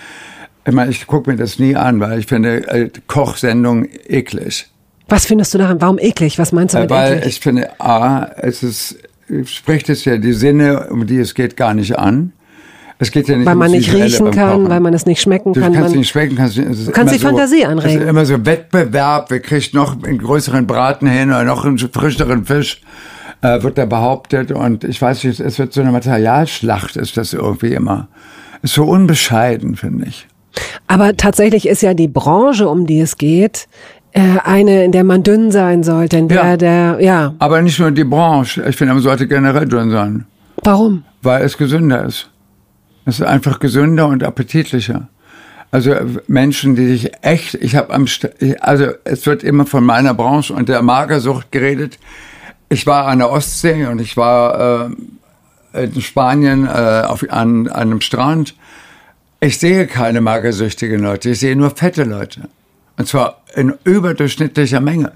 Ich 0.65 0.73
meine, 0.73 0.91
ich 0.91 1.07
gucke 1.07 1.31
mir 1.31 1.37
das 1.37 1.59
nie 1.59 1.75
an, 1.75 1.99
weil 1.99 2.19
ich 2.19 2.27
finde 2.27 2.67
äh, 2.67 2.89
Kochsendungen 3.07 3.87
eklig. 4.07 4.67
Was 5.07 5.25
findest 5.25 5.53
du 5.53 5.57
daran? 5.57 5.81
Warum 5.81 5.97
eklig? 5.97 6.37
Was 6.37 6.51
meinst 6.51 6.75
du 6.75 6.79
mit 6.79 6.91
äh, 6.91 6.93
weil 6.93 7.13
eklig? 7.13 7.27
ich 7.27 7.39
finde, 7.39 7.79
A, 7.79 8.25
es 8.37 8.61
ist 8.61 8.97
spricht 9.45 9.89
es 9.89 10.05
ja 10.05 10.17
die 10.17 10.33
Sinne, 10.33 10.89
um 10.89 11.05
die 11.05 11.17
es 11.17 11.33
geht, 11.33 11.57
gar 11.57 11.73
nicht 11.73 11.97
an. 11.97 12.33
Es 13.01 13.11
geht 13.11 13.29
ja 13.29 13.37
nicht 13.37 13.45
weil 13.45 13.55
man 13.55 13.71
nicht 13.71 13.93
riechen 13.93 14.29
kann, 14.31 14.69
weil 14.69 14.81
man 14.81 14.93
es 14.93 15.05
nicht 15.05 15.21
schmecken 15.21 15.53
kann. 15.53 15.71
Du 15.71 15.79
kannst 15.79 15.95
nicht 15.95 16.09
schmecken, 16.09 16.35
kannst, 16.35 16.57
du 16.57 16.91
kannst 16.91 17.13
die 17.13 17.19
so, 17.19 17.27
Fantasie 17.27 17.63
anregen. 17.63 17.97
Es 17.97 18.03
ist 18.03 18.09
immer 18.09 18.25
so 18.25 18.45
Wettbewerb, 18.45 19.31
wer 19.31 19.39
kriegt 19.39 19.73
noch 19.73 20.03
einen 20.03 20.17
größeren 20.17 20.67
Braten 20.67 21.07
hin 21.07 21.29
oder 21.29 21.45
noch 21.45 21.63
einen 21.63 21.77
frischeren 21.77 22.43
Fisch, 22.45 22.81
äh, 23.41 23.63
wird 23.63 23.77
da 23.77 23.85
behauptet. 23.85 24.51
Und 24.51 24.83
ich 24.83 25.01
weiß 25.01 25.23
nicht, 25.23 25.39
es 25.39 25.57
wird 25.59 25.71
so 25.71 25.79
eine 25.79 25.93
Materialschlacht, 25.93 26.97
ist 26.97 27.15
das 27.15 27.31
irgendwie 27.31 27.73
immer. 27.73 28.09
Ist 28.63 28.73
so 28.73 28.83
unbescheiden, 28.83 29.77
finde 29.77 30.07
ich. 30.07 30.27
Aber 30.87 31.15
tatsächlich 31.15 31.67
ist 31.67 31.81
ja 31.81 31.93
die 31.93 32.09
Branche, 32.09 32.67
um 32.67 32.85
die 32.85 32.99
es 32.99 33.17
geht, 33.17 33.67
eine, 34.13 34.83
in 34.85 34.91
der 34.91 35.03
man 35.03 35.23
dünn 35.23 35.51
sein 35.51 35.83
sollte, 35.83 36.17
in 36.17 36.27
der, 36.27 36.37
ja. 36.37 36.57
der, 36.57 36.97
ja. 36.99 37.35
Aber 37.39 37.61
nicht 37.61 37.79
nur 37.79 37.91
die 37.91 38.03
Branche. 38.03 38.63
Ich 38.67 38.75
finde, 38.75 38.93
man 38.93 39.03
sollte 39.03 39.27
generell 39.27 39.67
dünn 39.67 39.91
sein. 39.91 40.25
Warum? 40.63 41.03
Weil 41.21 41.43
es 41.43 41.57
gesünder 41.57 42.05
ist. 42.05 42.29
Es 43.05 43.19
ist 43.19 43.25
einfach 43.25 43.59
gesünder 43.59 44.07
und 44.07 44.23
appetitlicher. 44.23 45.07
Also 45.71 45.93
Menschen, 46.27 46.75
die 46.75 46.87
sich 46.87 47.11
echt, 47.21 47.53
ich 47.55 47.75
habe 47.75 47.93
am, 47.93 48.07
also 48.59 48.85
es 49.03 49.25
wird 49.25 49.43
immer 49.43 49.65
von 49.65 49.83
meiner 49.83 50.13
Branche 50.15 50.53
und 50.53 50.67
der 50.67 50.81
Magersucht 50.81 51.51
geredet. 51.51 51.99
Ich 52.69 52.87
war 52.87 53.07
an 53.07 53.19
der 53.19 53.31
Ostsee 53.31 53.85
und 53.85 54.01
ich 54.01 54.17
war 54.17 54.89
äh, 55.73 55.83
in 55.83 56.01
Spanien 56.01 56.65
äh, 56.65 57.03
auf, 57.05 57.23
an, 57.29 57.67
an 57.67 57.69
einem 57.69 58.01
Strand. 58.01 58.55
Ich 59.41 59.59
sehe 59.59 59.85
keine 59.85 60.21
magersüchtigen 60.21 61.01
Leute, 61.01 61.29
ich 61.29 61.39
sehe 61.39 61.55
nur 61.55 61.69
fette 61.69 62.03
Leute. 62.03 62.49
Und 62.99 63.07
zwar 63.07 63.41
in 63.55 63.73
überdurchschnittlicher 63.85 64.81
Menge. 64.81 65.13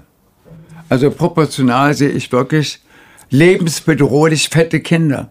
Also 0.88 1.10
proportional 1.10 1.92
sehe 1.92 2.08
ich 2.08 2.32
wirklich 2.32 2.80
lebensbedrohlich 3.28 4.48
fette 4.48 4.80
Kinder. 4.80 5.30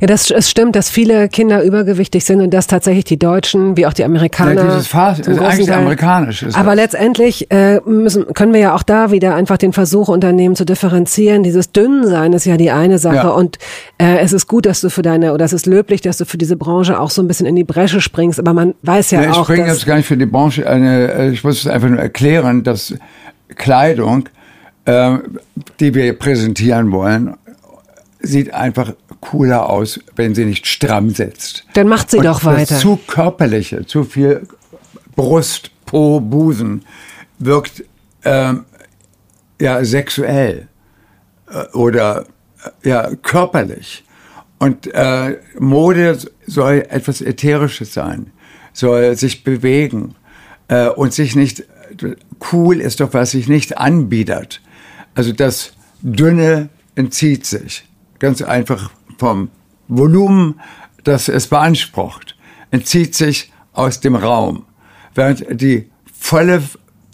Ja, 0.00 0.06
das 0.06 0.30
es 0.30 0.50
stimmt, 0.50 0.76
dass 0.76 0.90
viele 0.90 1.28
Kinder 1.28 1.62
übergewichtig 1.62 2.24
sind 2.24 2.40
und 2.40 2.52
dass 2.52 2.66
tatsächlich 2.66 3.04
die 3.04 3.18
Deutschen 3.18 3.76
wie 3.76 3.86
auch 3.86 3.92
die 3.92 4.04
Amerikaner. 4.04 4.54
Ja, 4.54 4.64
dieses 4.64 4.86
Fast 4.86 5.26
ist 5.26 5.38
eigentlich 5.38 5.66
Teil, 5.66 5.78
amerikanisch. 5.78 6.42
Ist 6.42 6.56
aber 6.56 6.74
das. 6.74 6.92
letztendlich 6.92 7.50
äh, 7.50 7.80
müssen, 7.84 8.32
können 8.34 8.52
wir 8.52 8.60
ja 8.60 8.74
auch 8.74 8.82
da 8.82 9.10
wieder 9.10 9.34
einfach 9.34 9.56
den 9.56 9.72
Versuch 9.72 10.08
unternehmen 10.08 10.56
zu 10.56 10.64
differenzieren. 10.64 11.42
Dieses 11.42 11.72
Dünnsein 11.72 12.32
ist 12.32 12.44
ja 12.44 12.56
die 12.56 12.70
eine 12.70 12.98
Sache 12.98 13.16
ja. 13.16 13.28
und 13.28 13.58
äh, 13.98 14.18
es 14.18 14.32
ist 14.32 14.46
gut, 14.46 14.66
dass 14.66 14.80
du 14.80 14.90
für 14.90 15.02
deine 15.02 15.32
oder 15.32 15.44
es 15.44 15.52
ist 15.52 15.66
löblich, 15.66 16.00
dass 16.00 16.18
du 16.18 16.24
für 16.24 16.38
diese 16.38 16.56
Branche 16.56 16.98
auch 16.98 17.10
so 17.10 17.22
ein 17.22 17.28
bisschen 17.28 17.46
in 17.46 17.56
die 17.56 17.64
Bresche 17.64 18.00
springst. 18.00 18.38
Aber 18.38 18.52
man 18.52 18.74
weiß 18.82 19.10
ja, 19.10 19.22
ja 19.22 19.30
ich 19.30 19.36
auch. 19.36 19.48
Ich 19.48 19.54
springe 19.54 19.68
jetzt 19.68 19.86
gar 19.86 19.96
nicht 19.96 20.06
für 20.06 20.16
die 20.16 20.26
Branche. 20.26 20.68
Eine, 20.68 21.12
äh, 21.12 21.30
ich 21.30 21.44
muss 21.44 21.60
es 21.60 21.66
einfach 21.66 21.88
nur 21.88 22.00
erklären, 22.00 22.62
dass 22.62 22.94
Kleidung, 23.56 24.28
äh, 24.84 25.16
die 25.80 25.94
wir 25.94 26.12
präsentieren 26.18 26.92
wollen, 26.92 27.34
sieht 28.20 28.52
einfach 28.52 28.94
cooler 29.20 29.68
aus, 29.68 30.00
wenn 30.16 30.34
sie 30.34 30.44
nicht 30.44 30.66
stramm 30.66 31.10
sitzt. 31.10 31.64
Dann 31.74 31.88
macht 31.88 32.10
sie 32.10 32.18
Und 32.18 32.24
doch 32.24 32.44
weiter. 32.44 32.74
Das 32.74 32.80
zu 32.80 32.98
körperliche, 33.06 33.86
zu 33.86 34.04
viel 34.04 34.46
Brust, 35.16 35.70
Po, 35.86 36.20
Busen 36.20 36.84
wirkt 37.38 37.84
ähm, 38.24 38.64
ja 39.60 39.82
sexuell 39.84 40.68
äh, 41.50 41.64
oder 41.76 42.26
äh, 42.82 42.88
ja 42.88 43.14
körperlich. 43.16 44.04
Und 44.58 44.92
äh, 44.92 45.38
Mode 45.58 46.18
soll 46.46 46.86
etwas 46.88 47.20
Ätherisches 47.20 47.94
sein. 47.94 48.32
soll 48.72 49.16
sich 49.16 49.44
bewegen 49.44 50.14
äh, 50.68 50.88
und 50.88 51.12
sich 51.12 51.36
nicht, 51.36 51.64
cool 52.52 52.80
ist 52.80 53.00
doch, 53.00 53.14
was 53.14 53.32
sich 53.32 53.48
nicht 53.48 53.78
anbietet. 53.78 54.60
Also 55.14 55.32
das 55.32 55.72
Dünne 56.02 56.68
entzieht 56.94 57.46
sich. 57.46 57.87
Ganz 58.18 58.42
einfach 58.42 58.90
vom 59.18 59.50
Volumen, 59.88 60.60
das 61.04 61.28
es 61.28 61.46
beansprucht, 61.46 62.36
entzieht 62.70 63.14
sich 63.14 63.52
aus 63.72 64.00
dem 64.00 64.16
Raum. 64.16 64.64
Während 65.14 65.60
die 65.60 65.90
volle 66.12 66.62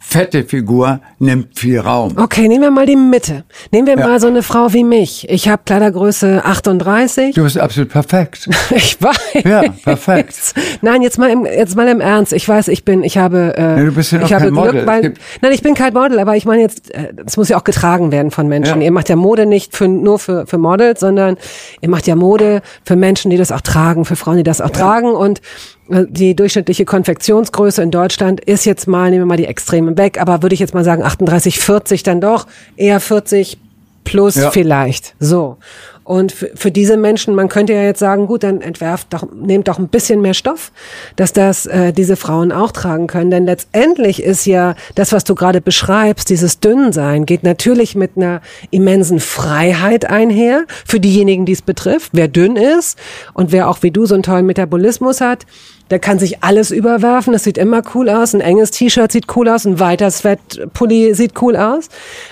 fette 0.06 0.44
Figur 0.44 1.00
nimmt 1.18 1.58
viel 1.58 1.80
Raum. 1.80 2.16
Okay, 2.16 2.46
nehmen 2.46 2.62
wir 2.62 2.70
mal 2.70 2.86
die 2.86 2.94
Mitte. 2.94 3.44
Nehmen 3.72 3.88
wir 3.88 3.98
ja. 3.98 4.06
mal 4.06 4.20
so 4.20 4.28
eine 4.28 4.42
Frau 4.42 4.72
wie 4.72 4.84
mich. 4.84 5.28
Ich 5.28 5.48
habe 5.48 5.62
Kleidergröße 5.64 6.44
38. 6.44 7.34
Du 7.34 7.42
bist 7.42 7.58
absolut 7.58 7.88
perfekt. 7.88 8.48
ich 8.70 9.02
weiß. 9.02 9.44
Ja, 9.44 9.62
perfekt. 9.82 10.54
Nein, 10.82 11.02
jetzt 11.02 11.18
mal 11.18 11.30
im, 11.30 11.46
jetzt 11.46 11.74
mal 11.74 11.88
im 11.88 12.00
Ernst. 12.00 12.32
Ich 12.32 12.48
weiß, 12.48 12.68
ich 12.68 12.84
bin, 12.84 13.02
ich 13.02 13.18
habe, 13.18 13.54
äh, 13.56 13.78
ja, 13.78 13.84
du 13.84 13.92
bist 13.92 14.12
ja 14.12 14.22
ich 14.22 14.32
habe 14.32 14.44
Glück, 14.44 14.54
Model. 14.54 14.86
weil, 14.86 15.14
nein, 15.40 15.52
ich 15.52 15.62
bin 15.62 15.74
kein 15.74 15.92
Model, 15.92 16.20
aber 16.20 16.36
ich 16.36 16.44
meine 16.44 16.62
jetzt, 16.62 16.94
äh, 16.94 17.12
das 17.14 17.36
muss 17.36 17.48
ja 17.48 17.56
auch 17.56 17.64
getragen 17.64 18.12
werden 18.12 18.30
von 18.30 18.46
Menschen. 18.46 18.80
Ja. 18.80 18.84
Ihr 18.84 18.92
macht 18.92 19.08
ja 19.08 19.16
Mode 19.16 19.46
nicht 19.46 19.74
für, 19.76 19.88
nur 19.88 20.18
für, 20.18 20.46
für 20.46 20.58
Models, 20.58 21.00
sondern 21.00 21.36
ihr 21.80 21.88
macht 21.88 22.06
ja 22.06 22.14
Mode 22.14 22.62
für 22.84 22.94
Menschen, 22.94 23.30
die 23.30 23.36
das 23.36 23.50
auch 23.50 23.62
tragen, 23.62 24.04
für 24.04 24.16
Frauen, 24.16 24.36
die 24.36 24.42
das 24.44 24.60
auch 24.60 24.70
tragen 24.70 25.10
und 25.12 25.40
die 25.88 26.34
durchschnittliche 26.34 26.84
Konfektionsgröße 26.84 27.82
in 27.82 27.90
Deutschland 27.90 28.40
ist 28.40 28.64
jetzt 28.64 28.86
mal, 28.86 29.10
nehmen 29.10 29.22
wir 29.22 29.26
mal 29.26 29.36
die 29.36 29.46
Extremen 29.46 29.98
weg, 29.98 30.20
aber 30.20 30.42
würde 30.42 30.54
ich 30.54 30.60
jetzt 30.60 30.74
mal 30.74 30.84
sagen 30.84 31.02
38, 31.02 31.58
40 31.58 32.02
dann 32.02 32.20
doch, 32.20 32.46
eher 32.76 33.00
40 33.00 33.58
plus 34.04 34.36
ja. 34.36 34.50
vielleicht. 34.50 35.14
So. 35.18 35.58
Und 36.04 36.32
für, 36.32 36.50
für 36.54 36.70
diese 36.70 36.98
Menschen, 36.98 37.34
man 37.34 37.48
könnte 37.48 37.72
ja 37.72 37.82
jetzt 37.82 37.98
sagen, 37.98 38.26
gut, 38.26 38.42
dann 38.42 38.60
entwerft 38.60 39.08
doch, 39.10 39.26
nehmt 39.32 39.68
doch 39.68 39.78
ein 39.78 39.88
bisschen 39.88 40.20
mehr 40.20 40.34
Stoff, 40.34 40.70
dass 41.16 41.32
das 41.32 41.64
äh, 41.64 41.94
diese 41.94 42.16
Frauen 42.16 42.52
auch 42.52 42.72
tragen 42.72 43.06
können. 43.06 43.30
Denn 43.30 43.46
letztendlich 43.46 44.22
ist 44.22 44.44
ja 44.44 44.74
das, 44.94 45.12
was 45.12 45.24
du 45.24 45.34
gerade 45.34 45.62
beschreibst, 45.62 46.28
dieses 46.28 46.60
Dünnsein, 46.60 47.24
geht 47.24 47.42
natürlich 47.42 47.94
mit 47.94 48.12
einer 48.16 48.42
immensen 48.70 49.18
Freiheit 49.18 50.04
einher 50.04 50.64
für 50.84 51.00
diejenigen, 51.00 51.46
die 51.46 51.52
es 51.52 51.62
betrifft. 51.62 52.10
Wer 52.12 52.28
dünn 52.28 52.56
ist 52.56 52.98
und 53.32 53.50
wer 53.50 53.70
auch 53.70 53.82
wie 53.82 53.90
du 53.90 54.04
so 54.04 54.12
einen 54.14 54.22
tollen 54.22 54.46
Metabolismus 54.46 55.22
hat, 55.22 55.46
der 55.90 55.98
kann 55.98 56.18
sich 56.18 56.42
alles 56.42 56.70
überwerfen, 56.70 57.32
das 57.32 57.44
sieht 57.44 57.58
immer 57.58 57.82
cool 57.94 58.08
aus. 58.08 58.34
Ein 58.34 58.40
enges 58.40 58.70
T-Shirt 58.70 59.12
sieht 59.12 59.36
cool 59.36 59.48
aus, 59.48 59.66
ein 59.66 59.80
weiter 59.80 60.10
Sweat-Pulli 60.10 61.14
sieht 61.14 61.40
cool 61.42 61.56
aus. 61.56 61.88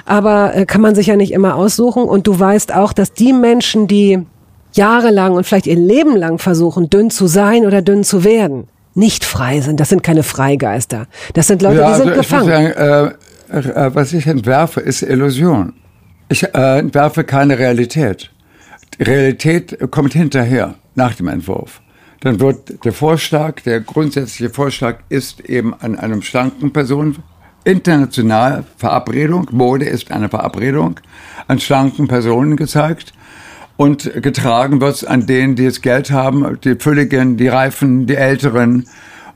Aber 0.07 0.55
äh, 0.55 0.65
kann 0.65 0.81
man 0.81 0.95
sich 0.95 1.09
ja 1.09 1.17
nicht 1.17 1.33
immer 1.33 1.57
aussuchen. 1.57 2.05
Und 2.05 2.27
du 2.27 2.39
weißt 2.39 2.75
auch, 2.75 2.93
dass 2.93 3.13
die 3.13 3.33
Menschen, 3.33 3.89
die 3.89 4.21
jahrelang 4.73 5.35
und 5.35 5.45
vielleicht 5.45 5.67
ihr 5.67 5.77
Leben 5.77 6.17
lang 6.17 6.39
versuchen, 6.39 6.89
dünn 6.89 7.11
zu 7.11 7.27
sein 7.27 7.67
oder 7.67 7.83
dünn 7.83 8.05
zu 8.05 8.25
werden, 8.25 8.69
nicht 8.95 9.25
frei 9.25 9.61
sind. 9.61 9.81
Das 9.81 9.91
sind 9.91 10.03
keine 10.03 10.23
Freigeister. 10.23 11.07
Das 11.35 11.47
sind 11.47 11.61
Leute, 11.61 11.81
ja, 11.81 11.91
die 11.91 11.97
sind 11.97 12.09
also 12.09 12.21
gefangen. 12.21 12.73
Sagen, 12.73 13.17
äh, 13.51 13.59
äh, 13.59 13.95
was 13.95 14.15
ich 14.15 14.27
entwerfe, 14.27 14.81
ist 14.81 15.03
Illusion. 15.03 15.75
Ich 16.31 16.43
äh, 16.55 16.79
entwerfe 16.79 17.25
keine 17.25 17.59
Realität. 17.59 18.31
Realität 18.99 19.79
kommt 19.91 20.15
hinterher, 20.15 20.75
nach 20.95 21.15
dem 21.15 21.29
Entwurf 21.29 21.82
dann 22.23 22.39
wird 22.39 22.85
der 22.85 22.93
Vorschlag, 22.93 23.61
der 23.63 23.81
grundsätzliche 23.81 24.51
Vorschlag 24.51 24.99
ist 25.09 25.41
eben 25.41 25.75
an 25.75 25.99
einem 25.99 26.23
schlanken 26.23 26.73
Person 26.73 27.17
international 27.65 28.65
Verabredung, 28.77 29.49
Mode 29.51 29.85
ist 29.87 30.13
eine 30.13 30.29
Verabredung, 30.29 31.01
an 31.49 31.59
schlanken 31.59 32.07
Personen 32.07 32.57
gezeigt 32.57 33.13
und 33.77 34.23
getragen 34.23 34.81
wird 34.81 35.07
an 35.07 35.27
denen, 35.27 35.57
die 35.57 35.67
es 35.67 35.83
Geld 35.83 36.13
haben, 36.13 36.59
die 36.63 36.77
Fülligen, 36.77 37.37
die 37.37 37.49
Reifen, 37.49 38.07
die 38.07 38.15
Älteren 38.15 38.87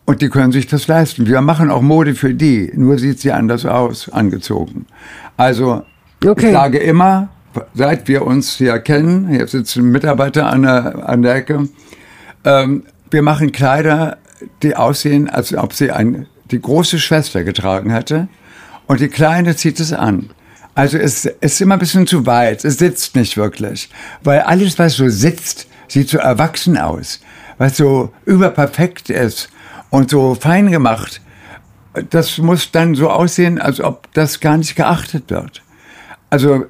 und 0.04 0.22
die 0.22 0.28
können 0.28 0.52
sich 0.52 0.68
das 0.68 0.86
leisten. 0.86 1.26
Wir 1.26 1.40
machen 1.40 1.70
auch 1.70 1.82
Mode 1.82 2.14
für 2.14 2.34
die, 2.34 2.70
nur 2.74 2.98
sieht 2.98 3.18
sie 3.18 3.32
anders 3.32 3.66
aus, 3.66 4.08
angezogen. 4.08 4.86
Also 5.36 5.82
okay. 6.24 6.46
ich 6.46 6.52
sage 6.52 6.78
immer, 6.78 7.30
seit 7.74 8.06
wir 8.06 8.24
uns 8.24 8.56
hier 8.58 8.78
kennen, 8.78 9.28
hier 9.28 9.48
sitzen 9.48 9.90
Mitarbeiter 9.90 10.46
an 10.46 10.62
der, 10.62 11.08
an 11.08 11.22
der 11.22 11.34
Ecke, 11.34 11.68
ähm, 12.46 12.84
wir 13.10 13.22
machen 13.22 13.52
Kleider, 13.52 14.18
die 14.62 14.74
aussehen, 14.76 15.28
als 15.28 15.54
ob 15.54 15.74
sie 15.74 15.90
ein, 15.90 16.26
die 16.50 16.60
große 16.60 16.98
Schwester 16.98 17.44
getragen 17.44 17.90
hätte. 17.90 18.28
Und 18.86 19.00
die 19.00 19.08
Kleine 19.08 19.56
zieht 19.56 19.80
es 19.80 19.92
an. 19.92 20.30
Also 20.74 20.96
es 20.98 21.24
ist 21.24 21.60
immer 21.60 21.74
ein 21.74 21.80
bisschen 21.80 22.06
zu 22.06 22.26
weit. 22.26 22.64
Es 22.64 22.78
sitzt 22.78 23.16
nicht 23.16 23.36
wirklich. 23.36 23.90
Weil 24.22 24.40
alles, 24.40 24.78
was 24.78 24.94
so 24.94 25.08
sitzt, 25.08 25.66
sieht 25.88 26.08
so 26.08 26.18
erwachsen 26.18 26.78
aus. 26.78 27.20
Was 27.58 27.76
so 27.76 28.12
überperfekt 28.26 29.10
ist 29.10 29.48
und 29.90 30.10
so 30.10 30.34
fein 30.34 30.70
gemacht. 30.70 31.20
Das 32.10 32.38
muss 32.38 32.70
dann 32.70 32.94
so 32.94 33.08
aussehen, 33.10 33.58
als 33.58 33.80
ob 33.80 34.12
das 34.12 34.40
gar 34.40 34.58
nicht 34.58 34.76
geachtet 34.76 35.30
wird. 35.30 35.62
Also 36.28 36.66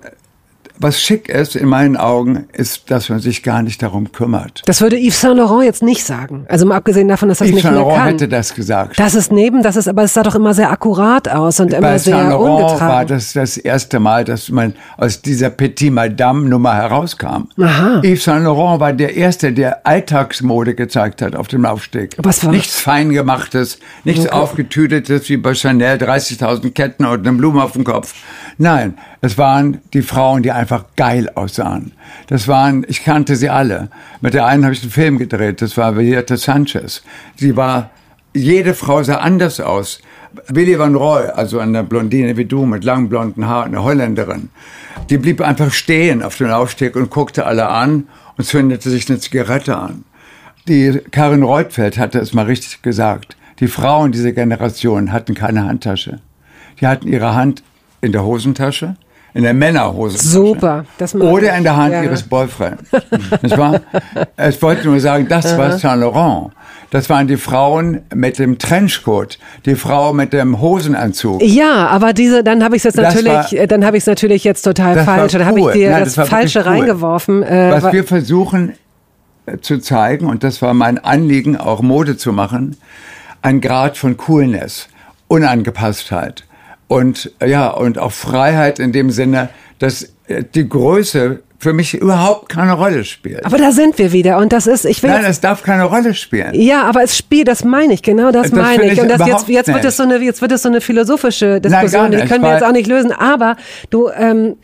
was 0.79 1.01
schick 1.01 1.29
ist 1.29 1.57
in 1.57 1.68
meinen 1.68 1.97
Augen, 1.97 2.47
ist, 2.53 2.91
dass 2.91 3.09
man 3.09 3.20
sich 3.20 3.43
gar 3.43 3.62
nicht 3.62 3.83
darum 3.83 4.12
kümmert. 4.12 4.62
Das 4.66 4.81
würde 4.81 4.97
Yves 4.97 5.20
Saint 5.20 5.37
Laurent 5.37 5.64
jetzt 5.64 5.83
nicht 5.83 6.05
sagen. 6.05 6.47
Also 6.49 6.66
mal 6.66 6.77
abgesehen 6.77 7.09
davon, 7.09 7.29
dass 7.29 7.39
das 7.39 7.49
Yves 7.49 7.55
nicht 7.57 7.62
Saint 7.64 7.77
Laurent 7.77 8.07
hätte 8.07 8.29
das 8.29 8.55
gesagt. 8.55 8.99
Das 8.99 9.14
ist 9.14 9.33
neben, 9.33 9.62
das 9.62 9.77
ist, 9.77 9.89
aber 9.89 10.03
es 10.03 10.14
sah 10.14 10.22
doch 10.22 10.35
immer 10.35 10.55
sehr 10.55 10.70
akkurat 10.70 11.29
aus 11.29 11.61
und 11.61 11.70
Bei 11.70 11.79
immer 11.79 11.99
sehr 11.99 12.16
Saint 12.16 12.31
Laurent 12.31 12.64
ungetragen. 12.64 12.93
war 12.93 13.05
das 13.05 13.33
das 13.33 13.57
erste 13.57 14.01
Mal, 14.01 14.24
dass 14.24 14.51
man 14.51 14.74
aus 14.97 15.22
dieser 15.22 15.51
Petit 15.51 15.93
Madame 15.93 16.49
Nummer 16.49 16.74
herauskam. 16.74 17.49
Aha. 17.61 18.01
Yves 18.03 18.24
Saint 18.24 18.45
Laurent 18.45 18.81
war 18.81 18.93
der 18.93 19.16
erste, 19.16 19.53
der 19.53 19.87
Alltagsmode 19.87 20.74
gezeigt 20.74 21.22
hat 21.22 21.37
auf 21.37 21.49
dem 21.49 21.62
Laufsteg. 21.62 22.16
Was 22.18 22.45
war? 22.45 22.53
Nichts 22.53 22.81
Feingemachtes, 22.81 23.79
nichts 24.05 24.27
okay. 24.27 24.35
aufgetütetes 24.35 25.29
wie 25.29 25.37
bei 25.37 25.55
Chanel, 25.55 25.99
30.000 25.99 26.70
Ketten 26.72 27.05
und 27.05 27.27
eine 27.27 27.37
Blume 27.37 27.62
auf 27.62 27.72
dem 27.72 27.85
Kopf. 27.85 28.14
Nein, 28.59 28.97
es 29.20 29.39
waren 29.39 29.81
die 29.93 30.03
Frauen, 30.03 30.43
die 30.43 30.53
einfach 30.53 30.66
geil 30.97 31.31
aussahen. 31.35 31.93
Das 32.29 32.49
waren, 32.49 32.85
ich 32.89 33.05
kannte 33.05 33.37
sie 33.37 33.49
alle. 33.49 33.89
Mit 34.21 34.35
der 34.35 34.47
einen 34.47 34.64
habe 34.64 34.75
ich 34.75 34.83
einen 34.83 34.91
Film 34.91 35.19
gedreht, 35.19 35.62
das 35.62 35.77
war 35.77 35.97
Violetta 35.97 36.37
Sanchez. 36.37 37.03
Sie 37.37 37.57
war, 37.57 37.91
jede 38.35 38.75
Frau 38.75 39.03
sah 39.03 39.17
anders 39.17 39.61
aus. 39.61 40.01
Willy 40.49 40.79
van 40.79 40.95
Roy, 40.95 41.27
also 41.29 41.59
eine 41.59 41.83
Blondine 41.83 42.37
wie 42.37 42.45
du 42.45 42.67
mit 42.67 42.85
langen 42.85 43.09
blonden 43.09 43.47
Haaren, 43.47 43.75
eine 43.75 43.83
Holländerin, 43.83 44.51
die 45.09 45.19
blieb 45.19 45.41
einfach 45.41 45.73
stehen 45.73 46.23
auf 46.23 46.37
dem 46.37 46.49
Laufsteg 46.49 46.97
und 46.97 47.11
guckte 47.11 47.47
alle 47.47 47.69
an 47.69 48.09
und 48.37 48.45
zündete 48.45 48.91
sich 48.91 49.09
eine 49.09 49.19
Zigarette 49.19 49.77
an. 49.77 50.05
Die 50.69 51.01
Karin 51.11 51.43
Reutfeld 51.43 51.97
hatte 51.97 52.19
es 52.19 52.35
mal 52.35 52.47
richtig 52.47 52.83
gesagt. 52.83 53.37
Die 53.61 53.69
Frauen 53.69 54.12
dieser 54.12 54.33
Generation 54.33 55.12
hatten 55.12 55.35
keine 55.35 55.64
Handtasche. 55.64 56.21
Die 56.81 56.87
hatten 56.87 57.09
ihre 57.09 57.35
Hand 57.35 57.62
in 58.01 58.12
der 58.12 58.25
Hosentasche 58.25 58.97
in 59.37 59.43
der 59.43 59.53
Männerhose. 59.53 60.16
Super. 60.16 60.87
Das 60.97 61.14
Oder 61.14 61.55
in 61.57 61.62
der 61.62 61.76
Hand 61.76 61.93
ja. 61.93 62.03
ihres 62.03 62.22
Boyfriends. 62.22 62.91
Ich 64.49 64.62
wollte 64.62 64.89
nur 64.89 64.99
sagen, 64.99 65.28
das 65.28 65.57
war 65.59 65.78
Saint 65.78 66.01
Laurent. 66.01 66.53
Das 66.91 67.11
waren 67.11 67.26
die 67.26 67.37
Frauen 67.37 68.01
mit 68.14 68.39
dem 68.39 68.59
Trenchcoat, 68.59 69.39
die 69.66 69.74
Frau 69.74 70.14
mit 70.14 70.32
dem 70.32 70.61
Hosenanzug. 70.61 71.43
Ja, 71.43 71.89
aber 71.89 72.12
diese, 72.12 72.45
dann 72.45 72.64
habe 72.64 72.76
ich 72.76 72.84
es 72.84 72.95
natürlich, 72.95 73.26
war, 73.26 73.53
äh, 73.53 73.66
dann 73.66 73.84
habe 73.84 73.99
ich 73.99 74.05
es 74.05 74.07
natürlich 74.07 74.45
jetzt 74.45 74.62
total 74.62 75.05
falsch. 75.05 75.34
Cool. 75.34 75.39
Dann 75.41 75.49
habe 75.49 75.61
ich 75.61 75.66
dir 75.72 75.91
Nein, 75.91 76.05
das, 76.05 76.14
das 76.14 76.28
Falsche 76.28 76.61
cool. 76.61 76.66
reingeworfen. 76.66 77.43
Äh, 77.43 77.72
Was 77.72 77.93
wir 77.93 78.05
versuchen 78.05 78.72
äh, 79.45 79.59
zu 79.59 79.78
zeigen, 79.80 80.26
und 80.26 80.45
das 80.45 80.62
war 80.62 80.72
mein 80.72 80.99
Anliegen, 80.99 81.57
auch 81.57 81.82
Mode 81.82 82.16
zu 82.16 82.32
machen, 82.32 82.76
ein 83.43 83.61
Grad 83.61 83.99
von 83.99 84.16
Coolness, 84.16 84.89
Unangepasstheit 85.28 86.46
und 86.89 87.32
ja, 87.45 87.68
und 87.68 87.99
auch 87.99 88.12
Freiheit 88.12 88.78
in 88.78 88.93
dem 88.93 89.11
Sinne, 89.11 89.49
dass 89.78 90.05
äh, 90.28 90.45
die 90.55 90.68
Größe 90.68 91.41
für 91.59 91.72
mich 91.72 91.95
überhaupt 91.95 92.51
keine 92.51 92.74
Rolle 92.74 93.05
spielt. 93.05 93.45
Aber 93.45 93.57
da 93.57 93.72
sind 93.72 93.99
wir 93.99 94.12
wieder 94.12 94.39
und 94.39 94.53
das 94.53 94.66
ist, 94.66 94.84
ich 94.84 95.03
will. 95.03 95.11
Nein, 95.11 95.24
es 95.24 95.41
darf 95.41 95.62
keine 95.62 95.84
Rolle 95.84 96.14
spielen. 96.14 96.55
Ja, 96.55 96.82
aber 96.82 97.03
es 97.03 97.16
spielt, 97.16 97.49
das 97.49 97.64
meine 97.64 97.95
ich, 97.95 98.03
genau 98.03 98.30
das, 98.30 98.51
das 98.51 98.61
meine 98.61 98.84
ich. 98.84 98.93
ich. 98.93 99.01
Und 99.01 99.09
das 99.09 99.26
jetzt, 99.26 99.49
jetzt 99.49 99.68
wird 99.72 99.84
es 99.84 99.97
so 99.97 100.03
eine, 100.03 100.18
jetzt 100.18 100.43
wird 100.43 100.53
es 100.53 100.62
so 100.62 100.68
eine 100.68 100.80
philosophische 100.80 101.61
Diskussion, 101.61 102.11
Nein, 102.11 102.20
die 102.20 102.28
können 102.28 102.45
wir 102.45 102.53
jetzt 102.53 102.64
auch 102.64 102.72
nicht 102.72 102.87
lösen. 102.87 103.12
Aber 103.12 103.57
du, 103.91 104.11
ähm, 104.11 104.57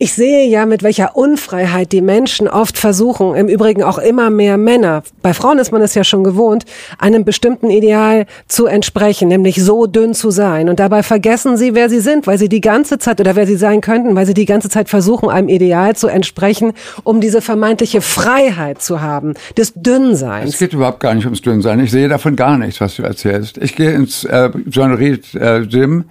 ich 0.00 0.12
sehe 0.12 0.46
ja, 0.46 0.64
mit 0.64 0.84
welcher 0.84 1.16
Unfreiheit 1.16 1.90
die 1.90 2.00
Menschen 2.00 2.46
oft 2.46 2.78
versuchen, 2.78 3.34
im 3.34 3.48
Übrigen 3.48 3.82
auch 3.82 3.98
immer 3.98 4.30
mehr 4.30 4.56
Männer, 4.56 5.02
bei 5.22 5.34
Frauen 5.34 5.58
ist 5.58 5.72
man 5.72 5.82
es 5.82 5.94
ja 5.94 6.04
schon 6.04 6.22
gewohnt, 6.22 6.64
einem 6.98 7.24
bestimmten 7.24 7.68
Ideal 7.68 8.26
zu 8.46 8.66
entsprechen, 8.66 9.28
nämlich 9.28 9.62
so 9.62 9.86
dünn 9.86 10.14
zu 10.14 10.30
sein. 10.30 10.68
Und 10.68 10.78
dabei 10.78 11.02
vergessen 11.02 11.56
sie, 11.56 11.74
wer 11.74 11.90
sie 11.90 11.98
sind, 11.98 12.28
weil 12.28 12.38
sie 12.38 12.48
die 12.48 12.60
ganze 12.60 12.98
Zeit, 12.98 13.20
oder 13.20 13.34
wer 13.34 13.46
sie 13.46 13.56
sein 13.56 13.80
könnten, 13.80 14.14
weil 14.14 14.26
sie 14.26 14.34
die 14.34 14.44
ganze 14.44 14.68
Zeit 14.68 14.88
versuchen, 14.88 15.30
einem 15.30 15.48
Ideal 15.48 15.96
zu 15.96 16.06
entsprechen, 16.06 16.74
um 17.02 17.20
diese 17.20 17.42
vermeintliche 17.42 18.00
Freiheit 18.00 18.80
zu 18.80 19.00
haben, 19.00 19.34
des 19.56 19.72
Dünnseins. 19.74 20.50
Es 20.50 20.58
geht 20.58 20.74
überhaupt 20.74 21.00
gar 21.00 21.14
nicht 21.14 21.24
ums 21.24 21.42
Dünnsein. 21.42 21.80
Ich 21.80 21.90
sehe 21.90 22.08
davon 22.08 22.36
gar 22.36 22.56
nichts, 22.56 22.80
was 22.80 22.94
du 22.94 23.02
erzählst. 23.02 23.58
Ich 23.58 23.74
gehe 23.74 23.92
ins 23.92 24.22
äh, 24.24 24.50
John 24.66 24.94
Reed 24.94 25.34
äh, 25.34 25.66
Gym 25.66 26.04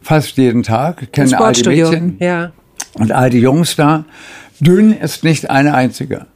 fast 0.00 0.36
jeden 0.38 0.62
Tag, 0.62 1.12
kenne 1.12 1.38
all 1.38 1.52
die 1.52 1.68
Mädchen. 1.68 2.16
Ja 2.20 2.52
und 2.94 3.12
all 3.12 3.30
die 3.30 3.40
Jungs 3.40 3.76
da. 3.76 4.04
Dünn 4.60 4.92
ist 4.92 5.24
nicht 5.24 5.50
eine 5.50 5.74
einzige. 5.74 6.26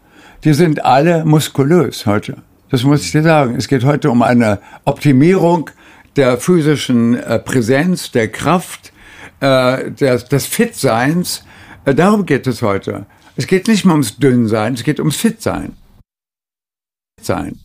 Die 0.44 0.54
sind 0.54 0.84
alle 0.84 1.24
muskulös 1.24 2.06
heute. 2.06 2.38
Das 2.70 2.84
muss 2.84 3.02
ich 3.02 3.12
dir 3.12 3.22
sagen. 3.22 3.54
Es 3.56 3.68
geht 3.68 3.84
heute 3.84 4.10
um 4.10 4.22
eine 4.22 4.60
Optimierung 4.84 5.70
der 6.16 6.38
physischen 6.38 7.16
äh, 7.16 7.38
Präsenz, 7.38 8.10
der 8.10 8.28
Kraft, 8.28 8.92
äh, 9.40 9.90
des, 9.90 10.24
des 10.26 10.46
Fitseins. 10.46 11.44
Äh, 11.84 11.94
darum 11.94 12.26
geht 12.26 12.46
es 12.46 12.62
heute. 12.62 13.06
Es 13.36 13.46
geht 13.46 13.68
nicht 13.68 13.84
mehr 13.84 13.94
ums 13.94 14.16
Dünnsein, 14.16 14.74
es 14.74 14.82
geht 14.82 14.98
ums 14.98 15.16
Fitsein. 15.16 15.76
Sein. 17.20 17.58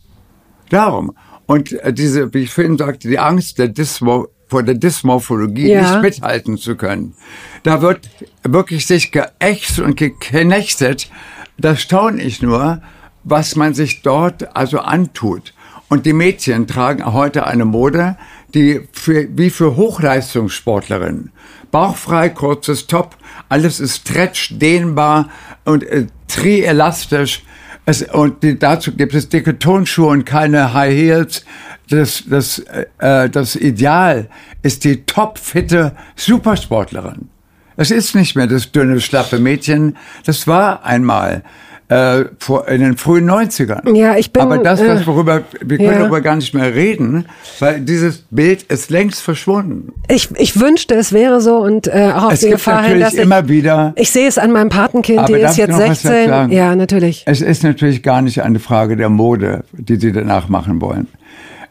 Darum. 0.70 1.16
Und 1.46 1.76
diese, 1.90 2.32
wie 2.32 2.44
ich 2.44 2.50
vorhin 2.50 2.78
sagte, 2.78 3.08
die 3.08 3.18
Angst 3.18 3.58
der 3.58 3.68
Dysmo 3.68 4.28
vor 4.48 4.62
der 4.62 4.74
Dysmorphologie 4.74 5.72
ja. 5.72 5.80
nicht 5.80 6.02
mithalten 6.02 6.56
zu 6.56 6.76
können. 6.76 7.14
Da 7.62 7.82
wird 7.82 8.08
wirklich 8.42 8.86
sich 8.86 9.10
geächtzt 9.10 9.78
und 9.78 9.96
geknechtet. 9.96 11.10
Das 11.56 11.80
staune 11.80 12.22
ich 12.22 12.42
nur, 12.42 12.82
was 13.24 13.56
man 13.56 13.74
sich 13.74 14.02
dort 14.02 14.56
also 14.56 14.80
antut. 14.80 15.54
Und 15.88 16.06
die 16.06 16.12
Mädchen 16.12 16.66
tragen 16.66 17.12
heute 17.12 17.46
eine 17.46 17.64
Mode, 17.64 18.16
die 18.54 18.88
für, 18.92 19.28
wie 19.36 19.50
für 19.50 19.76
Hochleistungssportlerinnen. 19.76 21.32
Bauchfrei, 21.70 22.28
kurzes 22.28 22.86
Top, 22.86 23.16
alles 23.48 23.80
ist 23.80 23.96
stretch, 23.96 24.58
dehnbar 24.58 25.28
und 25.64 25.82
äh, 25.82 26.06
trielastisch. 26.28 27.42
Es, 27.86 28.02
und 28.02 28.42
die, 28.42 28.58
dazu 28.58 28.94
gibt 28.94 29.14
es 29.14 29.28
dicke 29.28 29.58
Tonschuhe 29.58 30.08
und 30.08 30.24
keine 30.24 30.72
High 30.72 30.94
Heels. 30.94 31.44
Das, 31.90 32.24
das, 32.26 32.60
äh, 32.98 33.28
das 33.28 33.56
Ideal 33.56 34.28
ist 34.62 34.84
die 34.84 35.04
topfitte 35.04 35.92
Supersportlerin. 36.16 37.28
Es 37.76 37.90
ist 37.90 38.14
nicht 38.14 38.36
mehr 38.36 38.46
das 38.46 38.72
dünne, 38.72 39.00
schlappe 39.00 39.38
Mädchen. 39.38 39.96
Das 40.24 40.46
war 40.46 40.84
einmal 40.84 41.42
äh, 41.88 42.24
vor, 42.38 42.66
in 42.68 42.80
den 42.80 42.96
frühen 42.96 43.28
90ern. 43.30 43.94
Ja, 43.94 44.16
ich 44.16 44.32
bin. 44.32 44.42
Aber 44.42 44.58
das, 44.58 44.80
was 44.80 45.02
äh, 45.02 45.06
worüber 45.06 45.42
wir 45.60 45.76
können 45.76 45.92
ja. 45.92 45.98
darüber 45.98 46.20
gar 46.20 46.36
nicht 46.36 46.54
mehr 46.54 46.74
reden, 46.74 47.26
weil 47.58 47.80
dieses 47.80 48.24
Bild 48.30 48.62
ist 48.64 48.90
längst 48.90 49.20
verschwunden. 49.20 49.92
Ich, 50.08 50.30
ich 50.38 50.58
wünschte, 50.58 50.94
es 50.94 51.12
wäre 51.12 51.40
so 51.40 51.56
und 51.56 51.86
äh, 51.86 52.12
auch 52.14 52.24
auf 52.24 52.32
es 52.32 52.40
die 52.40 52.46
gibt 52.46 52.58
Gefahr 52.58 52.84
hin, 52.84 53.00
dass 53.00 53.14
ich, 53.14 53.20
immer 53.20 53.48
wieder. 53.48 53.92
Ich 53.96 54.10
sehe 54.10 54.26
es 54.26 54.38
an 54.38 54.52
meinem 54.52 54.70
Patenkind, 54.70 55.28
die 55.28 55.34
ist 55.34 55.56
jetzt 55.56 55.76
16. 55.76 56.50
Ja, 56.50 56.74
natürlich. 56.74 57.22
Es 57.26 57.40
ist 57.40 57.62
natürlich 57.62 58.02
gar 58.02 58.22
nicht 58.22 58.42
eine 58.42 58.60
Frage 58.60 58.96
der 58.96 59.10
Mode, 59.10 59.64
die 59.72 59.96
sie 59.96 60.12
danach 60.12 60.48
machen 60.48 60.80
wollen. 60.80 61.08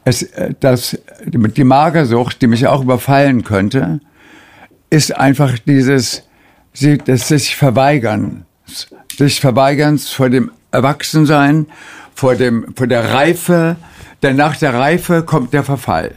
Es, 0.05 0.23
äh, 0.23 0.53
das, 0.59 0.97
die 1.25 1.63
Magersucht, 1.63 2.41
die 2.41 2.47
mich 2.47 2.67
auch 2.67 2.83
überfallen 2.83 3.43
könnte, 3.43 3.99
ist 4.89 5.15
einfach 5.15 5.57
dieses, 5.59 6.23
das 7.05 7.27
sich 7.27 7.55
verweigern 7.55 8.45
des 9.19 9.37
Verweigerns 9.37 10.09
vor 10.09 10.29
dem 10.29 10.51
Erwachsensein, 10.71 11.67
vor, 12.15 12.35
dem, 12.35 12.73
vor 12.75 12.87
der 12.87 13.13
Reife. 13.13 13.75
Denn 14.21 14.35
nach 14.37 14.55
der 14.55 14.73
Reife 14.73 15.23
kommt 15.23 15.53
der 15.53 15.63
Verfall. 15.63 16.15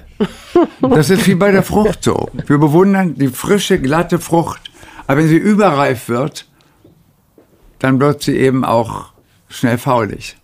Das 0.81 1.11
ist 1.11 1.27
wie 1.27 1.35
bei 1.35 1.51
der 1.51 1.63
Frucht 1.63 2.05
so. 2.05 2.31
Wir 2.47 2.59
bewundern 2.59 3.15
die 3.15 3.29
frische, 3.29 3.79
glatte 3.79 4.19
Frucht. 4.19 4.71
Aber 5.07 5.19
wenn 5.19 5.29
sie 5.29 5.37
überreif 5.37 6.09
wird, 6.09 6.47
dann 7.79 8.01
wird 8.01 8.23
sie 8.23 8.37
eben 8.37 8.65
auch 8.65 9.13
schnell 9.49 9.79
faulig. 9.79 10.37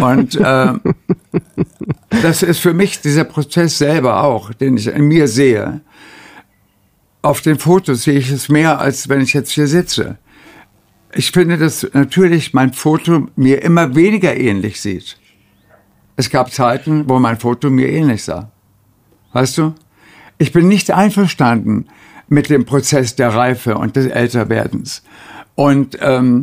Und 0.00 0.36
äh, 0.36 0.72
das 2.22 2.42
ist 2.42 2.60
für 2.60 2.72
mich 2.74 3.00
dieser 3.00 3.24
Prozess 3.24 3.78
selber 3.78 4.22
auch, 4.22 4.52
den 4.54 4.76
ich 4.76 4.86
in 4.86 5.04
mir 5.04 5.28
sehe. 5.28 5.80
Auf 7.22 7.40
den 7.40 7.58
Fotos 7.58 8.04
sehe 8.04 8.18
ich 8.18 8.30
es 8.30 8.48
mehr, 8.48 8.80
als 8.80 9.08
wenn 9.08 9.20
ich 9.20 9.32
jetzt 9.32 9.50
hier 9.52 9.66
sitze 9.66 10.18
ich 11.16 11.30
finde, 11.30 11.58
dass 11.58 11.86
natürlich 11.92 12.54
mein 12.54 12.72
Foto 12.72 13.28
mir 13.36 13.62
immer 13.62 13.94
weniger 13.94 14.36
ähnlich 14.36 14.80
sieht. 14.80 15.16
Es 16.16 16.30
gab 16.30 16.52
Zeiten, 16.52 17.08
wo 17.08 17.18
mein 17.18 17.38
Foto 17.38 17.70
mir 17.70 17.88
ähnlich 17.88 18.24
sah. 18.24 18.50
Weißt 19.32 19.58
du? 19.58 19.74
Ich 20.38 20.52
bin 20.52 20.68
nicht 20.68 20.90
einverstanden 20.90 21.86
mit 22.28 22.50
dem 22.50 22.64
Prozess 22.64 23.16
der 23.16 23.34
Reife 23.34 23.76
und 23.76 23.96
des 23.96 24.06
Älterwerdens. 24.06 25.02
Und 25.54 25.98
ähm, 26.00 26.42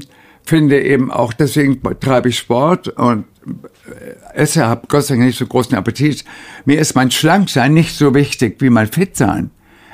finde 0.51 0.81
eben 0.81 1.11
auch, 1.11 1.31
deswegen 1.31 1.81
treibe 2.01 2.27
ich 2.27 2.37
Sport 2.37 2.89
und 2.89 3.23
äh, 3.45 4.35
esse, 4.35 4.67
habe 4.67 4.85
Gott 4.89 5.05
sei 5.05 5.15
Dank 5.15 5.27
nicht 5.27 5.39
so 5.39 5.47
großen 5.47 5.77
Appetit. 5.77 6.25
Mir 6.65 6.77
ist 6.77 6.93
mein 6.93 7.09
Schlanksein 7.09 7.73
nicht 7.73 7.95
so 7.95 8.13
wichtig 8.13 8.57
wie 8.59 8.69
mein 8.69 8.87
Fitsein. 8.87 9.51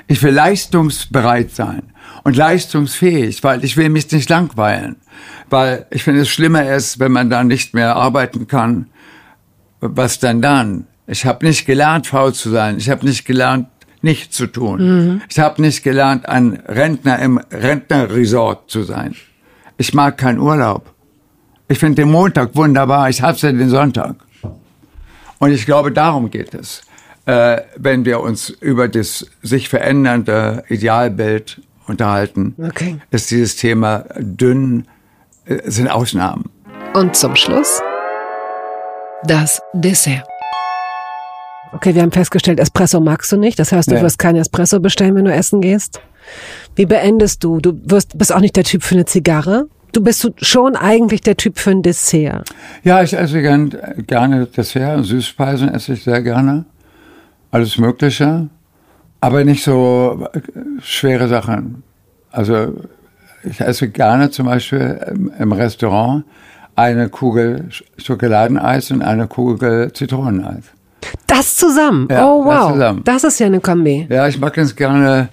Ich 0.07 0.23
will 0.23 0.33
leistungsbereit 0.33 1.51
sein 1.51 1.83
und 2.23 2.35
leistungsfähig, 2.35 3.43
weil 3.43 3.63
ich 3.63 3.77
will 3.77 3.89
mich 3.89 4.11
nicht 4.11 4.27
langweilen. 4.31 4.95
Weil 5.47 5.85
ich 5.91 6.03
finde, 6.03 6.21
es 6.21 6.29
schlimmer 6.29 6.73
ist, 6.73 6.99
wenn 6.99 7.11
man 7.11 7.29
dann 7.29 7.45
nicht 7.45 7.75
mehr 7.75 7.95
arbeiten 7.95 8.47
kann. 8.47 8.87
Was 9.79 10.17
denn 10.17 10.41
dann? 10.41 10.87
Ich 11.05 11.23
habe 11.27 11.45
nicht 11.45 11.67
gelernt, 11.67 12.07
faul 12.07 12.33
zu 12.33 12.49
sein. 12.49 12.77
Ich 12.79 12.89
habe 12.89 13.05
nicht 13.05 13.25
gelernt, 13.25 13.67
nichts 14.01 14.35
zu 14.35 14.47
tun. 14.47 14.79
Mhm. 14.79 15.21
Ich 15.29 15.37
habe 15.37 15.61
nicht 15.61 15.83
gelernt, 15.83 16.27
ein 16.27 16.63
Rentner 16.67 17.19
im 17.19 17.37
Rentnerresort 17.37 18.71
zu 18.71 18.81
sein. 18.81 19.13
Ich 19.77 19.93
mag 19.93 20.17
keinen 20.17 20.39
Urlaub. 20.39 20.93
Ich 21.67 21.79
finde 21.79 22.01
den 22.01 22.11
Montag 22.11 22.55
wunderbar. 22.55 23.09
Ich 23.09 23.21
hasse 23.21 23.53
den 23.53 23.69
Sonntag. 23.69 24.15
Und 25.39 25.51
ich 25.51 25.65
glaube, 25.65 25.91
darum 25.91 26.31
geht 26.31 26.53
es 26.53 26.81
äh, 27.27 27.61
wenn 27.75 28.05
wir 28.05 28.21
uns 28.21 28.49
über 28.49 28.87
das 28.87 29.27
sich 29.43 29.69
verändernde 29.69 30.63
Idealbild 30.69 31.61
unterhalten, 31.85 32.55
okay. 32.57 32.97
ist 33.11 33.29
dieses 33.31 33.57
Thema 33.57 34.05
dünn, 34.17 34.87
äh, 35.45 35.59
sind 35.69 35.89
Ausnahmen. 35.89 36.49
Und 36.93 37.15
zum 37.15 37.35
Schluss 37.35 37.81
das 39.25 39.61
Dessert. 39.73 40.25
Okay, 41.73 41.93
wir 41.93 42.01
haben 42.01 42.13
festgestellt, 42.13 42.61
Espresso 42.61 43.01
magst 43.01 43.29
du 43.31 43.37
nicht. 43.37 43.59
Das 43.59 43.73
heißt, 43.73 43.91
du 43.91 43.95
nee. 43.95 44.01
wirst 44.01 44.19
keinen 44.19 44.37
Espresso 44.37 44.79
bestellen, 44.79 45.15
wenn 45.15 45.25
du 45.25 45.33
essen 45.33 45.59
gehst. 45.59 45.99
Wie 46.75 46.85
beendest 46.85 47.43
du? 47.43 47.59
Du 47.59 47.73
wirst, 47.85 48.17
bist 48.17 48.33
auch 48.33 48.39
nicht 48.39 48.55
der 48.55 48.63
Typ 48.63 48.83
für 48.83 48.95
eine 48.95 49.05
Zigarre. 49.05 49.67
Du 49.93 50.03
bist 50.03 50.29
schon 50.41 50.75
eigentlich 50.75 51.21
der 51.21 51.37
Typ 51.37 51.57
für 51.57 51.71
ein 51.71 51.81
Dessert. 51.81 52.49
Ja, 52.83 53.01
ich 53.01 53.13
esse 53.13 53.41
gern, 53.41 53.75
gerne 54.05 54.45
Dessert. 54.45 55.05
Süßspeisen 55.05 55.69
esse 55.73 55.93
ich 55.93 56.03
sehr 56.03 56.21
gerne 56.21 56.65
alles 57.51 57.77
Mögliche, 57.77 58.49
aber 59.21 59.43
nicht 59.43 59.63
so 59.63 60.27
äh, 60.33 60.39
schwere 60.81 61.27
Sachen. 61.27 61.83
Also 62.31 62.73
ich 63.43 63.61
esse 63.61 63.89
gerne 63.89 64.29
zum 64.29 64.45
Beispiel 64.45 64.99
im, 65.39 65.51
Restaurant 65.51 66.23
eine 66.75 67.09
Kugel 67.09 67.69
Schokoladeneis 67.97 68.91
und 68.91 69.01
eine 69.01 69.27
Kugel 69.27 69.91
Zitroneneis. 69.93 70.65
Das 71.25 71.55
zusammen? 71.55 72.07
Ja, 72.11 72.25
oh 72.25 72.43
wow, 72.45 72.53
das, 72.53 72.73
zusammen. 72.73 73.01
das 73.03 73.23
ist 73.23 73.39
ja 73.39 73.47
eine 73.47 73.59
Kombi. 73.59 74.07
Ja, 74.09 74.27
ich 74.27 74.39
mag 74.39 74.53
ganz 74.53 74.75
gerne 74.75 75.29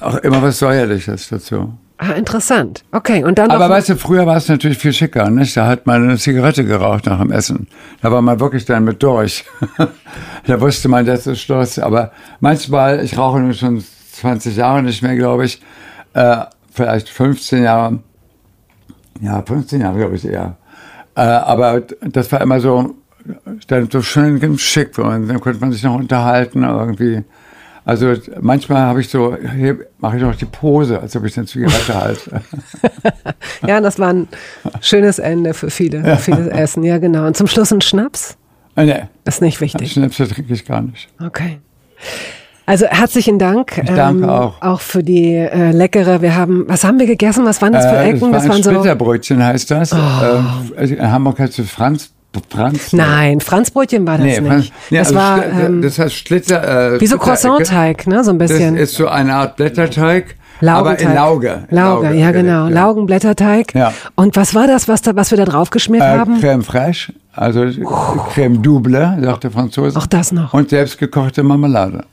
auch 0.00 0.16
immer 0.18 0.42
was 0.42 0.58
Säuerliches 0.58 1.28
dazu. 1.28 1.72
Ah, 1.98 2.12
interessant. 2.12 2.82
Okay, 2.90 3.22
und 3.22 3.38
dann. 3.38 3.50
Aber 3.52 3.70
weißt 3.70 3.90
du, 3.90 3.96
früher 3.96 4.26
war 4.26 4.36
es 4.36 4.48
natürlich 4.48 4.78
viel 4.78 4.92
schicker, 4.92 5.30
nicht? 5.30 5.56
Da 5.56 5.68
hat 5.68 5.86
man 5.86 6.02
eine 6.02 6.18
Zigarette 6.18 6.64
geraucht 6.64 7.06
nach 7.06 7.20
dem 7.20 7.30
Essen. 7.30 7.68
Da 8.00 8.10
war 8.10 8.20
man 8.20 8.40
wirklich 8.40 8.64
dann 8.64 8.82
mit 8.82 9.00
durch. 9.04 9.44
da 10.46 10.60
wusste 10.60 10.88
man, 10.88 11.06
das 11.06 11.28
ist 11.28 11.40
Schluss. 11.42 11.78
Aber 11.78 12.10
manchmal, 12.40 13.04
ich 13.04 13.16
rauche 13.16 13.38
nun 13.38 13.54
schon 13.54 13.84
20 14.14 14.56
Jahre 14.56 14.82
nicht 14.82 15.00
mehr, 15.02 15.14
glaube 15.14 15.44
ich. 15.44 15.62
Äh, 16.14 16.38
vielleicht 16.72 17.08
15 17.08 17.62
Jahre. 17.62 18.00
Ja, 19.20 19.40
15 19.40 19.80
Jahre, 19.80 19.98
glaube 19.98 20.16
ich 20.16 20.24
eher. 20.24 20.56
Äh, 21.14 21.20
aber 21.20 21.82
das 22.00 22.32
war 22.32 22.40
immer 22.40 22.58
so, 22.58 22.96
dann 23.68 23.88
so 23.90 24.02
schön 24.02 24.58
schick. 24.58 24.98
Und 24.98 25.28
dann 25.28 25.40
konnte 25.40 25.60
man 25.60 25.70
sich 25.70 25.84
noch 25.84 25.94
unterhalten 25.94 26.64
irgendwie. 26.64 27.22
Also 27.84 28.14
manchmal 28.40 28.82
habe 28.82 29.00
ich 29.00 29.08
so, 29.08 29.36
mache 29.98 30.16
ich 30.16 30.22
noch 30.22 30.36
die 30.36 30.44
Pose, 30.44 31.00
als 31.00 31.16
ob 31.16 31.24
ich 31.24 31.36
eine 31.36 31.46
Zigarette 31.46 31.94
halte. 31.94 32.40
ja, 33.66 33.80
das 33.80 33.98
war 33.98 34.12
ein 34.12 34.28
schönes 34.80 35.18
Ende 35.18 35.52
für 35.52 35.70
viele, 35.70 36.06
ja. 36.06 36.16
vieles 36.16 36.46
Essen. 36.46 36.84
Ja, 36.84 36.98
genau. 36.98 37.26
Und 37.26 37.36
zum 37.36 37.48
Schluss 37.48 37.72
ein 37.72 37.80
Schnaps? 37.80 38.36
Äh, 38.76 38.84
nee. 38.84 39.02
Ist 39.24 39.42
nicht 39.42 39.60
wichtig. 39.60 39.92
Schnäpse 39.92 40.28
trinke 40.28 40.52
ich 40.54 40.64
gar 40.64 40.80
nicht. 40.80 41.08
Okay. 41.20 41.58
Also 42.64 42.86
herzlichen 42.86 43.40
Dank. 43.40 43.78
Ich 43.82 43.90
danke 43.90 44.24
ähm, 44.24 44.30
auch. 44.30 44.62
Auch 44.62 44.80
für 44.80 45.02
die 45.02 45.34
äh, 45.34 45.72
leckere. 45.72 46.22
Wir 46.22 46.36
haben, 46.36 46.64
was 46.68 46.84
haben 46.84 47.00
wir 47.00 47.06
gegessen? 47.06 47.44
Was 47.44 47.60
waren 47.60 47.72
das 47.72 47.84
für 47.84 47.96
Ecken? 47.96 48.28
Äh, 48.28 48.32
das, 48.32 48.48
war 48.48 48.54
das 48.54 48.64
waren 48.64 48.74
Splitterbrötchen 48.76 49.44
heißt 49.44 49.70
das. 49.72 49.92
Oh. 49.92 49.96
Ähm, 50.76 50.88
in 50.88 51.10
Hamburg 51.10 51.40
heißt 51.40 51.58
es 51.58 51.70
Franz 51.70 52.12
Franz? 52.48 52.92
Nein, 52.92 53.40
Franzbrötchen 53.40 54.06
war 54.06 54.18
das 54.18 54.26
nee, 54.26 54.40
nicht. 54.40 54.72
Nee, 54.90 54.98
das 54.98 55.08
also 55.08 55.20
war 55.20 55.44
ähm, 55.44 55.82
das 55.82 55.98
heißt 55.98 56.14
Schlitzer. 56.14 56.94
Äh, 56.94 57.00
wie 57.00 57.06
so 57.06 57.18
Croissant-Teig, 57.18 58.06
ne, 58.06 58.24
so 58.24 58.30
ein 58.30 58.38
bisschen. 58.38 58.74
Das 58.74 58.90
ist 58.90 58.96
so 58.96 59.08
eine 59.08 59.34
Art 59.34 59.56
Blätterteig. 59.56 60.36
Aber 60.64 60.98
in 60.98 61.14
Lauge. 61.14 61.64
Lauge, 61.70 62.06
Lauge 62.06 62.14
ja 62.14 62.30
genau. 62.30 62.68
Ja. 62.68 62.68
Laugenblätterteig. 62.68 63.74
Ja. 63.74 63.92
Und 64.14 64.36
was 64.36 64.54
war 64.54 64.66
das, 64.66 64.86
was, 64.86 65.02
da, 65.02 65.16
was 65.16 65.30
wir 65.30 65.38
da 65.38 65.44
drauf 65.44 65.70
geschmiert 65.70 66.04
äh, 66.04 66.18
haben? 66.18 66.36
Crème 66.36 66.62
fraîche, 66.62 67.12
also 67.32 67.62
Crème 67.62 68.62
double, 68.62 69.18
sagt 69.22 69.44
der 69.44 69.50
Franzose. 69.50 69.98
Auch 69.98 70.06
das 70.06 70.30
noch. 70.32 70.54
Und 70.54 70.70
selbstgekochte 70.70 71.42
Marmelade. 71.42 72.04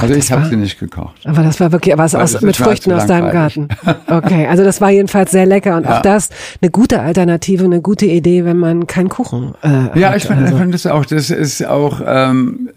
Gott, 0.00 0.10
also 0.10 0.14
ich 0.14 0.20
das 0.26 0.30
habe 0.32 0.42
war- 0.42 0.48
sie 0.50 0.56
nicht 0.56 0.78
gekocht. 0.80 1.16
Aber 1.26 1.42
das 1.42 1.60
war 1.60 1.72
wirklich, 1.72 1.94
es 1.94 1.98
Weil 2.14 2.22
aus, 2.22 2.32
das 2.32 2.42
mit 2.42 2.56
Früchten 2.56 2.92
aus 2.92 3.06
deinem. 3.06 3.30
Garten. 3.30 3.68
Okay, 4.08 4.46
also 4.46 4.64
das 4.64 4.80
war 4.80 4.90
jedenfalls 4.90 5.30
sehr 5.30 5.46
lecker 5.46 5.76
und 5.76 5.86
auch 5.86 5.90
Ja. 5.96 6.00
das 6.02 6.28
eine 6.60 6.70
gute 6.70 7.00
Alternative, 7.00 7.64
eine 7.64 7.80
gute 7.80 8.06
Idee, 8.06 8.44
wenn 8.44 8.56
man 8.58 8.86
keinen 8.86 9.08
Kuchen 9.08 9.54
äh, 9.62 9.98
Ja, 9.98 10.10
hat. 10.10 10.16
ich 10.16 10.24
finde 10.26 10.44
also. 10.44 10.56
find 10.56 10.74
das 10.74 10.86
auch. 10.86 11.04
Das 11.06 11.30
ist 11.30 11.66
auch 11.66 12.00
ähm, 12.04 12.70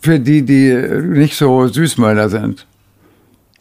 für 0.00 0.18
die, 0.20 0.42
die 0.42 0.74
nicht 1.02 1.36
so 1.36 1.66
Süßmäuler 1.68 2.28
sind. 2.28 2.66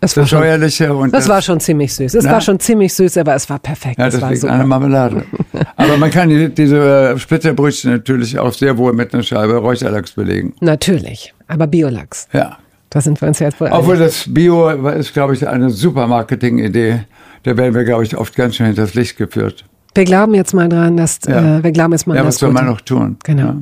es 0.02 0.16
war 0.16 0.24
Das 0.24 0.30
schon, 0.30 0.40
Säuerliche 0.40 0.94
und 0.96 1.14
das 1.14 1.28
war 1.28 1.42
schon 1.42 1.60
ziemlich 1.60 1.94
süß. 1.94 2.14
Es 2.16 2.26
war 2.26 2.40
schon 2.42 2.60
ziemlich 2.60 2.94
süß, 2.94 3.18
aber 3.18 3.36
es 3.36 3.50
war 3.50 3.60
perfekt. 3.60 3.98
Ja, 4.00 4.06
das 4.10 4.20
das 4.20 4.44
war 4.44 4.58
der 4.58 4.66
Marmelade. 4.66 5.24
Aber 5.76 5.98
man 5.98 6.10
kann 6.12 6.30
die, 6.30 6.50
diese 6.50 7.12
äh, 7.16 7.18
Splitterbrötchen 7.20 7.92
natürlich 7.92 8.38
auch 8.40 8.54
sehr 8.54 8.78
wohl 8.78 8.94
mit 8.94 9.14
einer 9.14 9.24
Scheibe 9.24 9.56
Räucherlachs 9.58 10.12
belegen. 10.12 10.54
Natürlich, 10.62 11.34
aber 11.48 11.68
Biolachs. 11.68 12.28
Ja. 12.34 12.58
Da 12.90 13.02
sind 13.02 13.22
wir 13.22 13.28
uns 13.28 13.40
jetzt 13.40 13.60
wohl 13.62 13.70
Obwohl 13.72 13.98
das 13.98 14.26
Bio 14.28 14.70
ist, 14.70 15.14
glaube 15.14 15.34
ich, 15.36 15.48
eine 15.48 15.70
super 15.70 16.08
Marketing-Idee. 16.08 17.02
Da 17.44 17.56
werden 17.56 17.76
wir, 17.76 17.84
glaube 17.84 18.04
ich, 18.04 18.18
oft 18.18 18.36
ganz 18.36 18.56
schön 18.56 18.66
hinters 18.66 18.96
Licht 18.96 19.18
geführt. 19.18 19.66
Wir 19.96 20.06
glauben 20.06 20.34
jetzt 20.34 20.54
mal 20.54 20.68
dran, 20.70 20.98
dass 20.98 21.20
Ja. 21.28 21.58
äh, 21.60 21.64
wir 21.64 21.72
glauben 21.72 21.94
jetzt 21.94 22.08
mal 22.08 22.16
Ja, 22.16 22.26
was 22.26 22.38
soll 22.38 22.52
man 22.52 22.66
noch 22.66 22.82
tun? 22.82 23.18
Genau. 23.24 23.44
Ja. 23.44 23.58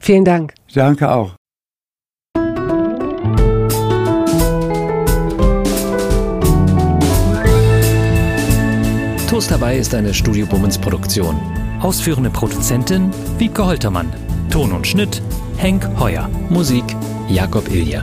Vielen 0.00 0.24
Dank. 0.24 0.54
Danke 0.74 1.10
auch. 1.10 1.32
Toast 9.28 9.50
dabei 9.50 9.76
ist 9.76 9.94
eine 9.94 10.14
Studio 10.14 10.46
Bummens 10.46 10.78
Produktion. 10.78 11.36
Ausführende 11.80 12.30
Produzentin 12.30 13.10
Wiebke 13.38 13.64
Holtermann. 13.66 14.12
Ton 14.50 14.72
und 14.72 14.86
Schnitt 14.86 15.20
Henk 15.56 15.86
Heuer. 15.98 16.28
Musik 16.48 16.84
Jakob 17.28 17.68
Ilja. 17.70 18.02